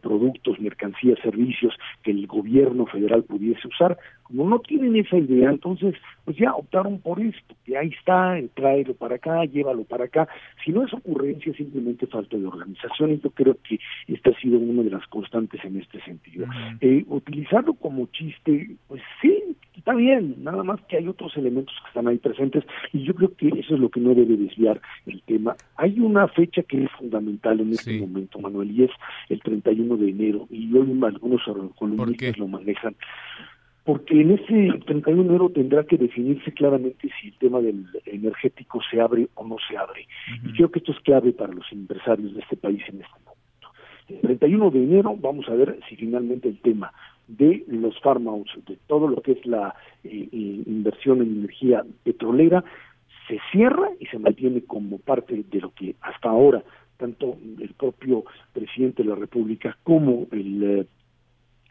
[0.00, 3.98] productos, mercancías, servicios que el gobierno federal pudiese usar,
[4.30, 5.94] como no tienen esa idea, entonces
[6.24, 10.28] pues ya optaron por esto, que ahí está, el tráelo para acá, llévalo para acá.
[10.64, 14.58] Si no es ocurrencia, simplemente falta de organización y yo creo que esta ha sido
[14.58, 16.46] una de las constantes en este sentido.
[16.80, 21.88] Eh, utilizarlo como chiste, pues sí, está bien, nada más que hay otros elementos que
[21.88, 25.22] están ahí presentes y yo creo que eso es lo que no debe desviar el
[25.22, 25.56] tema.
[25.76, 28.90] Hay una fecha que es fundamental en este momento, Manuel, y es
[29.28, 31.42] el 31 de enero y hoy algunos
[31.76, 32.94] columnistas lo manejan
[33.90, 38.80] porque en ese 31 de enero tendrá que definirse claramente si el tema del energético
[38.88, 40.06] se abre o no se abre.
[40.44, 43.68] Y creo que esto es clave para los empresarios de este país en este momento.
[44.08, 46.92] El 31 de enero vamos a ver si finalmente el tema
[47.26, 52.62] de los farmouts, de todo lo que es la eh, eh, inversión en energía petrolera,
[53.26, 56.62] se cierra y se mantiene como parte de lo que hasta ahora
[56.96, 58.22] tanto el propio
[58.52, 60.86] presidente de la República como el eh,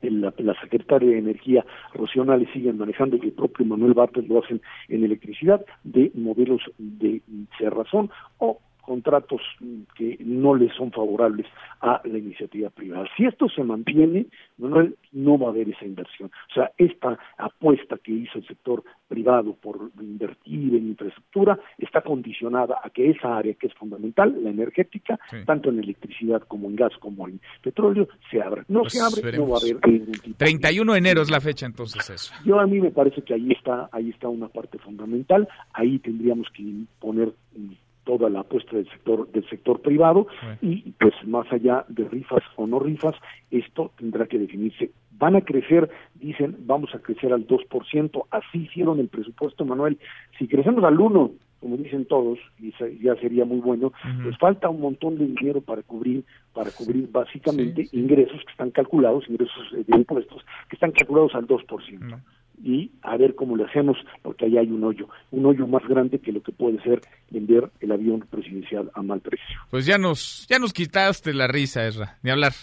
[0.01, 4.61] la, la, secretaria de Energía, Rocío siguen manejando y el propio Manuel Bartes lo hacen
[4.87, 7.21] en electricidad de modelos de
[7.57, 8.59] cerrazón o
[8.89, 9.41] contratos
[9.95, 11.45] que no le son favorables
[11.79, 13.05] a la iniciativa privada.
[13.15, 14.25] Si esto se mantiene,
[14.57, 16.31] no, no va a haber esa inversión.
[16.49, 22.79] O sea, esta apuesta que hizo el sector privado por invertir en infraestructura está condicionada
[22.83, 26.93] a que esa área que es fundamental, la energética, tanto en electricidad como en gas
[26.99, 28.65] como en petróleo, se abra.
[28.69, 31.41] No Pues se abre, no va a haber ningún tipo 31 de enero es la
[31.41, 32.33] fecha entonces eso.
[32.43, 36.47] yo a mí me parece que ahí está, ahí está una parte fundamental, ahí tendríamos
[36.55, 36.63] que
[36.99, 37.31] poner
[38.09, 40.25] toda la apuesta del sector del sector privado
[40.63, 43.13] y pues más allá de rifas o no rifas,
[43.51, 44.89] esto tendrá que definirse.
[45.11, 49.99] Van a crecer, dicen, vamos a crecer al 2%, así hicieron el presupuesto, Manuel.
[50.39, 52.73] Si crecemos al 1, como dicen todos, y
[53.03, 57.89] ya sería muy bueno, pues falta un montón de dinero para cubrir para cubrir básicamente
[57.91, 62.19] ingresos que están calculados, ingresos eh, de impuestos que están calculados al 2%
[62.63, 66.19] y a ver cómo lo hacemos, porque ahí hay un hoyo, un hoyo más grande
[66.19, 69.45] que lo que puede ser vender el avión presidencial a mal precio.
[69.69, 72.17] Pues ya nos, ya nos quitaste la risa, Esra.
[72.23, 72.53] Ni hablar.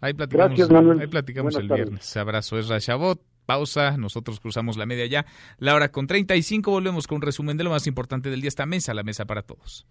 [0.00, 1.00] Ahí platicamos, Gracias, Manuel.
[1.00, 1.84] ahí platicamos Buenas el tardes.
[1.86, 2.16] viernes.
[2.16, 3.20] Abrazo, Esra Chabot.
[3.46, 5.24] Pausa, nosotros cruzamos la media ya.
[5.58, 8.48] La hora con 35, volvemos con un resumen de lo más importante del día.
[8.48, 9.86] Esta mesa, la mesa para todos.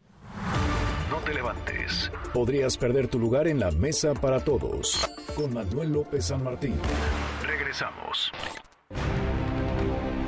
[1.09, 2.11] No te levantes.
[2.33, 5.09] Podrías perder tu lugar en la mesa para todos.
[5.37, 6.73] Con Manuel López San Martín.
[7.47, 8.29] Regresamos.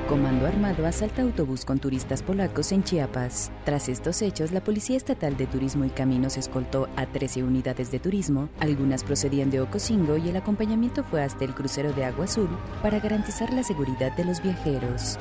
[0.08, 3.52] Comando Armado asalta autobús con turistas polacos en Chiapas.
[3.66, 8.00] Tras estos hechos, la Policía Estatal de Turismo y Caminos escoltó a 13 unidades de
[8.00, 12.48] turismo, algunas procedían de Ocosingo y el acompañamiento fue hasta el crucero de Agua Azul
[12.82, 15.18] para garantizar la seguridad de los viajeros.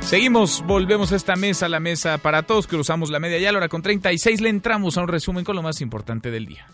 [0.00, 2.66] Seguimos, volvemos a esta mesa, la mesa para todos.
[2.66, 4.40] Cruzamos la media ya, la hora con 36.
[4.40, 6.66] Le entramos a un resumen con lo más importante del día.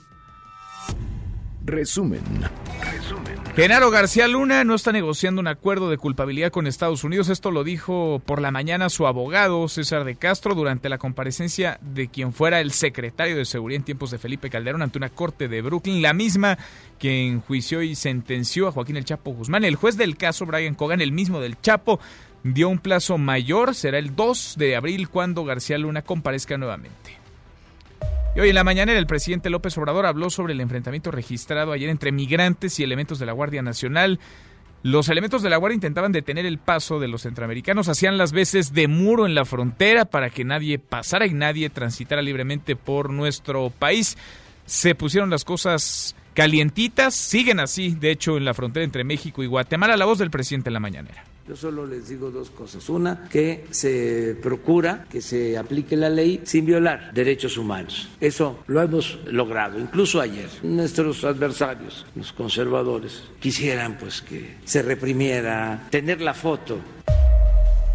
[1.67, 2.23] Resumen.
[3.57, 7.29] Genaro García Luna no está negociando un acuerdo de culpabilidad con Estados Unidos.
[7.29, 12.09] Esto lo dijo por la mañana su abogado César de Castro durante la comparecencia de
[12.09, 15.63] quien fuera el secretario de Seguridad en tiempos de Felipe Calderón ante una corte de
[15.63, 16.59] Brooklyn, la misma
[16.99, 19.65] que enjuició y sentenció a Joaquín El Chapo Guzmán.
[19.65, 21.99] El juez del caso, Brian Cogan, el mismo del Chapo,
[22.45, 27.16] dio un plazo mayor, será el 2 de abril cuando García Luna comparezca nuevamente.
[28.37, 31.89] Y hoy en la mañanera el presidente López Obrador habló sobre el enfrentamiento registrado ayer
[31.89, 34.21] entre migrantes y elementos de la Guardia Nacional.
[34.83, 38.75] Los elementos de la Guardia intentaban detener el paso de los centroamericanos, hacían las veces
[38.75, 43.71] de muro en la frontera para que nadie pasara y nadie transitara libremente por nuestro
[43.71, 44.19] país.
[44.67, 49.47] Se pusieron las cosas calientitas, siguen así, de hecho, en la frontera entre México y
[49.47, 49.97] Guatemala.
[49.97, 51.25] La voz del presidente en la mañanera.
[51.49, 52.89] Yo solo les digo dos cosas.
[52.89, 58.09] Una, que se procura que se aplique la ley sin violar derechos humanos.
[58.21, 60.49] Eso lo hemos logrado, incluso ayer.
[60.63, 66.79] Nuestros adversarios, los conservadores, quisieran pues que se reprimiera, tener la foto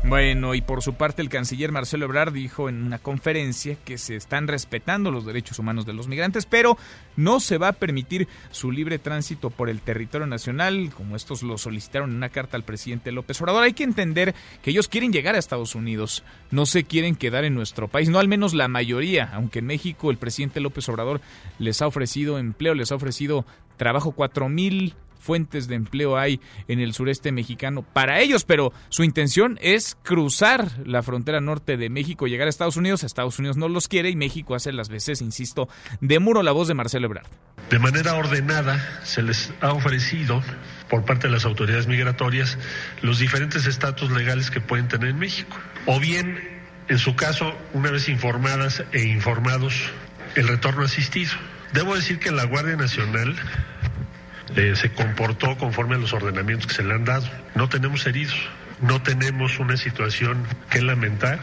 [0.03, 4.15] Bueno, y por su parte el canciller Marcelo Ebrard dijo en una conferencia que se
[4.15, 6.75] están respetando los derechos humanos de los migrantes, pero
[7.15, 11.57] no se va a permitir su libre tránsito por el territorio nacional, como estos lo
[11.59, 13.63] solicitaron en una carta al presidente López Obrador.
[13.63, 14.33] Hay que entender
[14.63, 18.17] que ellos quieren llegar a Estados Unidos, no se quieren quedar en nuestro país, no
[18.17, 21.21] al menos la mayoría, aunque en México el presidente López Obrador
[21.59, 23.45] les ha ofrecido empleo, les ha ofrecido
[23.77, 29.03] trabajo, cuatro mil fuentes de empleo hay en el sureste mexicano para ellos, pero su
[29.03, 33.03] intención es cruzar la frontera norte de México, llegar a Estados Unidos.
[33.03, 35.69] Estados Unidos no los quiere y México hace las veces, insisto,
[35.99, 37.27] de muro la voz de Marcelo Ebrard.
[37.69, 40.41] De manera ordenada se les ha ofrecido
[40.89, 42.57] por parte de las autoridades migratorias
[43.01, 45.57] los diferentes estatus legales que pueden tener en México.
[45.85, 46.37] O bien,
[46.89, 49.73] en su caso, una vez informadas e informados,
[50.35, 51.31] el retorno asistido.
[51.73, 53.35] Debo decir que la Guardia Nacional
[54.55, 57.27] eh, se comportó conforme a los ordenamientos que se le han dado.
[57.55, 58.35] No tenemos heridos,
[58.81, 61.39] no tenemos una situación que lamentar.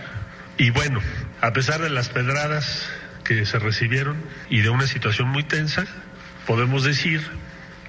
[0.56, 1.00] Y bueno,
[1.40, 2.88] a pesar de las pedradas
[3.24, 4.16] que se recibieron
[4.50, 5.86] y de una situación muy tensa,
[6.46, 7.22] podemos decir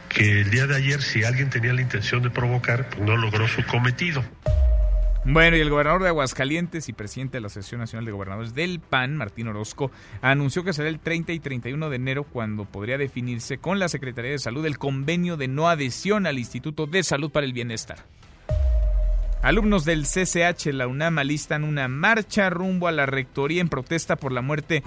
[0.09, 3.47] que el día de ayer, si alguien tenía la intención de provocar, pues no logró
[3.47, 4.23] su cometido.
[5.25, 8.79] Bueno, y el gobernador de Aguascalientes y presidente de la Asociación Nacional de Gobernadores del
[8.79, 9.91] PAN, Martín Orozco,
[10.21, 14.31] anunció que será el 30 y 31 de enero cuando podría definirse con la Secretaría
[14.31, 18.05] de Salud el convenio de no adhesión al Instituto de Salud para el Bienestar.
[19.41, 24.31] Alumnos del CCH, la UNAM, alistan una marcha rumbo a la rectoría en protesta por
[24.31, 24.83] la muerte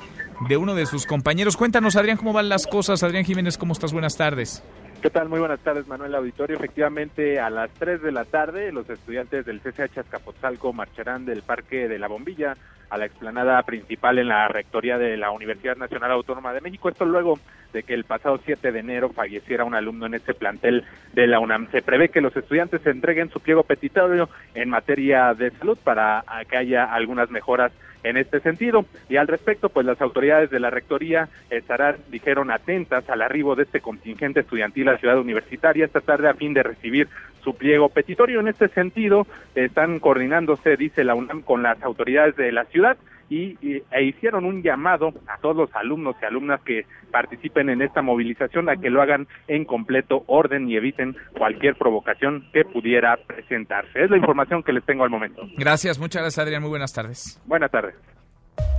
[0.48, 1.56] de uno de sus compañeros.
[1.56, 3.02] Cuéntanos, Adrián, cómo van las cosas.
[3.02, 3.92] Adrián Jiménez, ¿cómo estás?
[3.92, 4.62] Buenas tardes.
[5.02, 5.28] ¿Qué tal?
[5.28, 6.56] Muy buenas tardes, Manuel Auditorio.
[6.56, 11.88] Efectivamente, a las 3 de la tarde, los estudiantes del CCH Azcapotzalco marcharán del Parque
[11.88, 12.56] de la Bombilla
[12.88, 16.88] a la explanada principal en la rectoría de la Universidad Nacional Autónoma de México.
[16.88, 17.40] Esto luego
[17.72, 20.84] de que el pasado 7 de enero falleciera un alumno en este plantel
[21.14, 21.68] de la UNAM.
[21.72, 26.56] Se prevé que los estudiantes entreguen su pliego petitorio en materia de salud para que
[26.56, 27.72] haya algunas mejoras
[28.02, 28.84] en este sentido.
[29.08, 33.64] Y al respecto, pues las autoridades de la rectoría estarán, dijeron, atentas al arribo de
[33.64, 37.08] este contingente estudiantil a la ciudad universitaria esta tarde a fin de recibir
[37.42, 38.40] su pliego petitorio.
[38.40, 42.96] En este sentido, están coordinándose, dice la UNAM, con las autoridades de la ciudad
[43.32, 48.02] y, e hicieron un llamado a todos los alumnos y alumnas que participen en esta
[48.02, 54.04] movilización a que lo hagan en completo orden y eviten cualquier provocación que pudiera presentarse.
[54.04, 55.42] Es la información que les tengo al momento.
[55.56, 57.40] Gracias, muchas gracias Adrián, muy buenas tardes.
[57.46, 57.94] Buenas tardes.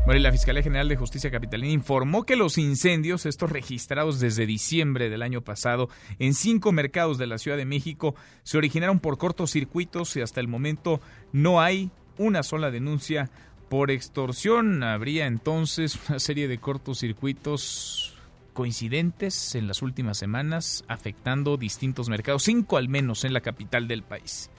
[0.06, 4.46] Bueno, y la Fiscalía General de Justicia Capitalina informó que los incendios, estos registrados desde
[4.46, 5.88] diciembre del año pasado
[6.20, 8.14] en cinco mercados de la Ciudad de México,
[8.44, 11.00] se originaron por cortocircuitos y hasta el momento
[11.32, 13.30] no hay una sola denuncia
[13.74, 14.84] por extorsión.
[14.84, 18.14] Habría entonces una serie de cortocircuitos
[18.54, 24.04] coincidentes en las últimas semanas afectando distintos mercados, cinco al menos en la capital del
[24.04, 24.52] país.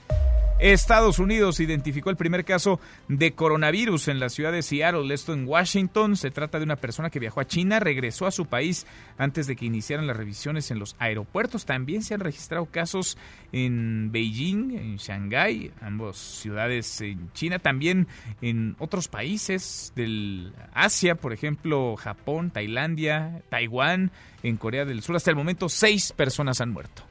[0.60, 2.78] Estados Unidos identificó el primer caso
[3.08, 6.16] de coronavirus en la ciudad de Seattle, esto en Washington.
[6.16, 8.86] Se trata de una persona que viajó a China, regresó a su país
[9.18, 11.66] antes de que iniciaran las revisiones en los aeropuertos.
[11.66, 13.18] También se han registrado casos
[13.52, 18.06] en Beijing, en Shanghái, ambas ciudades en China, también
[18.40, 24.12] en otros países del Asia, por ejemplo, Japón, Tailandia, Taiwán,
[24.44, 25.16] en Corea del Sur.
[25.16, 27.02] Hasta el momento, seis personas han muerto.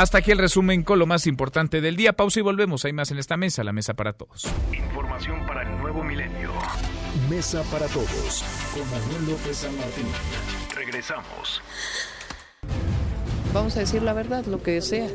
[0.00, 2.14] Hasta aquí el resumen con lo más importante del día.
[2.14, 2.86] Pausa y volvemos.
[2.86, 4.46] Hay más en esta mesa, la mesa para todos.
[4.72, 6.52] Información para el nuevo milenio.
[7.28, 10.06] Mesa para todos con Manuel López San Martín.
[10.74, 11.60] Regresamos.
[13.52, 15.06] Vamos a decir la verdad, lo que sea.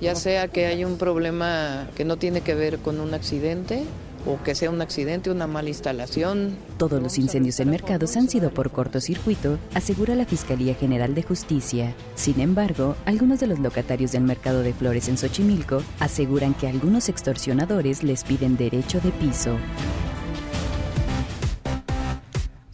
[0.00, 3.82] Ya sea que haya un problema que no tiene que ver con un accidente
[4.26, 6.56] o que sea un accidente, una mala instalación.
[6.78, 11.94] Todos los incendios en mercados han sido por cortocircuito, asegura la Fiscalía General de Justicia.
[12.14, 17.08] Sin embargo, algunos de los locatarios del mercado de flores en Xochimilco aseguran que algunos
[17.08, 19.56] extorsionadores les piden derecho de piso.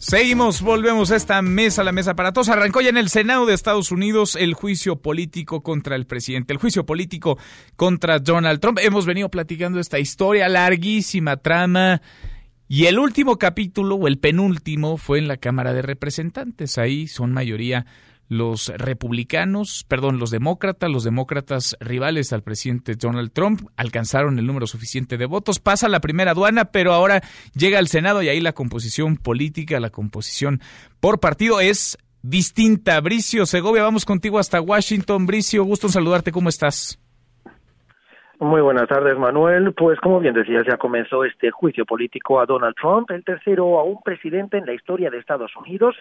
[0.09, 2.47] Seguimos, volvemos a esta mesa, la mesa para todos.
[2.47, 6.59] Arrancó ya en el Senado de Estados Unidos el juicio político contra el presidente, el
[6.59, 7.37] juicio político
[7.75, 8.79] contra Donald Trump.
[8.81, 12.01] Hemos venido platicando esta historia, larguísima trama.
[12.69, 16.77] Y el último capítulo, o el penúltimo, fue en la Cámara de Representantes.
[16.77, 17.85] Ahí son mayoría
[18.29, 24.67] los republicanos, perdón, los demócratas, los demócratas rivales al presidente Donald Trump alcanzaron el número
[24.67, 27.21] suficiente de votos, pasa la primera aduana, pero ahora
[27.53, 30.59] llega al Senado y ahí la composición política, la composición
[30.99, 32.99] por partido es distinta.
[33.01, 35.25] Bricio Segovia, vamos contigo hasta Washington.
[35.25, 36.99] Bricio, gusto en saludarte, ¿cómo estás?
[38.39, 39.73] Muy buenas tardes, Manuel.
[39.73, 43.83] Pues como bien decías, ya comenzó este juicio político a Donald Trump, el tercero a
[43.83, 45.95] un presidente en la historia de Estados Unidos.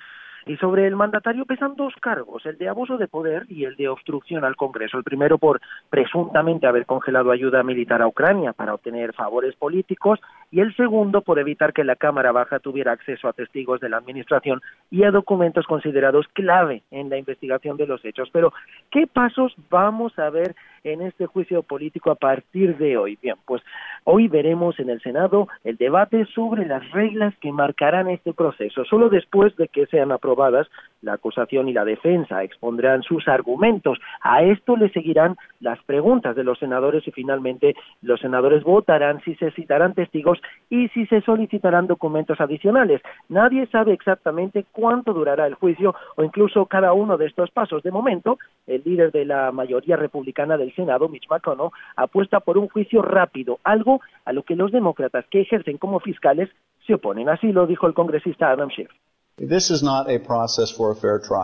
[0.47, 3.89] Y sobre el mandatario pesan dos cargos, el de abuso de poder y el de
[3.89, 4.97] obstrucción al Congreso.
[4.97, 5.61] El primero por
[5.91, 10.21] presuntamente haber congelado ayuda militar a Ucrania para obtener favores políticos
[10.53, 13.97] y el segundo por evitar que la Cámara Baja tuviera acceso a testigos de la
[13.97, 18.31] Administración y a documentos considerados clave en la investigación de los hechos.
[18.33, 18.53] Pero,
[18.93, 20.55] ¿qué pasos vamos a ver
[20.93, 23.19] en este juicio político a partir de hoy?
[23.21, 23.63] Bien, pues
[24.05, 28.85] hoy veremos en el Senado el debate sobre las reglas que marcarán este proceso.
[28.85, 30.69] Solo después de que sean aprobadas
[31.03, 33.99] la acusación y la defensa expondrán sus argumentos.
[34.21, 39.35] A esto le seguirán las preguntas de los senadores y finalmente los senadores votarán si
[39.37, 40.41] se citarán testigos
[40.71, 43.01] y si se solicitarán documentos adicionales.
[43.29, 47.83] Nadie sabe exactamente cuánto durará el juicio o incluso cada uno de estos pasos.
[47.83, 52.69] De momento, el líder de la mayoría republicana del Senado, Mitch McConnell, apuesta por un
[52.69, 56.49] juicio rápido, algo a lo que los demócratas que ejercen como fiscales
[56.87, 57.29] se oponen.
[57.29, 58.91] Así lo dijo el congresista Adam Schiff.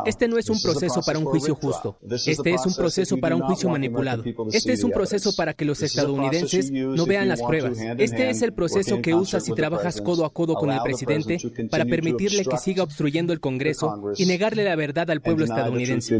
[0.06, 1.98] Este no es un proceso para un juicio justo.
[2.02, 4.24] Este es un proceso para un juicio manipulado.
[4.50, 7.78] Este es un proceso para que los estadounidenses no vean las pruebas.
[7.98, 11.36] Este es el proceso que usas si trabajas codo a codo con el presidente
[11.70, 16.18] para permitirle que siga obstruyendo el Congreso y negarle la verdad al pueblo estadounidense.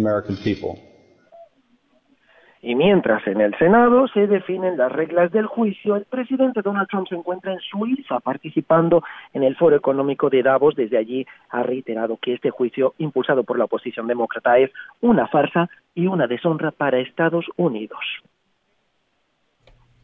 [2.65, 7.09] Y mientras en el Senado se definen las reglas del juicio, el presidente Donald Trump
[7.09, 9.03] se encuentra en Suiza participando
[9.33, 10.77] en el Foro Económico de Davos.
[10.77, 14.71] Desde allí ha reiterado que este juicio, impulsado por la oposición demócrata, es
[15.01, 17.99] una farsa y una deshonra para Estados Unidos.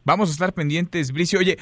[0.03, 1.39] Vamos a estar pendientes, Bricio.
[1.39, 1.57] Oye,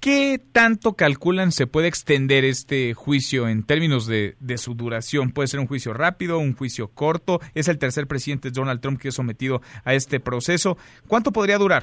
[0.00, 5.30] ¿Qué tanto calculan se puede extender este juicio en términos de, su duración?
[5.30, 7.40] ¿Puede ser un juicio rápido, un juicio corto?
[7.54, 10.78] Es el tercer presidente Donald Trump que es sometido a este proceso.
[11.06, 11.82] ¿Cuánto podría durar?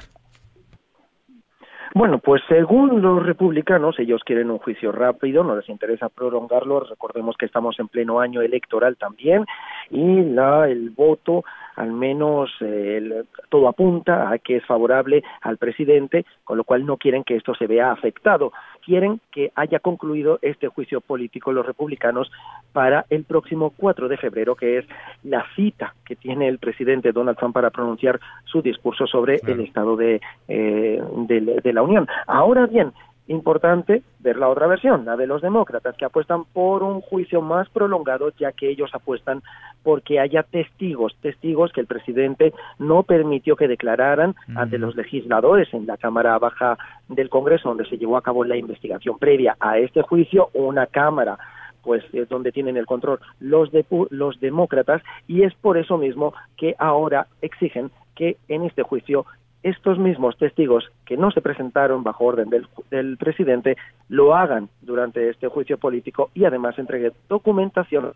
[1.94, 6.80] Bueno, pues según los republicanos, ellos quieren un juicio rápido, no les interesa prolongarlo.
[6.80, 9.46] Recordemos que estamos en pleno año electoral también
[9.90, 11.44] y la, el voto
[11.78, 16.84] al menos eh, el, todo apunta a que es favorable al presidente, con lo cual
[16.84, 18.52] no quieren que esto se vea afectado.
[18.84, 22.30] Quieren que haya concluido este juicio político los republicanos
[22.72, 24.86] para el próximo 4 de febrero, que es
[25.22, 29.54] la cita que tiene el presidente Donald Trump para pronunciar su discurso sobre claro.
[29.54, 32.08] el estado de, eh, de, de la Unión.
[32.26, 32.92] Ahora bien,
[33.28, 37.68] importante ver la otra versión, la de los demócratas, que apuestan por un juicio más
[37.68, 39.42] prolongado, ya que ellos apuestan
[39.82, 44.58] porque haya testigos, testigos que el presidente no permitió que declararan mm.
[44.58, 46.76] ante los legisladores en la Cámara Baja
[47.08, 51.38] del Congreso, donde se llevó a cabo la investigación previa a este juicio, una Cámara
[51.82, 56.34] pues eh, donde tienen el control los de, los demócratas y es por eso mismo
[56.56, 59.24] que ahora exigen que en este juicio
[59.68, 63.76] estos mismos testigos que no se presentaron bajo orden del, del, presidente
[64.08, 68.12] lo hagan durante este juicio político y además entreguen documentación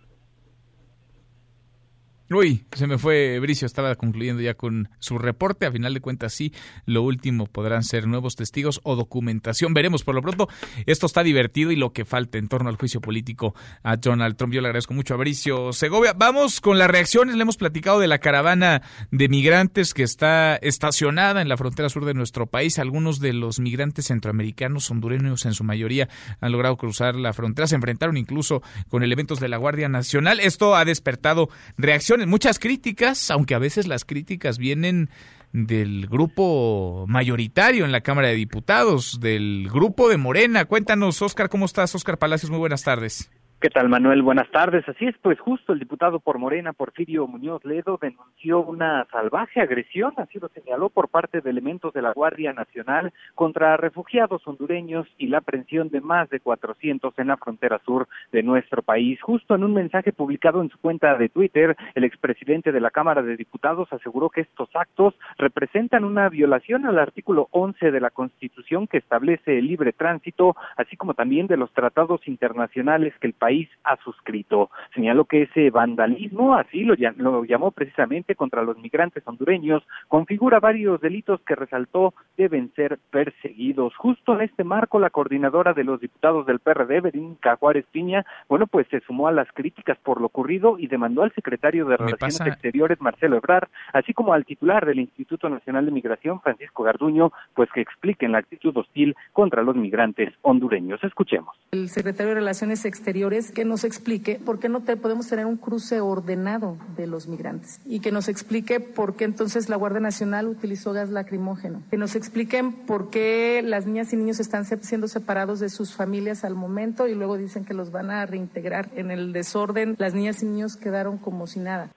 [2.34, 5.66] Uy, se me fue Bricio, estaba concluyendo ya con su reporte.
[5.66, 6.52] A final de cuentas, sí,
[6.86, 9.74] lo último podrán ser nuevos testigos o documentación.
[9.74, 10.48] Veremos por lo pronto.
[10.86, 14.54] Esto está divertido y lo que falta en torno al juicio político a Donald Trump.
[14.54, 16.14] Yo le agradezco mucho a Bricio Segovia.
[16.14, 17.36] Vamos con las reacciones.
[17.36, 22.04] Le hemos platicado de la caravana de migrantes que está estacionada en la frontera sur
[22.04, 22.78] de nuestro país.
[22.78, 26.08] Algunos de los migrantes centroamericanos, hondureños en su mayoría,
[26.40, 27.66] han logrado cruzar la frontera.
[27.66, 30.40] Se enfrentaron incluso con elementos de la Guardia Nacional.
[30.40, 35.10] Esto ha despertado reacciones muchas críticas, aunque a veces las críticas vienen
[35.52, 40.64] del grupo mayoritario en la Cámara de Diputados, del grupo de Morena.
[40.64, 41.94] Cuéntanos, Oscar, ¿cómo estás?
[41.94, 43.30] Oscar Palacios, muy buenas tardes.
[43.62, 44.22] ¿Qué tal, Manuel?
[44.22, 44.88] Buenas tardes.
[44.88, 50.12] Así es, pues justo el diputado por Morena, Porfirio Muñoz Ledo, denunció una salvaje agresión,
[50.16, 55.28] así lo señaló, por parte de elementos de la Guardia Nacional contra refugiados hondureños y
[55.28, 59.22] la aprehensión de más de 400 en la frontera sur de nuestro país.
[59.22, 63.22] Justo en un mensaje publicado en su cuenta de Twitter, el expresidente de la Cámara
[63.22, 68.88] de Diputados aseguró que estos actos representan una violación al artículo 11 de la Constitución
[68.88, 73.51] que establece el libre tránsito, así como también de los tratados internacionales que el país
[73.52, 74.70] país ha suscrito.
[74.94, 81.00] Señaló que ese vandalismo, así lo, lo, llamó precisamente contra los migrantes hondureños, configura varios
[81.00, 83.94] delitos que resaltó deben ser perseguidos.
[83.96, 88.66] Justo en este marco, la coordinadora de los diputados del PRD, Berinca Juárez Piña, bueno,
[88.66, 92.38] pues se sumó a las críticas por lo ocurrido y demandó al secretario de Relaciones
[92.38, 92.48] pasa...
[92.48, 97.68] Exteriores, Marcelo Ebrard, así como al titular del Instituto Nacional de Migración, Francisco Garduño, pues
[97.74, 101.02] que expliquen la actitud hostil contra los migrantes hondureños.
[101.02, 101.54] Escuchemos.
[101.72, 105.56] El secretario de Relaciones Exteriores que nos explique por qué no te podemos tener un
[105.56, 110.46] cruce ordenado de los migrantes y que nos explique por qué entonces la Guardia Nacional
[110.46, 115.60] utilizó gas lacrimógeno, que nos expliquen por qué las niñas y niños están siendo separados
[115.60, 118.90] de sus familias al momento y luego dicen que los van a reintegrar.
[118.94, 121.90] En el desorden, las niñas y niños quedaron como si nada.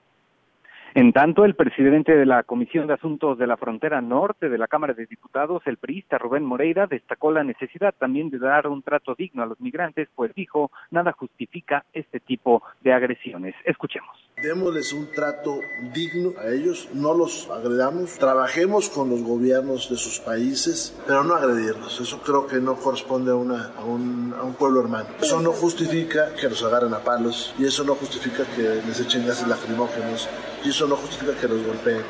[0.97, 4.69] En tanto, el presidente de la Comisión de Asuntos de la Frontera Norte de la
[4.69, 9.13] Cámara de Diputados, el priista Rubén Moreira, destacó la necesidad también de dar un trato
[9.13, 13.55] digno a los migrantes, pues dijo, nada justifica este tipo de agresiones.
[13.65, 14.09] Escuchemos.
[14.41, 15.59] Démosles un trato
[15.93, 21.35] digno a ellos, no los agredamos, trabajemos con los gobiernos de sus países, pero no
[21.35, 21.99] agredirlos.
[21.99, 25.09] Eso creo que no corresponde a, una, un, a un pueblo hermano.
[25.19, 29.27] Eso no justifica que los agarren a palos y eso no justifica que les echen
[29.27, 30.29] gases lacrimógenos
[30.65, 32.01] y eso no justifica que los golpeen.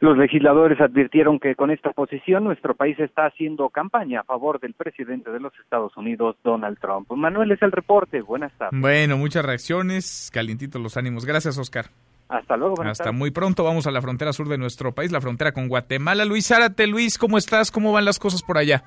[0.00, 4.74] Los legisladores advirtieron que con esta posición nuestro país está haciendo campaña a favor del
[4.74, 7.10] presidente de los Estados Unidos, Donald Trump.
[7.10, 8.20] Manuel es el reporte.
[8.22, 8.80] Buenas tardes.
[8.80, 11.24] Bueno, muchas reacciones, calientitos los ánimos.
[11.24, 11.86] Gracias, Oscar.
[12.28, 12.80] Hasta luego.
[12.80, 13.18] Hasta tardes.
[13.18, 13.64] muy pronto.
[13.64, 16.24] Vamos a la frontera sur de nuestro país, la frontera con Guatemala.
[16.24, 17.72] Luis Zárate, Luis, ¿cómo estás?
[17.72, 18.84] ¿Cómo van las cosas por allá?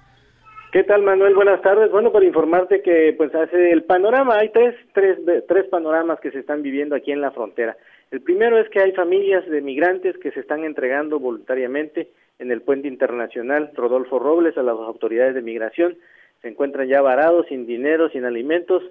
[0.71, 1.35] ¿Qué tal, Manuel?
[1.35, 1.91] Buenas tardes.
[1.91, 6.39] Bueno, para informarte que pues hace el panorama, hay tres, tres, tres panoramas que se
[6.39, 7.75] están viviendo aquí en la frontera.
[8.11, 12.09] El primero es que hay familias de migrantes que se están entregando voluntariamente
[12.39, 15.97] en el puente internacional Rodolfo Robles a las autoridades de migración.
[16.41, 18.83] Se encuentran ya varados, sin dinero, sin alimentos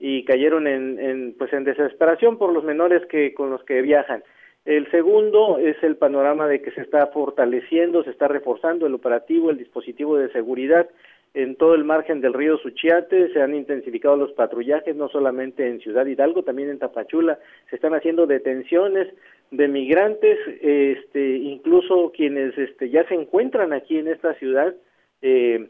[0.00, 4.24] y cayeron en, en pues en desesperación por los menores que con los que viajan.
[4.64, 9.50] El segundo es el panorama de que se está fortaleciendo, se está reforzando el operativo,
[9.50, 10.88] el dispositivo de seguridad
[11.34, 15.80] en todo el margen del río Suchiate, se han intensificado los patrullajes, no solamente en
[15.80, 19.12] Ciudad Hidalgo, también en Tapachula, se están haciendo detenciones
[19.50, 24.74] de migrantes, este, incluso quienes este, ya se encuentran aquí en esta ciudad,
[25.22, 25.68] eh,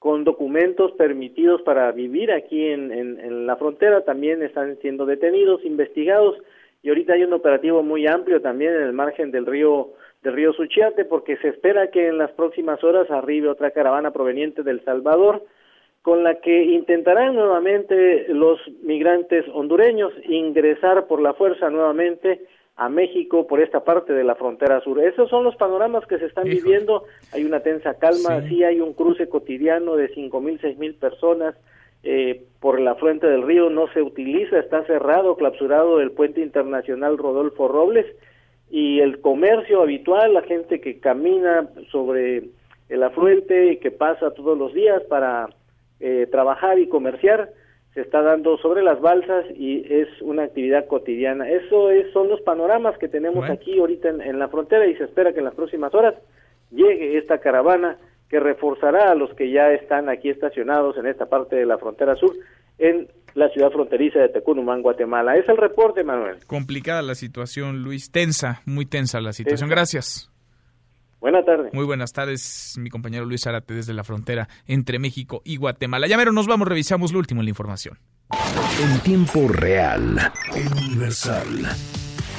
[0.00, 5.64] con documentos permitidos para vivir aquí en, en, en la frontera, también están siendo detenidos,
[5.64, 6.36] investigados,
[6.82, 9.92] y ahorita hay un operativo muy amplio también en el margen del río
[10.24, 14.62] del río Suchiate porque se espera que en las próximas horas arribe otra caravana proveniente
[14.62, 15.44] del Salvador
[16.02, 22.42] con la que intentarán nuevamente los migrantes hondureños ingresar por la fuerza nuevamente
[22.76, 25.00] a México por esta parte de la frontera sur.
[25.00, 27.04] Esos son los panoramas que se están viviendo.
[27.32, 28.64] Hay una tensa calma, sí.
[28.64, 31.54] hay un cruce cotidiano de cinco mil, seis mil personas
[32.02, 33.70] eh, por la fuente del río.
[33.70, 38.06] No se utiliza, está cerrado, clausurado el puente internacional Rodolfo Robles
[38.70, 42.44] y el comercio habitual, la gente que camina sobre
[42.88, 45.48] el afluente y que pasa todos los días para
[46.00, 47.50] eh, trabajar y comerciar,
[47.94, 51.48] se está dando sobre las balsas y es una actividad cotidiana.
[51.48, 55.04] Eso es, son los panoramas que tenemos aquí ahorita en, en la frontera y se
[55.04, 56.14] espera que en las próximas horas
[56.72, 61.54] llegue esta caravana que reforzará a los que ya están aquí estacionados en esta parte
[61.54, 62.34] de la frontera sur
[62.78, 65.36] en la ciudad fronteriza de Tecunumán, Guatemala.
[65.36, 66.38] Es el reporte, Manuel.
[66.46, 68.10] Complicada la situación, Luis.
[68.10, 69.68] Tensa, muy tensa la situación.
[69.68, 70.30] Gracias.
[71.20, 71.72] Buenas tardes.
[71.72, 76.06] Muy buenas tardes, mi compañero Luis Arate desde la frontera entre México y Guatemala.
[76.06, 77.98] Ya mero nos vamos, revisamos lo último en la información.
[78.82, 80.18] En tiempo real,
[80.54, 81.46] universal.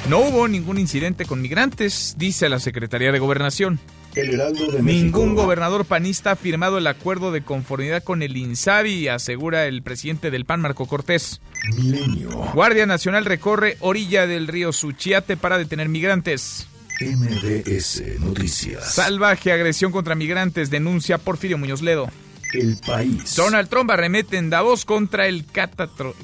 [0.08, 3.80] No hubo ningún incidente con migrantes, dice la Secretaría de Gobernación.
[4.16, 9.08] El Heraldo de Ningún gobernador panista ha firmado el acuerdo de conformidad con el INSABI,
[9.08, 11.42] asegura el presidente del PAN, Marco Cortés.
[11.76, 12.30] Milenio.
[12.54, 16.66] Guardia Nacional recorre orilla del río Suchiate para detener migrantes.
[16.98, 18.94] MBS Noticias.
[18.94, 22.08] Salvaje agresión contra migrantes, denuncia Porfirio Muñoz Ledo.
[22.54, 23.36] El país.
[23.36, 25.44] Donald Trump arremete en Davos contra el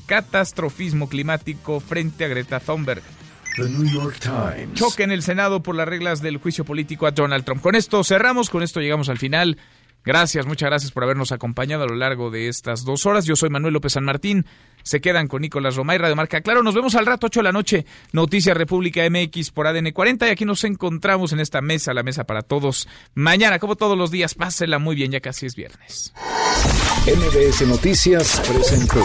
[0.07, 3.03] catastrofismo climático frente a Greta Thunberg.
[3.57, 4.75] The New York Times.
[4.75, 7.63] Choque en el Senado por las reglas del juicio político a Donald Trump.
[7.63, 9.59] Con esto cerramos, con esto llegamos al final.
[10.05, 13.25] Gracias, muchas gracias por habernos acompañado a lo largo de estas dos horas.
[13.25, 14.47] Yo soy Manuel López San Martín.
[14.83, 16.41] Se quedan con Nicolás Romay, Radio Marca.
[16.41, 17.87] Claro, nos vemos al rato, 8 de la noche.
[18.13, 20.27] Noticias República MX por ADN 40.
[20.27, 22.89] Y aquí nos encontramos en esta mesa, la mesa para todos.
[23.15, 26.13] Mañana, como todos los días, pásela muy bien, ya casi es viernes.
[27.07, 29.05] MBS Noticias presentó